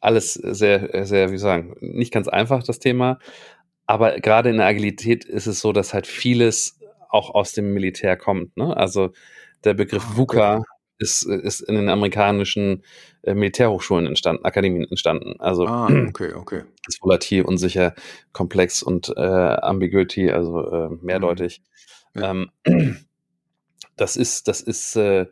alles 0.00 0.34
sehr, 0.34 1.04
sehr, 1.06 1.32
wie 1.32 1.38
sagen, 1.38 1.76
nicht 1.80 2.12
ganz 2.12 2.28
einfach, 2.28 2.62
das 2.62 2.78
Thema. 2.78 3.18
Aber 3.86 4.20
gerade 4.20 4.50
in 4.50 4.58
der 4.58 4.66
Agilität 4.66 5.24
ist 5.24 5.46
es 5.46 5.60
so, 5.60 5.72
dass 5.72 5.94
halt 5.94 6.06
vieles 6.06 6.78
auch 7.08 7.34
aus 7.34 7.52
dem 7.52 7.72
Militär 7.72 8.16
kommt. 8.16 8.56
Ne? 8.56 8.76
Also 8.76 9.12
der 9.64 9.74
Begriff 9.74 10.04
ah, 10.10 10.16
VUCA 10.16 10.62
ist, 10.98 11.22
ist 11.22 11.60
in 11.60 11.76
den 11.76 11.88
amerikanischen 11.88 12.82
äh, 13.22 13.34
Militärhochschulen 13.34 14.06
entstanden, 14.06 14.44
Akademien 14.44 14.86
entstanden. 14.88 15.36
Also 15.38 15.66
ah, 15.66 15.88
okay, 16.08 16.32
okay. 16.32 16.62
ist 16.88 17.02
volatil, 17.02 17.42
unsicher, 17.42 17.94
komplex 18.32 18.82
und 18.82 19.12
äh, 19.16 19.20
Ambiguity, 19.20 20.30
also 20.30 20.70
äh, 20.70 20.88
mehrdeutig. 21.00 21.62
Mhm. 22.14 22.20
Ja. 22.20 22.30
Ähm, 22.30 22.50
das 23.96 24.16
ist, 24.16 24.48
das 24.48 24.60
ist 24.60 24.96
äh, 24.96 25.26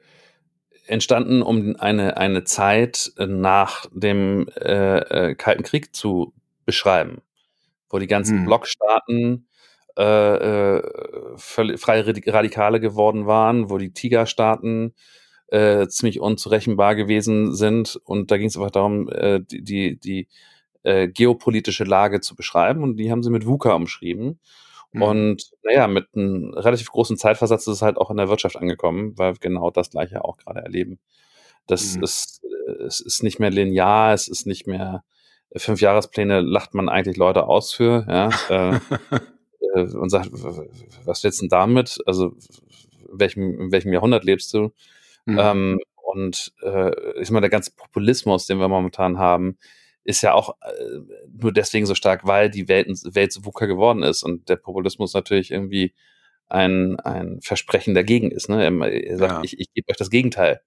entstanden, 0.87 1.43
um 1.43 1.77
eine, 1.77 2.17
eine 2.17 2.45
Zeit 2.45 3.13
nach 3.19 3.87
dem 3.93 4.49
äh, 4.49 4.99
äh, 5.31 5.35
Kalten 5.35 5.63
Krieg 5.63 5.95
zu 5.95 6.33
beschreiben, 6.65 7.23
wo 7.89 7.99
die 7.99 8.07
ganzen 8.07 8.41
mhm. 8.41 8.47
Blockstaaten 8.47 9.49
äh, 9.99 10.77
äh, 10.77 10.83
freie 11.39 12.07
Radikale 12.07 12.81
geworden 12.81 13.27
waren, 13.27 13.71
wo 13.71 13.79
die 13.79 13.93
Tigerstaaten 13.93 14.95
äh, 15.49 15.87
ziemlich 15.89 16.21
unzurechenbar 16.21 16.95
gewesen 16.95 17.55
sind. 17.55 17.99
Und 18.05 18.31
da 18.31 18.37
ging 18.37 18.49
es 18.49 18.57
einfach 18.57 18.71
darum, 18.71 19.09
äh, 19.09 19.41
die, 19.41 19.63
die, 19.63 19.99
die 19.99 20.29
äh, 20.83 21.09
geopolitische 21.09 21.85
Lage 21.85 22.21
zu 22.21 22.35
beschreiben. 22.37 22.83
Und 22.83 22.97
die 22.97 23.11
haben 23.11 23.23
sie 23.23 23.31
mit 23.31 23.47
VUCA 23.47 23.73
umschrieben. 23.75 24.39
Mhm. 24.93 25.03
Und 25.03 25.51
naja, 25.63 25.87
mit 25.87 26.09
einem 26.15 26.55
relativ 26.55 26.91
großen 26.91 27.17
Zeitversatz 27.17 27.67
ist 27.67 27.75
es 27.75 27.83
halt 27.83 27.97
auch 27.97 28.11
in 28.11 28.17
der 28.17 28.29
Wirtschaft 28.29 28.57
angekommen, 28.57 29.17
weil 29.17 29.35
wir 29.35 29.39
genau 29.41 29.71
das 29.71 29.91
gleiche 29.91 30.25
auch 30.25 30.37
gerade 30.37 30.61
erleben. 30.61 30.99
Das 31.67 31.97
mhm. 31.97 32.05
ist, 32.05 32.43
äh, 32.45 32.85
es 32.85 33.01
ist 33.01 33.23
nicht 33.23 33.39
mehr 33.39 33.51
linear, 33.51 34.15
es 34.15 34.29
ist 34.29 34.47
nicht 34.47 34.67
mehr 34.67 35.05
fünf 35.55 35.81
Jahrespläne 35.81 36.41
lacht 36.41 36.75
man 36.75 36.89
eigentlich 36.89 37.17
Leute 37.17 37.47
aus 37.47 37.73
für, 37.73 38.05
ja, 38.09 38.31
äh, 38.49 38.81
äh, 39.75 39.97
und 39.97 40.11
sagt, 40.11 40.31
was 40.33 41.25
willst 41.25 41.41
du 41.41 41.45
denn 41.45 41.51
damit? 41.51 41.99
Also, 42.07 42.35
in 43.11 43.21
welchem, 43.21 43.61
in 43.61 43.73
welchem 43.73 43.93
Jahrhundert 43.93 44.25
lebst 44.25 44.53
du? 44.55 44.73
Mhm. 45.25 45.39
Ähm, 45.39 45.81
und 45.95 46.53
äh, 46.63 47.21
ich 47.21 47.31
meine, 47.31 47.43
der 47.43 47.51
ganze 47.51 47.73
Populismus, 47.73 48.47
den 48.47 48.59
wir 48.59 48.69
momentan 48.69 49.19
haben, 49.19 49.59
ist 50.07 50.23
ja 50.23 50.33
auch 50.35 50.57
äh, 50.63 51.01
nur 51.41 51.53
deswegen 51.53 51.85
so 51.85 51.95
stark, 51.95 52.27
weil 52.27 52.49
die 52.49 52.69
Welt, 52.69 52.89
Welt 53.05 53.33
so 53.33 53.45
VUCA 53.45 53.67
geworden 53.67 54.03
ist 54.03 54.23
und 54.23 54.49
der 54.49 54.57
Populismus 54.57 55.15
natürlich 55.15 55.51
irgendwie 55.51 55.95
ein, 56.49 56.99
ein 57.01 57.41
Versprechen 57.43 57.95
dagegen 57.95 58.31
ist. 58.31 58.49
Ne? 58.49 58.65
Er 58.65 59.19
sagt, 59.19 59.33
ja. 59.33 59.41
ich, 59.43 59.59
ich 59.59 59.73
gebe 59.75 59.91
euch 59.91 59.97
das 59.97 60.11
Gegenteil. 60.11 60.61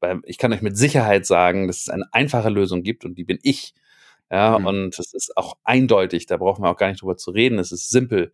Weil 0.00 0.20
ich 0.24 0.38
kann 0.38 0.52
euch 0.52 0.62
mit 0.62 0.76
Sicherheit 0.76 1.24
sagen, 1.24 1.68
dass 1.68 1.82
es 1.82 1.88
eine 1.88 2.06
einfache 2.12 2.48
Lösung 2.48 2.82
gibt 2.82 3.04
und 3.04 3.16
die 3.16 3.24
bin 3.24 3.38
ich. 3.42 3.74
Ja, 4.30 4.58
mhm. 4.58 4.66
und 4.66 4.98
es 4.98 5.12
ist 5.12 5.36
auch 5.36 5.56
eindeutig, 5.64 6.26
da 6.26 6.36
brauchen 6.36 6.62
wir 6.62 6.70
auch 6.70 6.76
gar 6.76 6.88
nicht 6.88 7.02
drüber 7.02 7.16
zu 7.16 7.32
reden, 7.32 7.58
es 7.58 7.72
ist 7.72 7.90
simpel. 7.90 8.32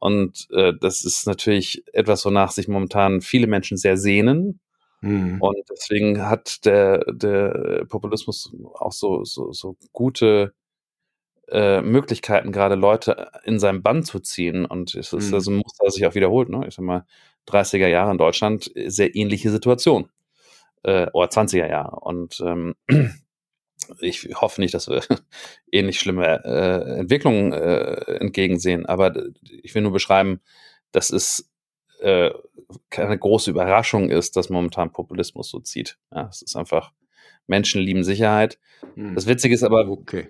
Und 0.00 0.48
äh, 0.52 0.72
das 0.80 1.04
ist 1.04 1.26
natürlich 1.26 1.84
etwas, 1.92 2.24
wonach 2.24 2.50
sich 2.50 2.68
momentan 2.68 3.20
viele 3.20 3.46
Menschen 3.46 3.76
sehr 3.76 3.96
sehnen, 3.96 4.60
Mhm. 5.00 5.40
Und 5.40 5.56
deswegen 5.70 6.28
hat 6.28 6.64
der, 6.64 7.04
der 7.12 7.84
Populismus 7.88 8.52
auch 8.74 8.92
so, 8.92 9.24
so, 9.24 9.52
so 9.52 9.76
gute 9.92 10.54
äh, 11.50 11.80
Möglichkeiten, 11.80 12.52
gerade 12.52 12.74
Leute 12.74 13.30
in 13.44 13.58
seinem 13.58 13.82
Bann 13.82 14.02
zu 14.02 14.20
ziehen. 14.20 14.64
Und 14.64 14.94
es 14.94 15.12
ist 15.12 15.28
mhm. 15.28 15.34
also 15.34 15.50
ein 15.50 15.56
Muster, 15.58 15.84
das 15.84 15.94
sich 15.94 16.06
auch 16.06 16.14
wiederholt. 16.14 16.48
Ne? 16.48 16.66
Ich 16.66 16.74
sag 16.74 16.84
mal, 16.84 17.06
30er 17.48 17.86
Jahre 17.88 18.10
in 18.10 18.18
Deutschland, 18.18 18.70
sehr 18.86 19.14
ähnliche 19.14 19.50
Situation. 19.50 20.10
Äh, 20.82 21.06
oder 21.12 21.28
20er 21.28 21.68
Jahre. 21.68 21.96
Und 22.00 22.40
ähm, 22.40 22.74
ich 24.00 24.28
hoffe 24.34 24.60
nicht, 24.60 24.74
dass 24.74 24.88
wir 24.88 25.02
ähnlich 25.72 25.98
schlimme 25.98 26.44
äh, 26.44 26.98
Entwicklungen 27.00 27.52
äh, 27.52 28.16
entgegensehen. 28.20 28.86
Aber 28.86 29.14
ich 29.42 29.74
will 29.74 29.82
nur 29.82 29.92
beschreiben, 29.92 30.40
das 30.92 31.10
ist 31.10 31.47
äh, 32.00 32.30
keine 32.90 33.18
große 33.18 33.50
Überraschung 33.50 34.10
ist, 34.10 34.36
dass 34.36 34.50
momentan 34.50 34.92
Populismus 34.92 35.50
so 35.50 35.60
zieht. 35.60 35.98
Ja, 36.12 36.28
es 36.28 36.42
ist 36.42 36.56
einfach, 36.56 36.92
Menschen 37.46 37.80
lieben 37.80 38.04
Sicherheit. 38.04 38.58
Hm. 38.94 39.14
Das 39.14 39.26
Witzige 39.26 39.54
ist 39.54 39.62
aber, 39.62 39.88
okay. 39.88 40.28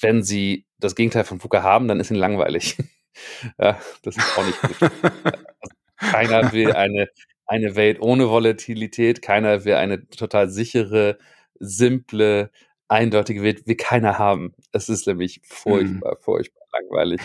wenn 0.00 0.22
sie 0.22 0.66
das 0.78 0.94
Gegenteil 0.94 1.24
von 1.24 1.40
Fuka 1.40 1.62
haben, 1.62 1.88
dann 1.88 2.00
ist 2.00 2.10
ihnen 2.10 2.20
langweilig. 2.20 2.76
ja, 3.58 3.78
das 4.02 4.16
ist 4.16 4.38
auch 4.38 4.46
nicht 4.46 4.60
gut. 4.60 4.90
keiner 5.96 6.52
will 6.52 6.72
eine, 6.72 7.08
eine 7.46 7.76
Welt 7.76 8.00
ohne 8.00 8.28
Volatilität, 8.28 9.22
keiner 9.22 9.64
will 9.64 9.74
eine 9.74 10.08
total 10.08 10.50
sichere, 10.50 11.18
simple, 11.58 12.50
eindeutige 12.88 13.42
Welt, 13.42 13.66
will 13.66 13.76
keiner 13.76 14.18
haben. 14.18 14.54
Es 14.72 14.88
ist 14.88 15.06
nämlich 15.06 15.40
furchtbar, 15.44 16.12
hm. 16.12 16.18
furchtbar 16.20 16.67
langweilig. 16.80 17.20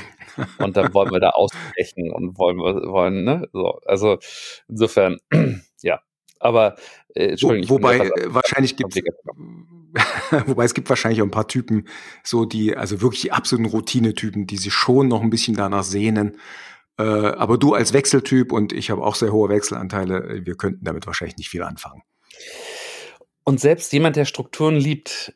Und 0.57 0.77
dann 0.77 0.93
wollen 0.93 1.11
wir 1.11 1.19
da 1.19 1.29
ausbrechen 1.29 2.11
und 2.11 2.37
wollen 2.37 2.57
wir, 2.57 2.89
wollen, 2.91 3.23
ne? 3.23 3.47
So, 3.53 3.79
also 3.85 4.17
insofern, 4.67 5.17
ja. 5.81 6.01
Aber 6.39 6.75
äh, 7.15 7.29
Entschuldigung. 7.29 7.69
Wo, 7.69 7.75
wobei 7.75 8.09
wahrscheinlich 8.27 8.75
gibt 8.75 8.95
wobei 10.47 10.65
es 10.65 10.73
gibt 10.73 10.89
wahrscheinlich 10.89 11.21
auch 11.21 11.25
ein 11.25 11.31
paar 11.31 11.47
Typen, 11.47 11.87
so 12.23 12.45
die, 12.45 12.75
also 12.75 13.01
wirklich 13.01 13.21
die 13.21 13.31
absoluten 13.31 13.69
Routinetypen, 13.69 14.47
die 14.47 14.57
sich 14.57 14.73
schon 14.73 15.07
noch 15.07 15.21
ein 15.21 15.29
bisschen 15.29 15.55
danach 15.55 15.83
sehnen. 15.83 16.37
Äh, 16.97 17.03
aber 17.03 17.57
du 17.57 17.73
als 17.73 17.93
Wechseltyp 17.93 18.51
und 18.51 18.73
ich 18.73 18.89
habe 18.89 19.03
auch 19.03 19.15
sehr 19.15 19.31
hohe 19.31 19.49
Wechselanteile, 19.49 20.45
wir 20.45 20.55
könnten 20.55 20.83
damit 20.83 21.07
wahrscheinlich 21.07 21.37
nicht 21.37 21.49
viel 21.49 21.63
anfangen. 21.63 22.01
Und 23.43 23.59
selbst 23.59 23.91
jemand, 23.93 24.15
der 24.15 24.25
Strukturen 24.25 24.75
liebt, 24.75 25.33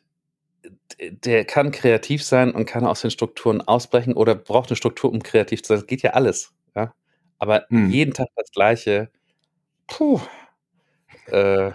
der 0.98 1.44
kann 1.44 1.70
kreativ 1.70 2.24
sein 2.24 2.52
und 2.52 2.66
kann 2.66 2.84
aus 2.84 3.02
den 3.02 3.10
Strukturen 3.10 3.60
ausbrechen 3.60 4.14
oder 4.14 4.34
braucht 4.34 4.70
eine 4.70 4.76
Struktur, 4.76 5.12
um 5.12 5.22
kreativ 5.22 5.62
zu 5.62 5.68
sein. 5.68 5.78
Das 5.78 5.86
geht 5.86 6.02
ja 6.02 6.10
alles. 6.10 6.52
Ja? 6.74 6.94
Aber 7.38 7.66
hm. 7.68 7.90
jeden 7.90 8.14
Tag 8.14 8.28
das 8.36 8.50
Gleiche, 8.50 9.10
puh. 9.86 10.20
Äh, 11.26 11.72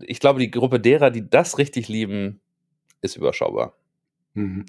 ich 0.00 0.20
glaube, 0.20 0.40
die 0.40 0.50
Gruppe 0.50 0.80
derer, 0.80 1.10
die 1.10 1.28
das 1.28 1.58
richtig 1.58 1.88
lieben, 1.88 2.40
ist 3.00 3.16
überschaubar. 3.16 3.74
Mhm. 4.34 4.66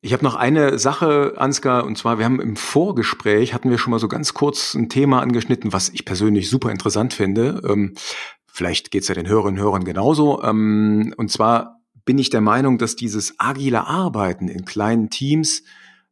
Ich 0.00 0.12
habe 0.12 0.24
noch 0.24 0.34
eine 0.34 0.78
Sache, 0.78 1.34
Ansgar, 1.36 1.84
und 1.84 1.96
zwar, 1.96 2.18
wir 2.18 2.26
haben 2.26 2.40
im 2.40 2.56
Vorgespräch, 2.56 3.54
hatten 3.54 3.70
wir 3.70 3.78
schon 3.78 3.90
mal 3.90 3.98
so 3.98 4.08
ganz 4.08 4.34
kurz 4.34 4.74
ein 4.74 4.90
Thema 4.90 5.20
angeschnitten, 5.20 5.72
was 5.72 5.88
ich 5.88 6.04
persönlich 6.04 6.50
super 6.50 6.70
interessant 6.70 7.14
finde. 7.14 7.62
Ähm, 7.66 7.94
vielleicht 8.46 8.90
geht 8.90 9.02
es 9.02 9.08
ja 9.08 9.14
den 9.14 9.28
Hörerinnen 9.28 9.58
und 9.58 9.64
Hörern 9.64 9.84
genauso. 9.84 10.42
Ähm, 10.42 11.14
und 11.16 11.30
zwar 11.30 11.73
bin 12.04 12.18
ich 12.18 12.30
der 12.30 12.40
Meinung, 12.40 12.78
dass 12.78 12.96
dieses 12.96 13.34
agile 13.38 13.86
Arbeiten 13.86 14.48
in 14.48 14.64
kleinen 14.64 15.10
Teams 15.10 15.62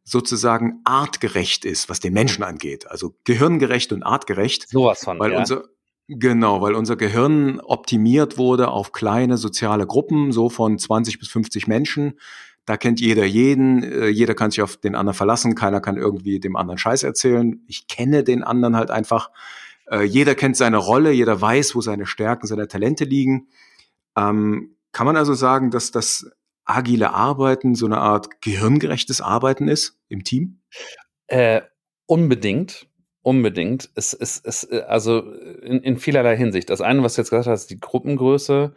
sozusagen 0.03 0.81
artgerecht 0.83 1.65
ist, 1.65 1.89
was 1.89 1.99
den 1.99 2.13
Menschen 2.13 2.43
angeht. 2.43 2.89
Also 2.89 3.15
gehirngerecht 3.23 3.93
und 3.93 4.03
artgerecht. 4.03 4.67
Sowas 4.69 5.03
von, 5.03 5.19
weil 5.19 5.31
ja. 5.31 5.39
unser 5.39 5.63
Genau, 6.09 6.61
weil 6.61 6.75
unser 6.75 6.97
Gehirn 6.97 7.61
optimiert 7.61 8.37
wurde 8.37 8.67
auf 8.67 8.91
kleine 8.91 9.37
soziale 9.37 9.87
Gruppen, 9.87 10.33
so 10.33 10.49
von 10.49 10.77
20 10.77 11.17
bis 11.17 11.29
50 11.29 11.67
Menschen. 11.67 12.19
Da 12.65 12.75
kennt 12.75 12.99
jeder 12.99 13.25
jeden, 13.25 13.83
äh, 13.83 14.07
jeder 14.09 14.35
kann 14.35 14.51
sich 14.51 14.61
auf 14.61 14.75
den 14.75 14.95
anderen 14.95 15.15
verlassen, 15.15 15.55
keiner 15.55 15.79
kann 15.79 15.97
irgendwie 15.97 16.39
dem 16.39 16.57
anderen 16.57 16.77
Scheiß 16.77 17.03
erzählen. 17.03 17.63
Ich 17.67 17.87
kenne 17.87 18.23
den 18.23 18.43
anderen 18.43 18.75
halt 18.75 18.91
einfach. 18.91 19.31
Äh, 19.89 20.03
jeder 20.03 20.35
kennt 20.35 20.57
seine 20.57 20.77
Rolle, 20.77 21.11
jeder 21.11 21.39
weiß, 21.39 21.73
wo 21.73 21.81
seine 21.81 22.05
Stärken, 22.05 22.47
seine 22.47 22.67
Talente 22.67 23.05
liegen. 23.05 23.47
Ähm, 24.17 24.72
kann 24.93 25.05
man 25.05 25.17
also 25.17 25.33
sagen, 25.33 25.71
dass 25.71 25.91
das 25.91 26.31
agile 26.65 27.11
Arbeiten 27.11 27.75
so 27.75 27.85
eine 27.85 27.97
Art 27.97 28.41
gehirngerechtes 28.41 29.19
Arbeiten 29.19 29.67
ist 29.67 29.99
im 30.07 30.23
Team? 30.23 30.61
Äh, 31.27 31.61
unbedingt. 32.05 32.87
Unbedingt. 33.21 33.89
Es 33.95 34.13
ist, 34.13 34.45
es, 34.45 34.69
also 34.69 35.19
in, 35.21 35.81
in 35.81 35.97
vielerlei 35.97 36.37
Hinsicht. 36.37 36.69
Das 36.69 36.81
eine, 36.81 37.03
was 37.03 37.15
du 37.15 37.21
jetzt 37.21 37.29
gesagt 37.29 37.47
hast, 37.47 37.67
die 37.67 37.79
Gruppengröße. 37.79 38.73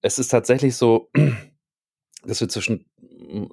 Es 0.00 0.18
ist 0.18 0.28
tatsächlich 0.28 0.76
so, 0.76 1.10
dass 2.24 2.40
wir 2.40 2.48
zwischen, 2.48 2.86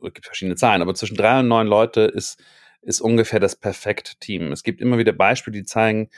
es 0.03 0.14
gibt 0.14 0.26
verschiedene 0.26 0.55
Zahlen, 0.55 0.82
aber 0.82 0.95
zwischen 0.95 1.16
drei 1.16 1.39
und 1.39 1.47
neun 1.47 1.68
Leute 1.68 2.01
ist, 2.01 2.41
ist 2.82 3.01
ungefähr 3.01 3.39
das 3.39 3.55
perfekte 3.55 4.18
Team. 4.20 4.51
Es 4.51 4.64
gibt 4.64 4.82
immer 4.82 4.97
wieder 4.97 5.12
Beispiele, 5.12 5.57
die 5.57 5.66
zeigen, 5.66 6.10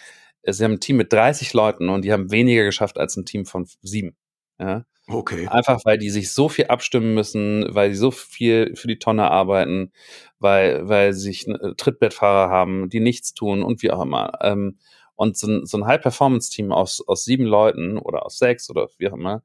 sie 0.46 0.64
haben 0.64 0.74
ein 0.74 0.80
Team 0.80 0.98
mit 0.98 1.12
30 1.12 1.54
Leuten 1.54 1.90
und 1.90 2.04
die 2.04 2.14
haben 2.14 2.32
weniger 2.32 2.64
geschafft 2.64 2.98
als 2.98 3.18
ein 3.18 3.26
Team 3.26 3.46
von 3.46 3.68
sieben. 3.82 4.16
Ja? 4.60 4.86
Okay. 5.08 5.48
Einfach 5.48 5.84
weil 5.84 5.98
die 5.98 6.10
sich 6.10 6.32
so 6.32 6.48
viel 6.48 6.66
abstimmen 6.68 7.14
müssen, 7.14 7.66
weil 7.70 7.92
sie 7.92 7.98
so 7.98 8.12
viel 8.12 8.76
für 8.76 8.88
die 8.88 9.00
Tonne 9.00 9.30
arbeiten, 9.30 9.92
weil, 10.40 10.88
weil 10.88 11.14
sie 11.14 11.22
sich 11.32 11.48
äh, 11.48 11.74
Trittbettfahrer 11.76 12.50
haben, 12.50 12.90
die 12.90 13.00
nichts 13.00 13.34
tun 13.34 13.64
und 13.64 13.82
wie 13.82 13.92
auch 13.92 14.02
immer. 14.02 14.32
Ähm, 14.42 14.78
und 15.16 15.38
so 15.38 15.48
ein, 15.48 15.66
so 15.66 15.78
ein 15.78 15.86
High-Performance-Team 15.86 16.72
aus, 16.72 17.04
aus 17.08 17.26
sieben 17.26 17.46
Leuten 17.46 17.98
oder 17.98 18.26
aus 18.26 18.40
sechs 18.40 18.70
oder 18.70 18.90
wie 18.98 19.10
auch 19.10 19.14
immer, 19.14 19.44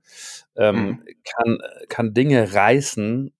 ähm, 0.56 0.76
mhm. 0.76 1.04
kann, 1.24 1.58
kann 1.88 2.14
Dinge 2.14 2.54
reißen 2.54 3.32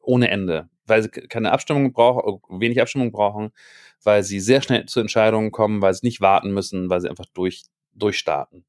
ohne 0.00 0.30
Ende, 0.30 0.68
weil 0.86 1.02
sie 1.02 1.10
keine 1.10 1.52
Abstimmung 1.52 1.92
brauchen, 1.92 2.40
wenig 2.60 2.80
Abstimmung 2.80 3.12
brauchen, 3.12 3.52
weil 4.02 4.22
sie 4.22 4.40
sehr 4.40 4.62
schnell 4.62 4.86
zu 4.86 5.00
Entscheidungen 5.00 5.50
kommen, 5.50 5.82
weil 5.82 5.94
sie 5.94 6.06
nicht 6.06 6.20
warten 6.20 6.52
müssen, 6.52 6.88
weil 6.88 7.00
sie 7.00 7.10
einfach 7.10 7.26
durch, 7.34 7.64
durchstarten. 7.92 8.64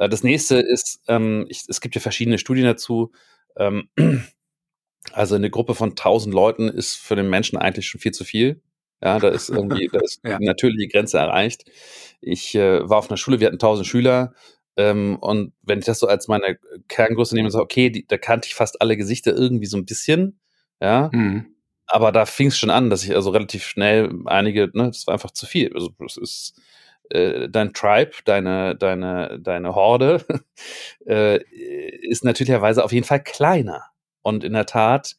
Äh, 0.00 0.08
das 0.08 0.24
nächste 0.24 0.56
ist, 0.56 1.00
ähm, 1.06 1.46
ich, 1.48 1.64
es 1.68 1.80
gibt 1.80 1.94
ja 1.94 2.00
verschiedene 2.00 2.38
Studien 2.38 2.64
dazu. 2.64 3.12
Ähm, 3.56 3.88
also 5.12 5.36
eine 5.36 5.50
Gruppe 5.50 5.74
von 5.74 5.90
1000 5.90 6.34
Leuten 6.34 6.68
ist 6.68 6.96
für 6.96 7.14
den 7.14 7.30
Menschen 7.30 7.58
eigentlich 7.58 7.86
schon 7.86 8.00
viel 8.00 8.12
zu 8.12 8.24
viel. 8.24 8.62
Ja, 9.02 9.18
da 9.18 9.28
ist 9.28 9.48
irgendwie, 9.48 9.88
da 9.92 10.00
ist 10.00 10.20
ja. 10.24 10.38
die 10.38 10.46
natürliche 10.46 10.88
Grenze 10.88 11.18
erreicht. 11.18 11.64
Ich 12.20 12.54
äh, 12.54 12.88
war 12.88 12.98
auf 12.98 13.10
einer 13.10 13.16
Schule, 13.16 13.40
wir 13.40 13.46
hatten 13.46 13.56
1000 13.56 13.86
Schüler. 13.86 14.34
Ähm, 14.76 15.18
und 15.20 15.52
wenn 15.62 15.78
ich 15.78 15.84
das 15.84 15.98
so 15.98 16.06
als 16.06 16.28
meine 16.28 16.58
Kerngröße 16.88 17.34
nehme, 17.34 17.50
so, 17.50 17.60
okay, 17.60 17.90
die, 17.90 18.06
da 18.06 18.18
kannte 18.18 18.48
ich 18.48 18.54
fast 18.54 18.80
alle 18.80 18.96
Gesichter 18.96 19.34
irgendwie 19.34 19.66
so 19.66 19.76
ein 19.76 19.84
bisschen. 19.84 20.40
Ja. 20.80 21.10
Mhm. 21.12 21.54
Aber 21.86 22.12
da 22.12 22.24
fing 22.24 22.48
es 22.48 22.58
schon 22.58 22.70
an, 22.70 22.88
dass 22.88 23.04
ich 23.04 23.14
also 23.16 23.30
relativ 23.30 23.64
schnell 23.64 24.12
einige, 24.26 24.70
ne, 24.74 24.86
das 24.86 25.06
war 25.06 25.14
einfach 25.14 25.32
zu 25.32 25.44
viel. 25.46 25.72
Also, 25.74 25.90
das 25.98 26.16
ist, 26.16 26.54
äh, 27.10 27.48
dein 27.48 27.72
Tribe, 27.72 28.12
deine, 28.24 28.76
deine, 28.76 29.38
deine 29.40 29.74
Horde, 29.74 30.24
äh, 31.06 31.42
ist 32.02 32.24
natürlicherweise 32.24 32.84
auf 32.84 32.92
jeden 32.92 33.06
Fall 33.06 33.22
kleiner. 33.22 33.84
Und 34.22 34.44
in 34.44 34.52
der 34.52 34.66
Tat, 34.66 35.16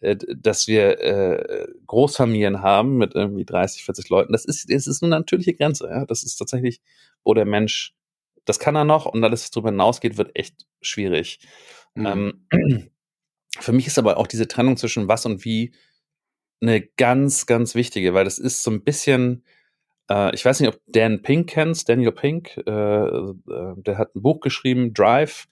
äh, 0.00 0.16
dass 0.36 0.66
wir 0.66 1.00
äh, 1.00 1.66
Großfamilien 1.86 2.62
haben 2.62 2.96
mit 2.96 3.14
irgendwie 3.14 3.44
30, 3.44 3.84
40 3.84 4.08
Leuten, 4.08 4.32
das 4.32 4.44
ist, 4.44 4.70
das 4.70 4.86
ist 4.86 5.02
eine 5.02 5.10
natürliche 5.10 5.54
Grenze. 5.54 5.88
Ja? 5.88 6.06
Das 6.06 6.22
ist 6.22 6.36
tatsächlich, 6.36 6.80
wo 7.24 7.34
der 7.34 7.46
Mensch, 7.46 7.94
das 8.44 8.58
kann 8.58 8.76
er 8.76 8.84
noch 8.84 9.06
und 9.06 9.24
alles, 9.24 9.44
was 9.44 9.50
darüber 9.50 9.70
hinausgeht, 9.70 10.16
wird 10.16 10.36
echt 10.36 10.66
schwierig. 10.80 11.40
Mhm. 11.94 12.46
Ähm, 12.50 12.90
für 13.60 13.72
mich 13.72 13.86
ist 13.86 13.98
aber 13.98 14.16
auch 14.18 14.26
diese 14.26 14.48
Trennung 14.48 14.76
zwischen 14.76 15.08
was 15.08 15.26
und 15.26 15.44
wie 15.44 15.72
eine 16.60 16.82
ganz, 16.82 17.46
ganz 17.46 17.74
wichtige, 17.74 18.14
weil 18.14 18.24
das 18.24 18.38
ist 18.38 18.62
so 18.62 18.70
ein 18.70 18.82
bisschen, 18.82 19.44
äh, 20.10 20.34
ich 20.34 20.44
weiß 20.44 20.60
nicht, 20.60 20.68
ob 20.68 20.80
Dan 20.86 21.22
Pink 21.22 21.48
kennst, 21.50 21.88
Daniel 21.88 22.12
Pink, 22.12 22.56
äh, 22.66 22.70
äh, 22.70 23.34
der 23.76 23.98
hat 23.98 24.14
ein 24.14 24.22
Buch 24.22 24.40
geschrieben, 24.40 24.94
Drive, 24.94 25.46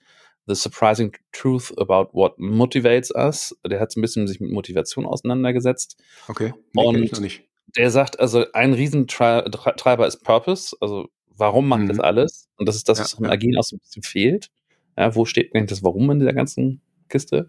The 0.45 0.55
Surprising 0.55 1.15
Truth 1.31 1.73
About 1.77 2.09
What 2.13 2.37
Motivates 2.37 3.11
Us. 3.15 3.57
Der 3.65 3.79
hat 3.79 3.91
so 3.91 3.99
ein 3.99 4.01
bisschen 4.01 4.27
sich 4.27 4.39
mit 4.39 4.51
Motivation 4.51 5.05
auseinandergesetzt. 5.05 5.97
Okay, 6.27 6.53
nee, 6.73 6.85
und 6.85 7.21
nicht. 7.21 7.43
der 7.77 7.91
sagt, 7.91 8.19
also 8.19 8.45
ein 8.53 8.73
Riesentreiber 8.73 10.07
ist 10.07 10.23
Purpose, 10.23 10.75
also 10.81 11.07
warum 11.35 11.67
macht 11.67 11.83
mhm. 11.83 11.87
das 11.87 11.99
alles? 11.99 12.49
Und 12.57 12.67
das 12.67 12.75
ist 12.75 12.89
das, 12.89 12.99
was 12.99 13.13
ja, 13.13 13.19
im 13.19 13.25
Agilen 13.25 13.57
auch 13.57 13.63
so 13.63 13.75
ein 13.75 13.79
bisschen 13.79 14.03
fehlt. 14.03 14.49
Ja, 14.97 15.15
wo 15.15 15.25
steht 15.25 15.55
eigentlich 15.55 15.69
das 15.69 15.83
Warum 15.83 16.11
in 16.11 16.19
dieser 16.19 16.33
ganzen 16.33 16.81
Kiste? 17.09 17.47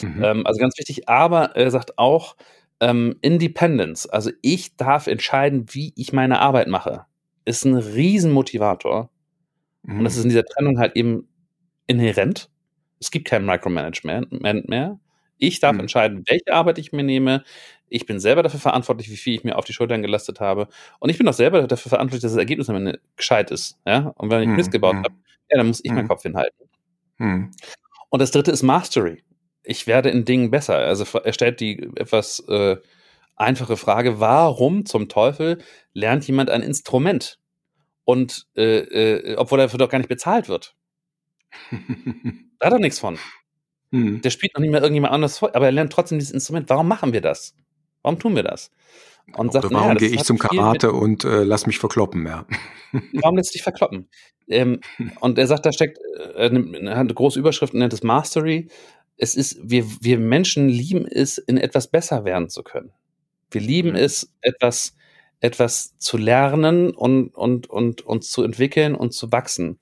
Mhm. 0.00 0.24
Ähm, 0.24 0.46
also 0.46 0.58
ganz 0.58 0.78
wichtig, 0.78 1.08
aber 1.08 1.56
er 1.56 1.70
sagt 1.70 1.98
auch, 1.98 2.36
ähm, 2.80 3.16
Independence, 3.20 4.06
also 4.06 4.30
ich 4.42 4.76
darf 4.76 5.06
entscheiden, 5.06 5.66
wie 5.70 5.92
ich 5.96 6.12
meine 6.12 6.40
Arbeit 6.40 6.68
mache, 6.68 7.04
ist 7.44 7.64
ein 7.64 7.76
Riesenmotivator. 7.76 9.10
Mhm. 9.82 9.98
Und 9.98 10.04
das 10.04 10.16
ist 10.16 10.24
in 10.24 10.30
dieser 10.30 10.44
Trennung 10.44 10.78
halt 10.78 10.96
eben 10.96 11.28
inhärent. 11.86 12.50
Es 12.98 13.10
gibt 13.10 13.28
kein 13.28 13.44
Micromanagement 13.44 14.42
mehr. 14.42 14.98
Ich 15.38 15.60
darf 15.60 15.74
mhm. 15.74 15.80
entscheiden, 15.80 16.24
welche 16.26 16.52
Arbeit 16.52 16.78
ich 16.78 16.92
mir 16.92 17.02
nehme. 17.02 17.44
Ich 17.88 18.06
bin 18.06 18.20
selber 18.20 18.42
dafür 18.42 18.60
verantwortlich, 18.60 19.10
wie 19.10 19.16
viel 19.16 19.34
ich 19.34 19.44
mir 19.44 19.56
auf 19.56 19.64
die 19.64 19.72
Schultern 19.72 20.02
gelastet 20.02 20.40
habe. 20.40 20.68
Und 21.00 21.10
ich 21.10 21.18
bin 21.18 21.26
auch 21.28 21.34
selber 21.34 21.66
dafür 21.66 21.90
verantwortlich, 21.90 22.22
dass 22.22 22.32
das 22.32 22.38
Ergebnis 22.38 22.68
am 22.70 22.76
Ende 22.76 23.00
gescheit 23.16 23.50
ist. 23.50 23.78
Ja? 23.86 24.12
Und 24.16 24.30
wenn 24.30 24.42
ich 24.42 24.48
mhm. 24.48 24.56
Mist 24.56 24.70
gebaut 24.70 24.96
mhm. 24.96 25.04
habe, 25.04 25.14
ja, 25.50 25.58
dann 25.58 25.66
muss 25.66 25.80
ich 25.82 25.90
meinen 25.90 26.04
mhm. 26.04 26.08
Kopf 26.08 26.22
hinhalten. 26.22 26.68
Mhm. 27.18 27.50
Und 28.10 28.22
das 28.22 28.30
dritte 28.30 28.50
ist 28.50 28.62
Mastery 28.62 29.22
ich 29.70 29.86
werde 29.86 30.10
in 30.10 30.24
Dingen 30.24 30.50
besser. 30.50 30.76
Also 30.76 31.18
er 31.18 31.32
stellt 31.32 31.60
die 31.60 31.88
etwas 31.94 32.40
äh, 32.48 32.76
einfache 33.36 33.76
Frage, 33.76 34.18
warum 34.18 34.84
zum 34.84 35.08
Teufel 35.08 35.62
lernt 35.92 36.26
jemand 36.26 36.50
ein 36.50 36.62
Instrument? 36.62 37.38
Und 38.04 38.48
äh, 38.56 38.78
äh, 38.78 39.36
obwohl 39.36 39.60
er 39.60 39.66
dafür 39.66 39.78
doch 39.78 39.88
gar 39.88 39.98
nicht 39.98 40.08
bezahlt 40.08 40.48
wird. 40.48 40.74
da 42.58 42.66
hat 42.66 42.72
er 42.72 42.78
nichts 42.80 42.98
von. 42.98 43.16
Hm. 43.92 44.20
Der 44.22 44.30
spielt 44.30 44.54
noch 44.54 44.60
nicht 44.60 44.70
mehr 44.70 44.80
irgendjemand 44.82 45.12
anders 45.12 45.38
vor, 45.38 45.54
aber 45.54 45.66
er 45.66 45.72
lernt 45.72 45.92
trotzdem 45.92 46.18
dieses 46.18 46.34
Instrument. 46.34 46.68
Warum 46.68 46.88
machen 46.88 47.12
wir 47.12 47.20
das? 47.20 47.54
Warum 48.02 48.18
tun 48.18 48.34
wir 48.34 48.42
das? 48.42 48.72
Und 49.36 49.52
sagt, 49.52 49.70
warum 49.70 49.88
naja, 49.88 49.94
gehe 49.94 50.08
ich 50.08 50.24
zum 50.24 50.38
Karate 50.38 50.90
und 50.90 51.24
äh, 51.24 51.44
lass 51.44 51.66
mich 51.66 51.78
verkloppen, 51.78 52.26
ja. 52.26 52.46
Warum 53.12 53.36
lässt 53.36 53.54
dich 53.54 53.62
verkloppen? 53.62 54.08
Ähm, 54.48 54.80
und 55.20 55.38
er 55.38 55.46
sagt, 55.46 55.66
da 55.66 55.72
steckt, 55.72 55.98
äh, 56.34 56.48
eine, 56.48 56.90
eine 56.90 57.14
große 57.14 57.38
Überschrift 57.38 57.74
nennt 57.74 57.92
es 57.92 58.02
Mastery 58.02 58.68
es 59.20 59.34
ist, 59.34 59.58
wir, 59.62 59.84
wir 60.00 60.18
Menschen 60.18 60.68
lieben 60.68 61.06
es, 61.06 61.36
in 61.36 61.58
etwas 61.58 61.88
besser 61.88 62.24
werden 62.24 62.48
zu 62.48 62.62
können. 62.62 62.92
Wir 63.50 63.60
lieben 63.60 63.90
mhm. 63.90 63.96
es, 63.96 64.32
etwas, 64.40 64.96
etwas 65.40 65.96
zu 65.98 66.16
lernen 66.16 66.90
und, 66.90 67.34
und, 67.34 67.68
und 67.68 68.00
uns 68.00 68.30
zu 68.30 68.42
entwickeln 68.42 68.94
und 68.94 69.12
zu 69.12 69.30
wachsen. 69.30 69.78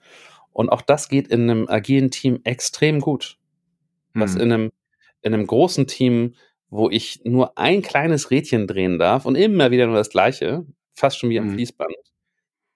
Und 0.52 0.70
auch 0.70 0.82
das 0.82 1.08
geht 1.08 1.28
in 1.28 1.42
einem 1.48 1.68
agilen 1.68 2.10
Team 2.10 2.40
extrem 2.42 3.00
gut. 3.00 3.38
Was 4.12 4.34
mhm. 4.34 4.40
in 4.40 4.52
einem, 4.52 4.70
in 5.22 5.34
einem 5.34 5.46
großen 5.46 5.86
Team, 5.86 6.34
wo 6.68 6.90
ich 6.90 7.20
nur 7.24 7.56
ein 7.56 7.80
kleines 7.82 8.32
Rädchen 8.32 8.66
drehen 8.66 8.98
darf 8.98 9.24
und 9.24 9.36
immer 9.36 9.70
wieder 9.70 9.86
nur 9.86 9.96
das 9.96 10.10
Gleiche, 10.10 10.66
fast 10.94 11.18
schon 11.18 11.30
wie 11.30 11.38
am 11.38 11.46
mhm. 11.46 11.52
Fließband, 11.54 11.94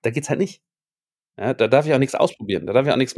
da 0.02 0.10
geht's 0.10 0.28
halt 0.30 0.38
nicht. 0.38 0.62
Ja, 1.38 1.54
da 1.54 1.66
darf 1.66 1.86
ich 1.86 1.94
auch 1.94 1.98
nichts 1.98 2.14
ausprobieren. 2.14 2.66
Da 2.66 2.72
darf 2.72 2.86
ich 2.86 2.92
auch 2.92 2.96
nichts. 2.96 3.14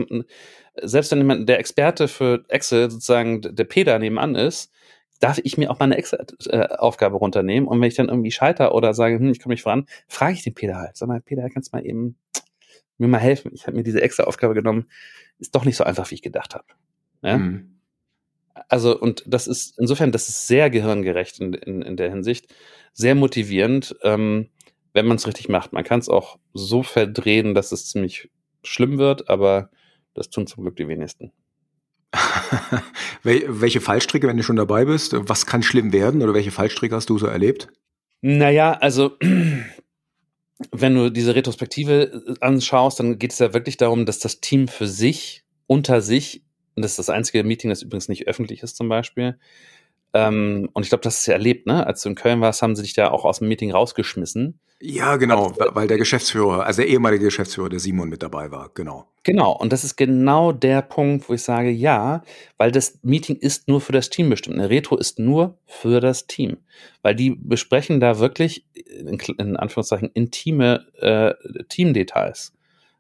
Selbst 0.80 1.10
wenn 1.10 1.18
jemand, 1.18 1.48
der 1.48 1.58
Experte 1.58 2.08
für 2.08 2.44
Excel 2.48 2.90
sozusagen 2.90 3.40
der 3.42 3.64
Peter 3.64 3.98
nebenan 3.98 4.34
ist, 4.34 4.70
darf 5.20 5.38
ich 5.42 5.58
mir 5.58 5.70
auch 5.70 5.78
meine 5.78 5.96
Excel-Aufgabe 5.96 7.16
runternehmen. 7.16 7.68
Und 7.68 7.80
wenn 7.80 7.88
ich 7.88 7.94
dann 7.94 8.08
irgendwie 8.08 8.30
scheiter 8.30 8.74
oder 8.74 8.94
sage, 8.94 9.18
hm, 9.18 9.30
ich 9.30 9.40
komme 9.40 9.54
nicht 9.54 9.62
voran, 9.62 9.86
frage 10.06 10.34
ich 10.34 10.44
den 10.44 10.54
Peter 10.54 10.76
halt. 10.76 10.96
Sag 10.96 11.08
mal, 11.08 11.20
Peter, 11.20 11.48
kannst 11.50 11.72
du 11.72 11.76
mal 11.76 11.86
eben 11.86 12.16
mir 12.98 13.08
mal 13.08 13.18
helfen? 13.18 13.50
Ich 13.54 13.66
habe 13.66 13.76
mir 13.76 13.82
diese 13.82 14.02
Excel-Aufgabe 14.02 14.54
genommen. 14.54 14.86
Ist 15.38 15.54
doch 15.54 15.64
nicht 15.64 15.76
so 15.76 15.84
einfach, 15.84 16.10
wie 16.10 16.14
ich 16.16 16.22
gedacht 16.22 16.54
habe. 16.54 16.66
Ja? 17.22 17.38
Mhm. 17.38 17.80
Also, 18.68 18.98
und 18.98 19.24
das 19.26 19.48
ist, 19.48 19.78
insofern, 19.78 20.12
das 20.12 20.28
ist 20.28 20.46
sehr 20.46 20.70
gehirngerecht 20.70 21.40
in, 21.40 21.54
in, 21.54 21.82
in 21.82 21.96
der 21.96 22.10
Hinsicht, 22.10 22.54
sehr 22.92 23.14
motivierend, 23.14 23.96
ähm, 24.02 24.50
wenn 24.94 25.06
man 25.06 25.16
es 25.16 25.26
richtig 25.26 25.48
macht. 25.48 25.72
Man 25.72 25.84
kann 25.84 26.00
es 26.00 26.08
auch 26.08 26.38
so 26.54 26.82
verdrehen, 26.82 27.54
dass 27.54 27.72
es 27.72 27.90
ziemlich 27.90 28.30
schlimm 28.62 28.96
wird, 28.96 29.28
aber 29.28 29.70
das 30.14 30.30
tun 30.30 30.46
zum 30.46 30.62
Glück 30.62 30.76
die 30.76 30.88
wenigsten. 30.88 31.32
welche 33.24 33.80
Fallstricke, 33.80 34.28
wenn 34.28 34.36
du 34.36 34.44
schon 34.44 34.56
dabei 34.56 34.84
bist, 34.84 35.14
was 35.28 35.46
kann 35.46 35.64
schlimm 35.64 35.92
werden 35.92 36.22
oder 36.22 36.32
welche 36.32 36.52
Fallstricke 36.52 36.94
hast 36.94 37.10
du 37.10 37.18
so 37.18 37.26
erlebt? 37.26 37.68
Naja, 38.22 38.72
also 38.72 39.18
wenn 40.70 40.94
du 40.94 41.10
diese 41.10 41.34
Retrospektive 41.34 42.24
äh, 42.26 42.34
anschaust, 42.40 43.00
dann 43.00 43.18
geht 43.18 43.32
es 43.32 43.40
ja 43.40 43.52
wirklich 43.52 43.76
darum, 43.76 44.06
dass 44.06 44.20
das 44.20 44.40
Team 44.40 44.68
für 44.68 44.86
sich, 44.86 45.44
unter 45.66 46.00
sich, 46.00 46.44
und 46.76 46.82
das 46.82 46.92
ist 46.92 47.00
das 47.00 47.10
einzige 47.10 47.42
Meeting, 47.42 47.70
das 47.70 47.82
übrigens 47.82 48.08
nicht 48.08 48.28
öffentlich 48.28 48.62
ist 48.62 48.76
zum 48.76 48.88
Beispiel, 48.88 49.38
ähm, 50.12 50.70
und 50.72 50.84
ich 50.84 50.90
glaube, 50.90 51.02
das 51.02 51.18
ist 51.18 51.26
ja 51.26 51.34
erlebt, 51.34 51.66
ne? 51.66 51.84
Als 51.84 52.02
du 52.02 52.08
in 52.08 52.14
Köln 52.14 52.40
warst, 52.40 52.62
haben 52.62 52.76
sie 52.76 52.82
dich 52.82 52.94
da 52.94 53.10
auch 53.10 53.24
aus 53.24 53.40
dem 53.40 53.48
Meeting 53.48 53.72
rausgeschmissen. 53.72 54.60
Ja, 54.80 55.16
genau, 55.16 55.48
also, 55.48 55.74
weil 55.74 55.88
der 55.88 55.98
Geschäftsführer, 55.98 56.66
also 56.66 56.82
der 56.82 56.90
ehemalige 56.90 57.24
Geschäftsführer, 57.24 57.68
der 57.68 57.78
Simon 57.78 58.08
mit 58.08 58.22
dabei 58.22 58.50
war, 58.50 58.70
genau. 58.74 59.06
Genau, 59.22 59.52
und 59.52 59.72
das 59.72 59.84
ist 59.84 59.96
genau 59.96 60.52
der 60.52 60.82
Punkt, 60.82 61.28
wo 61.28 61.32
ich 61.32 61.42
sage, 61.42 61.70
ja, 61.70 62.22
weil 62.58 62.70
das 62.70 62.98
Meeting 63.02 63.36
ist 63.36 63.68
nur 63.68 63.80
für 63.80 63.92
das 63.92 64.10
Team 64.10 64.28
bestimmt. 64.28 64.58
Eine 64.58 64.68
Retro 64.68 64.96
ist 64.96 65.18
nur 65.18 65.56
für 65.64 66.00
das 66.00 66.26
Team, 66.26 66.58
weil 67.02 67.14
die 67.14 67.30
besprechen 67.30 68.00
da 68.00 68.18
wirklich, 68.18 68.66
in, 68.74 69.18
in 69.38 69.56
Anführungszeichen, 69.56 70.10
intime 70.12 70.86
äh, 70.98 71.32
Teamdetails. 71.68 72.52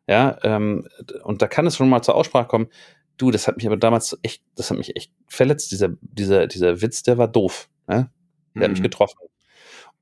Ja, 0.06 0.38
ähm, 0.42 0.86
und 1.22 1.42
da 1.42 1.48
kann 1.48 1.66
es 1.66 1.76
schon 1.76 1.88
mal 1.88 2.02
zur 2.02 2.14
Aussprache 2.14 2.46
kommen, 2.46 2.68
du, 3.16 3.30
das 3.30 3.46
hat 3.46 3.56
mich 3.56 3.66
aber 3.66 3.76
damals 3.76 4.18
echt, 4.22 4.42
das 4.54 4.70
hat 4.70 4.78
mich 4.78 4.96
echt 4.96 5.12
verletzt. 5.26 5.72
Dieser, 5.72 5.90
dieser, 6.00 6.46
dieser 6.46 6.80
Witz, 6.82 7.02
der 7.02 7.18
war 7.18 7.28
doof. 7.28 7.68
Ne? 7.86 8.10
Der 8.54 8.60
mhm. 8.60 8.62
hat 8.62 8.70
mich 8.70 8.80
mhm. 8.80 8.84
getroffen. 8.84 9.18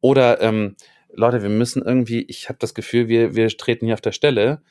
Oder 0.00 0.40
ähm, 0.40 0.76
Leute, 1.14 1.42
wir 1.42 1.50
müssen 1.50 1.82
irgendwie, 1.82 2.22
ich 2.22 2.48
habe 2.48 2.58
das 2.58 2.74
Gefühl, 2.74 3.08
wir, 3.08 3.34
wir 3.34 3.48
treten 3.48 3.86
hier 3.86 3.94
auf 3.94 4.00
der 4.00 4.12
Stelle. 4.12 4.62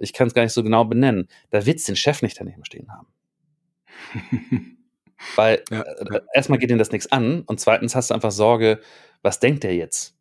Ich 0.00 0.12
kann 0.12 0.28
es 0.28 0.34
gar 0.34 0.42
nicht 0.42 0.52
so 0.52 0.62
genau 0.62 0.84
benennen. 0.84 1.28
Da 1.50 1.66
wird 1.66 1.86
den 1.86 1.96
Chef 1.96 2.22
nicht 2.22 2.40
daneben 2.40 2.64
stehen 2.64 2.88
haben. 2.90 3.06
Weil 5.36 5.62
ja, 5.70 5.82
äh, 5.82 6.14
ja. 6.14 6.20
erstmal 6.34 6.58
geht 6.58 6.70
ihnen 6.70 6.78
das 6.78 6.90
nichts 6.90 7.12
an 7.12 7.42
und 7.42 7.60
zweitens 7.60 7.94
hast 7.94 8.10
du 8.10 8.14
einfach 8.14 8.32
Sorge, 8.32 8.80
was 9.22 9.38
denkt 9.38 9.62
der 9.62 9.74
jetzt? 9.74 10.16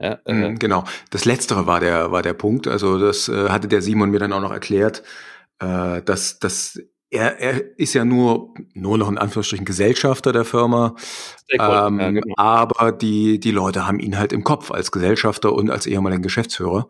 Ja, 0.00 0.18
äh, 0.24 0.32
mhm, 0.32 0.58
genau. 0.58 0.84
Das 1.10 1.24
Letztere 1.24 1.66
war 1.66 1.78
der, 1.78 2.10
war 2.10 2.22
der 2.22 2.34
Punkt. 2.34 2.66
Also 2.66 2.98
das 2.98 3.28
äh, 3.28 3.50
hatte 3.50 3.68
der 3.68 3.82
Simon 3.82 4.10
mir 4.10 4.18
dann 4.18 4.32
auch 4.32 4.40
noch 4.40 4.50
erklärt, 4.50 5.04
äh, 5.60 6.02
dass, 6.02 6.40
dass 6.40 6.80
er, 7.12 7.38
er 7.38 7.78
ist 7.78 7.92
ja 7.92 8.04
nur, 8.04 8.54
nur 8.72 8.96
noch 8.96 9.10
in 9.10 9.18
Anführungsstrichen 9.18 9.66
Gesellschafter 9.66 10.32
der 10.32 10.46
Firma. 10.46 10.96
Ähm, 11.50 12.00
ja, 12.00 12.10
genau. 12.10 12.34
Aber 12.38 12.90
die, 12.90 13.38
die 13.38 13.50
Leute 13.50 13.86
haben 13.86 14.00
ihn 14.00 14.18
halt 14.18 14.32
im 14.32 14.44
Kopf 14.44 14.70
als 14.70 14.90
Gesellschafter 14.90 15.52
und 15.52 15.70
als 15.70 15.86
ehemaligen 15.86 16.22
Geschäftsführer. 16.22 16.88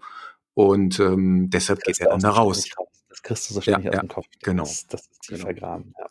Und 0.54 1.00
ähm, 1.00 1.50
deshalb 1.50 1.80
das 1.80 1.98
geht 1.98 2.06
er 2.06 2.12
dann 2.12 2.20
da 2.20 2.30
raus. 2.30 2.68
Das 3.08 3.22
kriegst 3.22 3.50
du 3.50 3.54
so 3.54 3.60
ständig 3.60 3.86
ja, 3.86 3.98
aus 3.98 4.00
dem 4.00 4.08
Kopf. 4.08 4.26
Genau. 4.42 4.62
Das, 4.62 4.86
das 4.86 5.00
ist 5.02 5.22
tief 5.22 5.38
genau. 5.38 5.44
vergraben, 5.44 5.94
ja. 5.98 6.06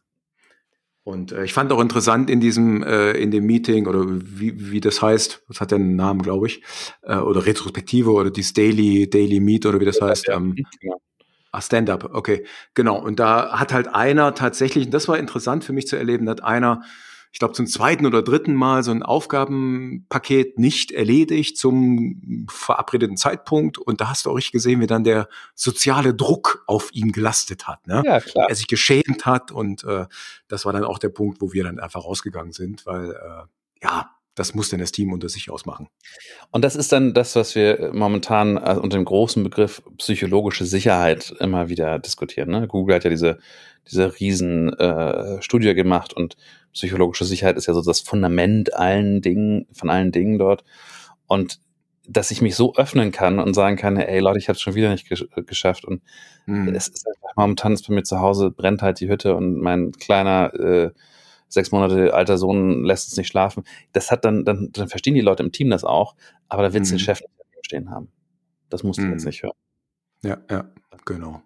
Und 1.04 1.32
äh, 1.32 1.46
ich 1.46 1.54
fand 1.54 1.72
auch 1.72 1.80
interessant 1.80 2.30
in 2.30 2.40
diesem, 2.40 2.84
äh, 2.84 3.14
in 3.14 3.32
dem 3.32 3.46
Meeting 3.46 3.88
oder 3.88 4.04
wie, 4.08 4.72
wie 4.72 4.82
das 4.82 5.02
heißt, 5.02 5.44
das 5.48 5.60
hat 5.60 5.72
ja 5.72 5.78
einen 5.78 5.96
Namen, 5.96 6.22
glaube 6.22 6.46
ich, 6.46 6.62
äh, 7.02 7.16
oder 7.16 7.46
Retrospektive 7.46 8.12
oder 8.12 8.30
dieses 8.30 8.54
Daily, 8.54 9.10
Daily 9.10 9.40
Meet 9.40 9.66
oder 9.66 9.80
wie 9.80 9.86
das 9.86 10.00
ja, 10.00 10.08
heißt. 10.08 10.28
Ja, 10.28 10.36
ähm, 10.36 10.56
genau. 10.80 11.02
Ah, 11.52 11.62
Stand-up, 11.62 12.12
okay, 12.14 12.46
genau. 12.74 12.98
Und 12.98 13.20
da 13.20 13.60
hat 13.60 13.74
halt 13.74 13.94
einer 13.94 14.34
tatsächlich, 14.36 14.86
und 14.86 14.94
das 14.94 15.08
war 15.08 15.18
interessant 15.18 15.66
für 15.66 15.74
mich 15.74 15.86
zu 15.86 15.98
erleben, 15.98 16.30
hat 16.30 16.44
einer, 16.44 16.82
ich 17.34 17.40
glaube, 17.40 17.54
zum 17.54 17.68
zweiten 17.68 18.06
oder 18.06 18.22
dritten 18.22 18.54
Mal 18.54 18.84
so 18.84 18.92
ein 18.92 19.04
Aufgabenpaket 19.04 20.60
nicht 20.60 20.92
erledigt 20.92 21.58
zum 21.58 22.48
verabredeten 22.50 23.18
Zeitpunkt. 23.18 23.78
Und 23.78 24.00
da 24.02 24.10
hast 24.10 24.26
du 24.26 24.32
auch 24.32 24.36
richtig 24.36 24.54
gesehen, 24.54 24.80
wie 24.82 24.88
dann 24.88 25.04
der 25.04 25.28
soziale 25.56 26.14
Druck 26.14 26.64
auf 26.68 26.94
ihn 26.94 27.12
gelastet 27.12 27.68
hat. 27.68 27.86
Ne? 27.88 28.02
Ja, 28.06 28.20
klar. 28.20 28.48
Er 28.50 28.56
sich 28.56 28.68
geschämt 28.68 29.26
hat. 29.26 29.52
Und 29.52 29.84
äh, 29.84 30.08
das 30.48 30.66
war 30.66 30.74
dann 30.74 30.84
auch 30.84 31.00
der 31.00 31.10
Punkt, 31.10 31.42
wo 31.42 31.52
wir 31.54 31.64
dann 31.64 31.80
einfach 31.80 32.04
rausgegangen 32.04 32.54
sind, 32.54 32.86
weil 32.86 33.12
äh, 33.12 33.44
ja, 33.84 34.10
das 34.36 34.56
muss 34.56 34.70
denn 34.70 34.80
das 34.80 34.92
Team 34.92 35.12
unter 35.12 35.30
sich 35.30 35.50
ausmachen. 35.50 35.88
Und 36.52 36.64
das 36.64 36.76
ist 36.76 36.92
dann 36.92 37.14
das, 37.14 37.36
was 37.36 37.56
wir 37.56 37.92
momentan 37.94 38.58
äh, 38.58 38.78
unter 38.82 38.98
dem 38.98 39.06
großen 39.06 39.44
Begriff 39.44 39.82
psychologische 39.98 40.66
Sicherheit 40.66 41.34
immer 41.40 41.70
wieder 41.70 42.00
diskutieren. 42.00 42.50
Ne? 42.50 42.68
Google 42.68 42.96
hat 42.96 43.04
ja 43.04 43.10
diese, 43.10 43.40
diese 43.90 44.20
riesen 44.20 44.72
äh, 44.74 45.42
Studie 45.42 45.74
gemacht 45.74 46.14
und 46.14 46.38
psychologische 46.74 47.26
Sicherheit 47.26 47.58
ist 47.58 47.68
ja 47.68 47.74
so 47.74 47.82
das 47.82 48.00
Fundament 48.00 48.74
allen 48.74 49.22
Dingen, 49.22 49.68
von 49.74 49.90
allen 49.90 50.12
Dingen 50.12 50.38
dort. 50.38 50.64
Und 51.28 51.60
dass 52.08 52.32
ich 52.32 52.42
mich 52.42 52.56
so 52.56 52.76
öffnen 52.76 53.12
kann 53.12 53.40
und 53.40 53.54
sagen 53.54 53.76
kann, 53.76 53.98
ey 53.98 54.20
Leute, 54.20 54.40
ich 54.40 54.48
habe 54.48 54.56
es 54.56 54.62
schon 54.62 54.76
wieder 54.76 54.90
nicht 54.90 55.08
gesch 55.08 55.26
geschafft. 55.46 55.86
Und 55.86 56.02
hm. 56.46 56.74
es 56.74 56.88
ist 56.88 57.08
einfach, 57.08 57.36
momentan 57.36 57.74
ist 57.74 57.88
bei 57.88 57.94
mir 57.94 58.04
zu 58.04 58.20
Hause, 58.20 58.50
brennt 58.50 58.82
halt 58.82 59.00
die 59.00 59.10
Hütte 59.10 59.36
und 59.36 59.60
mein 59.60 59.92
kleiner 59.92 60.54
äh, 60.54 60.92
sechs 61.52 61.72
Monate 61.72 62.14
alter 62.14 62.38
Sohn 62.38 62.84
lässt 62.84 63.10
uns 63.10 63.18
nicht 63.18 63.28
schlafen. 63.28 63.64
Das 63.94 64.12
hat 64.12 64.26
dann, 64.26 64.46
dann, 64.46 64.70
dann 64.72 64.88
verstehen 64.88 65.16
die 65.16 65.22
Leute 65.22 65.44
im 65.44 65.52
Team 65.52 65.70
das 65.70 65.84
auch, 65.84 66.16
aber 66.48 66.64
da 66.64 66.74
wird 66.74 66.84
es 66.84 66.92
mhm. 66.92 66.96
den 66.96 67.00
Chef 67.00 67.22
nicht 67.22 67.66
stehen 67.66 67.90
haben. 67.90 68.10
Das 68.70 68.84
musst 68.84 69.00
du 69.00 69.04
mhm. 69.04 69.12
jetzt 69.12 69.26
nicht 69.26 69.44
hören. 69.44 69.56
Ja, 70.24 70.38
ja, 70.50 70.66
genau. 71.06 71.42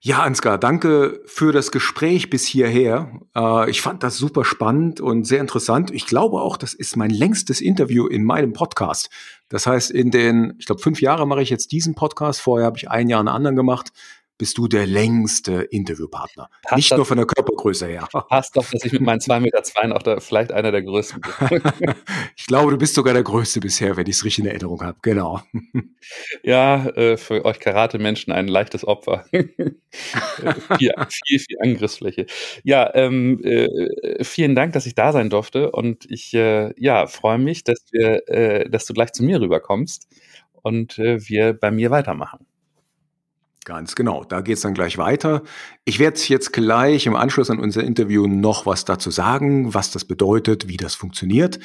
Ja. 0.00 0.20
Ansgar, 0.20 0.58
danke 0.58 1.20
für 1.26 1.52
das 1.52 1.72
Gespräch 1.72 2.30
bis 2.30 2.46
hierher. 2.46 3.20
Äh, 3.34 3.70
ich 3.70 3.82
fand 3.82 4.02
das 4.02 4.16
super 4.16 4.44
spannend 4.44 5.00
und 5.00 5.24
sehr 5.24 5.40
interessant. 5.40 5.90
Ich 5.90 6.06
glaube 6.06 6.40
auch, 6.40 6.56
das 6.56 6.72
ist 6.72 6.96
mein 6.96 7.10
längstes 7.10 7.60
Interview 7.60 8.06
in 8.06 8.24
meinem 8.24 8.52
Podcast. 8.52 9.10
Das 9.48 9.66
heißt, 9.66 9.90
in 9.90 10.10
den, 10.10 10.54
ich 10.58 10.66
glaube, 10.66 10.80
fünf 10.80 11.00
Jahre 11.00 11.26
mache 11.26 11.42
ich 11.42 11.50
jetzt 11.50 11.72
diesen 11.72 11.94
Podcast. 11.94 12.40
Vorher 12.40 12.66
habe 12.66 12.78
ich 12.78 12.90
ein 12.90 13.08
Jahr 13.08 13.20
einen 13.20 13.28
anderen 13.28 13.56
gemacht 13.56 13.90
bist 14.38 14.56
du 14.56 14.68
der 14.68 14.86
längste 14.86 15.62
Interviewpartner. 15.62 16.48
Passt 16.62 16.76
Nicht 16.76 16.96
nur 16.96 17.04
von 17.04 17.16
der 17.16 17.26
Körpergröße 17.26 17.86
her. 17.86 18.08
Passt 18.28 18.56
doch, 18.56 18.64
dass 18.70 18.84
ich 18.84 18.92
mit 18.92 19.02
meinen 19.02 19.18
2,2 19.18 19.40
Meter 19.40 19.62
zwei 19.64 19.92
auch 19.92 20.02
da 20.02 20.20
vielleicht 20.20 20.52
einer 20.52 20.70
der 20.70 20.82
größten 20.82 21.20
bin. 21.20 21.62
ich 22.36 22.46
glaube, 22.46 22.70
du 22.70 22.78
bist 22.78 22.94
sogar 22.94 23.14
der 23.14 23.24
größte 23.24 23.60
bisher, 23.60 23.96
wenn 23.96 24.06
ich 24.06 24.16
es 24.16 24.24
richtig 24.24 24.44
in 24.44 24.50
Erinnerung 24.50 24.82
habe. 24.82 24.98
Genau. 25.02 25.42
Ja, 26.42 26.86
äh, 26.90 27.16
für 27.18 27.44
euch 27.44 27.60
Karate-Menschen 27.60 28.32
ein 28.32 28.48
leichtes 28.48 28.86
Opfer. 28.86 29.26
viel, 29.30 29.52
viel, 30.78 31.38
viel 31.38 31.56
Angriffsfläche. 31.60 32.26
Ja, 32.62 32.90
ähm, 32.94 33.42
äh, 33.42 34.24
vielen 34.24 34.54
Dank, 34.54 34.72
dass 34.72 34.86
ich 34.86 34.94
da 34.94 35.12
sein 35.12 35.28
durfte 35.28 35.70
und 35.70 36.10
ich 36.10 36.32
äh, 36.32 36.72
ja, 36.80 37.06
freue 37.06 37.38
mich, 37.38 37.64
dass 37.64 37.84
wir, 37.90 38.26
äh, 38.28 38.70
dass 38.70 38.86
du 38.86 38.94
gleich 38.94 39.12
zu 39.12 39.22
mir 39.22 39.40
rüberkommst 39.40 40.08
und 40.62 40.98
äh, 40.98 41.28
wir 41.28 41.52
bei 41.52 41.70
mir 41.70 41.90
weitermachen. 41.90 42.46
Ganz 43.68 43.94
genau, 43.94 44.24
da 44.24 44.40
geht's 44.40 44.62
dann 44.62 44.72
gleich 44.72 44.96
weiter. 44.96 45.42
Ich 45.84 45.98
werde 45.98 46.18
jetzt 46.18 46.54
gleich 46.54 47.04
im 47.04 47.14
Anschluss 47.14 47.50
an 47.50 47.58
unser 47.58 47.84
Interview 47.84 48.26
noch 48.26 48.64
was 48.64 48.86
dazu 48.86 49.10
sagen, 49.10 49.74
was 49.74 49.90
das 49.90 50.06
bedeutet, 50.06 50.68
wie 50.68 50.78
das 50.78 50.94
funktioniert. 50.94 51.58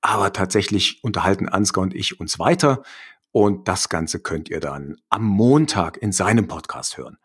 Aber 0.00 0.32
tatsächlich 0.32 1.04
unterhalten 1.04 1.50
Ansgar 1.50 1.82
und 1.82 1.94
ich 1.94 2.18
uns 2.18 2.38
weiter. 2.38 2.82
Und 3.30 3.68
das 3.68 3.90
Ganze 3.90 4.20
könnt 4.20 4.48
ihr 4.48 4.60
dann 4.60 4.96
am 5.10 5.22
Montag 5.22 5.98
in 5.98 6.12
seinem 6.12 6.48
Podcast 6.48 6.96
hören. 6.96 7.18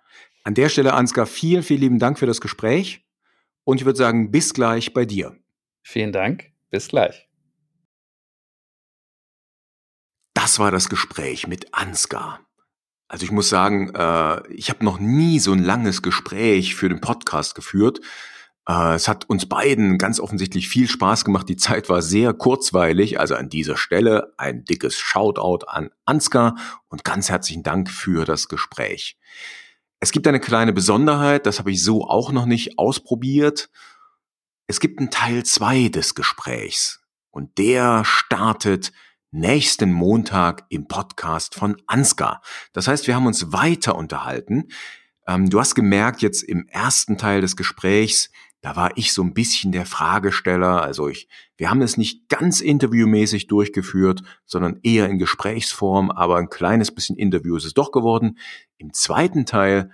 An 0.43 0.53
der 0.53 0.67
Stelle, 0.67 0.95
Ansgar, 0.95 1.27
vielen, 1.27 1.63
vielen 1.63 1.79
lieben 1.79 1.99
Dank 1.99 2.19
für 2.19 2.25
das 2.25 2.41
Gespräch. 2.41 3.05
Und 3.63 3.79
ich 3.79 3.85
würde 3.85 3.97
sagen, 3.97 4.31
bis 4.31 4.53
gleich 4.53 4.93
bei 4.93 5.05
dir. 5.05 5.33
Vielen 5.81 6.11
Dank, 6.11 6.51
bis 6.71 6.89
gleich. 6.89 7.29
Das 10.33 10.59
war 10.59 10.71
das 10.71 10.89
Gespräch 10.89 11.47
mit 11.47 11.73
Ansgar. 11.73 12.45
Also 13.07 13.23
ich 13.23 13.31
muss 13.31 13.49
sagen, 13.49 13.93
äh, 13.93 14.47
ich 14.51 14.69
habe 14.69 14.83
noch 14.83 14.99
nie 14.99 15.39
so 15.39 15.51
ein 15.51 15.63
langes 15.63 16.01
Gespräch 16.01 16.75
für 16.75 16.89
den 16.89 17.01
Podcast 17.01 17.55
geführt. 17.55 17.99
Äh, 18.67 18.95
es 18.95 19.07
hat 19.07 19.29
uns 19.29 19.47
beiden 19.47 19.97
ganz 19.97 20.19
offensichtlich 20.19 20.69
viel 20.69 20.87
Spaß 20.87 21.23
gemacht. 21.23 21.47
Die 21.47 21.55
Zeit 21.55 21.87
war 21.89 22.01
sehr 22.01 22.33
kurzweilig. 22.33 23.19
Also 23.19 23.35
an 23.35 23.49
dieser 23.49 23.77
Stelle 23.77 24.33
ein 24.37 24.65
dickes 24.65 24.97
Shoutout 24.97 25.65
an 25.67 25.91
Ansgar 26.05 26.55
und 26.87 27.03
ganz 27.03 27.29
herzlichen 27.29 27.63
Dank 27.63 27.89
für 27.91 28.25
das 28.25 28.47
Gespräch. 28.47 29.17
Es 29.99 30.11
gibt 30.11 30.27
eine 30.27 30.39
kleine 30.39 30.73
Besonderheit, 30.73 31.45
das 31.45 31.59
habe 31.59 31.71
ich 31.71 31.83
so 31.83 32.07
auch 32.07 32.31
noch 32.31 32.45
nicht 32.45 32.77
ausprobiert. 32.77 33.69
Es 34.67 34.79
gibt 34.79 34.99
einen 34.99 35.09
Teil 35.11 35.43
zwei 35.43 35.87
des 35.89 36.15
Gesprächs 36.15 37.01
und 37.31 37.57
der 37.57 38.03
startet 38.03 38.91
nächsten 39.35 39.91
Montag 39.91 40.65
im 40.69 40.87
Podcast 40.87 41.55
von 41.55 41.75
Ansgar. 41.87 42.41
Das 42.71 42.87
heißt, 42.87 43.05
wir 43.05 43.15
haben 43.15 43.27
uns 43.27 43.51
weiter 43.51 43.95
unterhalten. 43.95 44.69
Ähm, 45.27 45.49
du 45.49 45.59
hast 45.59 45.75
gemerkt, 45.75 46.21
jetzt 46.21 46.41
im 46.41 46.67
ersten 46.69 47.17
Teil 47.17 47.41
des 47.41 47.57
Gesprächs, 47.57 48.31
da 48.61 48.75
war 48.75 48.91
ich 48.95 49.13
so 49.13 49.21
ein 49.21 49.33
bisschen 49.33 49.73
der 49.73 49.85
Fragesteller. 49.85 50.81
Also 50.81 51.09
ich, 51.09 51.27
wir 51.57 51.69
haben 51.69 51.81
es 51.81 51.97
nicht 51.97 52.29
ganz 52.29 52.61
interviewmäßig 52.61 53.47
durchgeführt, 53.47 54.23
sondern 54.45 54.79
eher 54.83 55.09
in 55.09 55.19
Gesprächsform, 55.19 56.11
aber 56.11 56.37
ein 56.37 56.49
kleines 56.49 56.95
bisschen 56.95 57.17
Interview 57.17 57.57
ist 57.57 57.65
es 57.65 57.73
doch 57.73 57.91
geworden. 57.91 58.37
Im 58.77 58.93
zweiten 58.93 59.45
Teil 59.45 59.91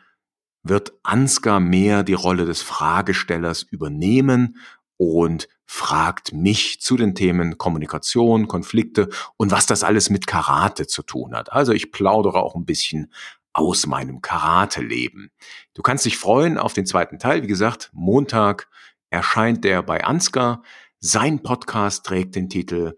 wird 0.64 0.94
Ansgar 1.02 1.60
mehr 1.60 2.04
die 2.04 2.14
Rolle 2.14 2.46
des 2.46 2.62
Fragestellers 2.62 3.64
übernehmen 3.64 4.58
und 5.02 5.47
fragt 5.66 6.32
mich 6.32 6.80
zu 6.80 6.95
den 6.95 7.16
Themen 7.16 7.58
Kommunikation, 7.58 8.47
Konflikte 8.47 9.10
und 9.36 9.49
was 9.49 9.66
das 9.66 9.84
alles 9.84 10.12
mit 10.12 10.28
Karate 10.28 10.86
zu 10.86 11.02
tun 11.02 11.34
hat. 11.34 11.52
Also 11.52 11.72
ich 11.72 11.91
plaudere 11.91 12.43
auch 12.43 12.54
ein 12.54 12.66
bisschen 12.66 13.12
aus 13.52 13.88
meinem 13.88 14.22
Karate-Leben. 14.22 15.32
Du 15.74 15.82
kannst 15.82 16.06
dich 16.06 16.20
freuen 16.20 16.60
auf 16.60 16.74
den 16.74 16.86
zweiten 16.86 17.18
Teil. 17.18 17.41
Wie 17.41 17.47
gesagt, 17.47 17.89
Montag 17.93 18.68
erscheint 19.10 19.64
der 19.64 19.82
bei 19.82 20.04
Ansgar. 20.04 20.62
Sein 20.99 21.41
Podcast 21.41 22.06
trägt 22.06 22.36
den 22.36 22.47
Titel 22.47 22.95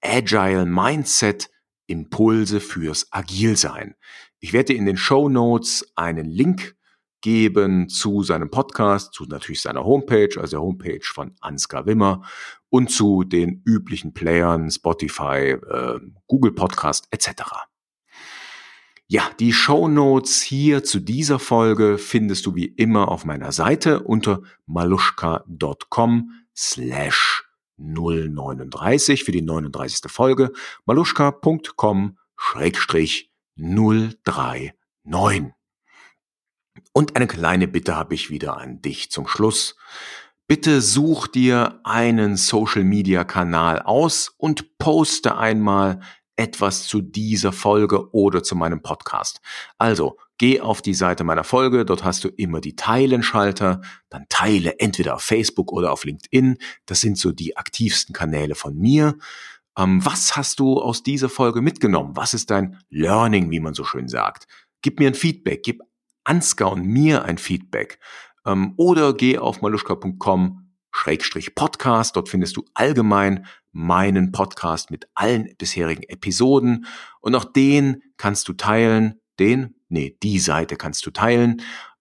Agile 0.00 0.66
Mindset 0.66 1.50
Impulse 1.86 2.58
fürs 2.58 3.12
Agilsein. 3.12 3.94
Ich 4.40 4.52
werde 4.52 4.72
in 4.72 4.86
den 4.86 4.96
Show 4.96 5.28
Notes 5.28 5.86
einen 5.94 6.26
Link 6.26 6.74
geben 7.24 7.88
zu 7.88 8.22
seinem 8.22 8.50
Podcast, 8.50 9.14
zu 9.14 9.24
natürlich 9.24 9.62
seiner 9.62 9.82
Homepage, 9.82 10.38
also 10.38 10.58
der 10.58 10.60
Homepage 10.60 11.00
von 11.02 11.34
Ansgar 11.40 11.86
Wimmer 11.86 12.20
und 12.68 12.90
zu 12.90 13.24
den 13.24 13.62
üblichen 13.64 14.12
Playern 14.12 14.70
Spotify, 14.70 15.56
äh, 15.56 16.00
Google 16.26 16.52
Podcast 16.52 17.08
etc. 17.12 17.30
Ja, 19.06 19.30
die 19.40 19.54
Show 19.54 19.88
Notes 19.88 20.42
hier 20.42 20.84
zu 20.84 21.00
dieser 21.00 21.38
Folge 21.38 21.96
findest 21.96 22.44
du 22.44 22.54
wie 22.56 22.66
immer 22.66 23.08
auf 23.08 23.24
meiner 23.24 23.52
Seite 23.52 24.02
unter 24.02 24.42
maluschka.com 24.66 26.30
slash 26.54 27.44
039 27.78 29.24
für 29.24 29.32
die 29.32 29.40
39. 29.40 30.12
Folge 30.12 30.52
maluschka.com 30.84 32.18
schrägstrich 32.36 33.32
039. 33.56 35.53
Und 36.96 37.16
eine 37.16 37.26
kleine 37.26 37.66
Bitte 37.66 37.96
habe 37.96 38.14
ich 38.14 38.30
wieder 38.30 38.56
an 38.56 38.80
dich 38.80 39.10
zum 39.10 39.26
Schluss. 39.26 39.74
Bitte 40.46 40.80
such 40.80 41.26
dir 41.26 41.80
einen 41.82 42.36
Social 42.36 42.84
Media 42.84 43.24
Kanal 43.24 43.80
aus 43.80 44.32
und 44.38 44.78
poste 44.78 45.36
einmal 45.36 45.98
etwas 46.36 46.86
zu 46.86 47.00
dieser 47.00 47.50
Folge 47.50 48.12
oder 48.12 48.44
zu 48.44 48.54
meinem 48.54 48.80
Podcast. 48.80 49.40
Also, 49.76 50.18
geh 50.38 50.60
auf 50.60 50.82
die 50.82 50.94
Seite 50.94 51.24
meiner 51.24 51.42
Folge, 51.42 51.84
dort 51.84 52.04
hast 52.04 52.22
du 52.22 52.28
immer 52.28 52.60
die 52.60 52.76
Teilenschalter, 52.76 53.80
dann 54.08 54.26
teile 54.28 54.78
entweder 54.78 55.16
auf 55.16 55.22
Facebook 55.22 55.72
oder 55.72 55.92
auf 55.92 56.04
LinkedIn. 56.04 56.58
Das 56.86 57.00
sind 57.00 57.18
so 57.18 57.32
die 57.32 57.56
aktivsten 57.56 58.12
Kanäle 58.12 58.54
von 58.54 58.76
mir. 58.76 59.16
Ähm, 59.76 60.04
was 60.04 60.36
hast 60.36 60.60
du 60.60 60.80
aus 60.80 61.02
dieser 61.02 61.28
Folge 61.28 61.60
mitgenommen? 61.60 62.16
Was 62.16 62.34
ist 62.34 62.50
dein 62.50 62.78
Learning, 62.88 63.50
wie 63.50 63.60
man 63.60 63.74
so 63.74 63.82
schön 63.82 64.06
sagt? 64.06 64.46
Gib 64.80 65.00
mir 65.00 65.08
ein 65.08 65.14
Feedback, 65.14 65.64
gib 65.64 65.80
Ansgar 66.24 66.72
und 66.72 66.84
mir 66.84 67.24
ein 67.24 67.38
Feedback. 67.38 67.98
Ähm, 68.46 68.74
oder 68.76 69.14
geh 69.14 69.38
auf 69.38 69.62
maluschka.com 69.62 70.64
Schrägstrich 70.90 71.54
Podcast. 71.54 72.16
Dort 72.16 72.28
findest 72.28 72.56
du 72.56 72.64
allgemein 72.74 73.46
meinen 73.72 74.30
Podcast 74.32 74.90
mit 74.90 75.08
allen 75.14 75.52
bisherigen 75.58 76.04
Episoden. 76.04 76.86
Und 77.20 77.34
auch 77.34 77.44
den 77.44 78.02
kannst 78.16 78.48
du 78.48 78.52
teilen. 78.52 79.20
Den? 79.40 79.74
Nee, 79.88 80.16
die 80.22 80.38
Seite 80.38 80.76
kannst 80.76 81.04
du 81.06 81.10
teilen. 81.10 81.60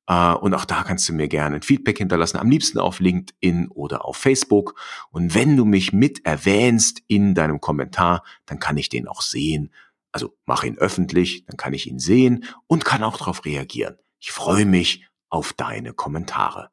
Uh, 0.10 0.36
und 0.42 0.54
auch 0.54 0.66
da 0.66 0.84
kannst 0.84 1.08
du 1.08 1.14
mir 1.14 1.30
gerne 1.30 1.56
ein 1.56 1.62
Feedback 1.62 1.98
hinterlassen, 1.98 2.38
am 2.38 2.50
liebsten 2.50 2.78
auf 2.78 3.00
LinkedIn 3.00 3.70
oder 3.70 4.04
auf 4.04 4.18
Facebook. 4.18 4.76
Und 5.12 5.34
wenn 5.34 5.56
du 5.56 5.64
mich 5.64 5.94
mit 5.94 6.26
erwähnst 6.26 7.02
in 7.08 7.34
deinem 7.34 7.62
Kommentar, 7.62 8.24
dann 8.46 8.60
kann 8.60 8.76
ich 8.76 8.90
den 8.90 9.08
auch 9.08 9.22
sehen. 9.22 9.72
Also 10.12 10.36
mach 10.46 10.64
ihn 10.66 10.78
öffentlich, 10.78 11.46
dann 11.46 11.56
kann 11.56 11.74
ich 11.74 11.88
ihn 11.88 12.00
sehen 12.00 12.44
und 12.68 12.84
kann 12.84 13.02
auch 13.02 13.18
darauf 13.18 13.46
reagieren. 13.46 13.96
Ich 14.26 14.32
freue 14.32 14.66
mich 14.66 15.06
auf 15.28 15.52
deine 15.52 15.92
Kommentare. 15.92 16.70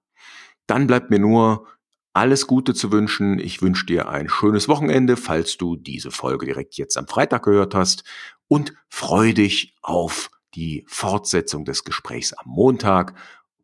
Dann 0.68 0.86
bleibt 0.86 1.11
mir 1.11 1.18
nur 1.18 1.66
alles 2.12 2.46
Gute 2.46 2.74
zu 2.74 2.92
wünschen. 2.92 3.40
Ich 3.40 3.61
wünsche 3.61 3.86
dir 3.86 4.09
ein 4.09 4.28
schönes 4.28 4.68
Wochenende, 4.68 5.16
falls 5.16 5.57
du 5.57 5.74
diese 5.74 6.12
Folge 6.12 6.46
direkt 6.46 6.76
jetzt 6.76 6.96
am 6.96 7.09
Freitag 7.09 7.42
gehört 7.42 7.74
hast 7.74 8.05
und 8.46 8.72
freu 8.88 9.32
dich 9.32 9.74
auf 9.82 10.30
die 10.55 10.84
Fortsetzung 10.86 11.64
des 11.64 11.82
Gesprächs 11.82 12.34
am 12.34 12.53
Montag. 12.53 13.14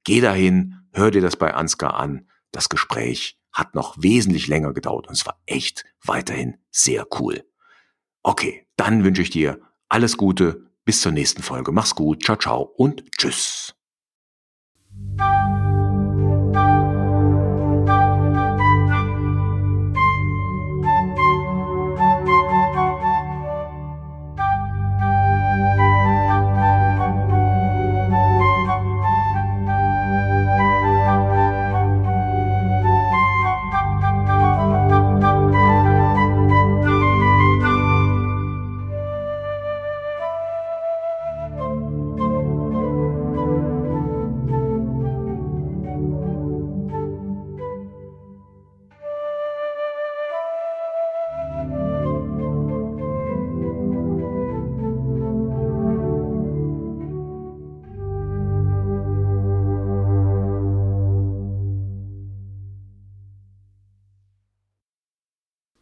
Geh 0.03 0.21
dahin, 0.21 0.81
hör 0.93 1.13
dir 1.13 1.23
das 1.23 1.37
bei 1.37 1.55
Ansgar 1.55 1.95
an. 1.95 2.29
Das 2.51 2.69
Gespräch 2.69 3.39
hat 3.53 3.77
noch 3.77 3.95
wesentlich 4.03 4.49
länger 4.49 4.75
gedauert 4.75 5.07
und 5.07 5.15
es 5.15 5.27
war 5.27 5.41
echt 5.47 5.85
weiterhin 6.05 6.57
sehr 6.73 7.07
cool. 7.21 7.45
Okay, 8.25 8.67
dann 8.75 9.05
wünsche 9.05 9.23
ich 9.23 9.31
dir 9.31 9.61
alles 9.89 10.17
Gute. 10.17 10.67
Bis 10.85 11.03
zur 11.03 11.13
nächsten 11.13 11.43
Folge. 11.43 11.71
Mach's 11.71 11.95
gut. 11.95 12.25
Ciao, 12.25 12.37
ciao 12.37 12.63
und 12.63 13.05
tschüss. 13.13 13.76
Bye. 15.19 15.66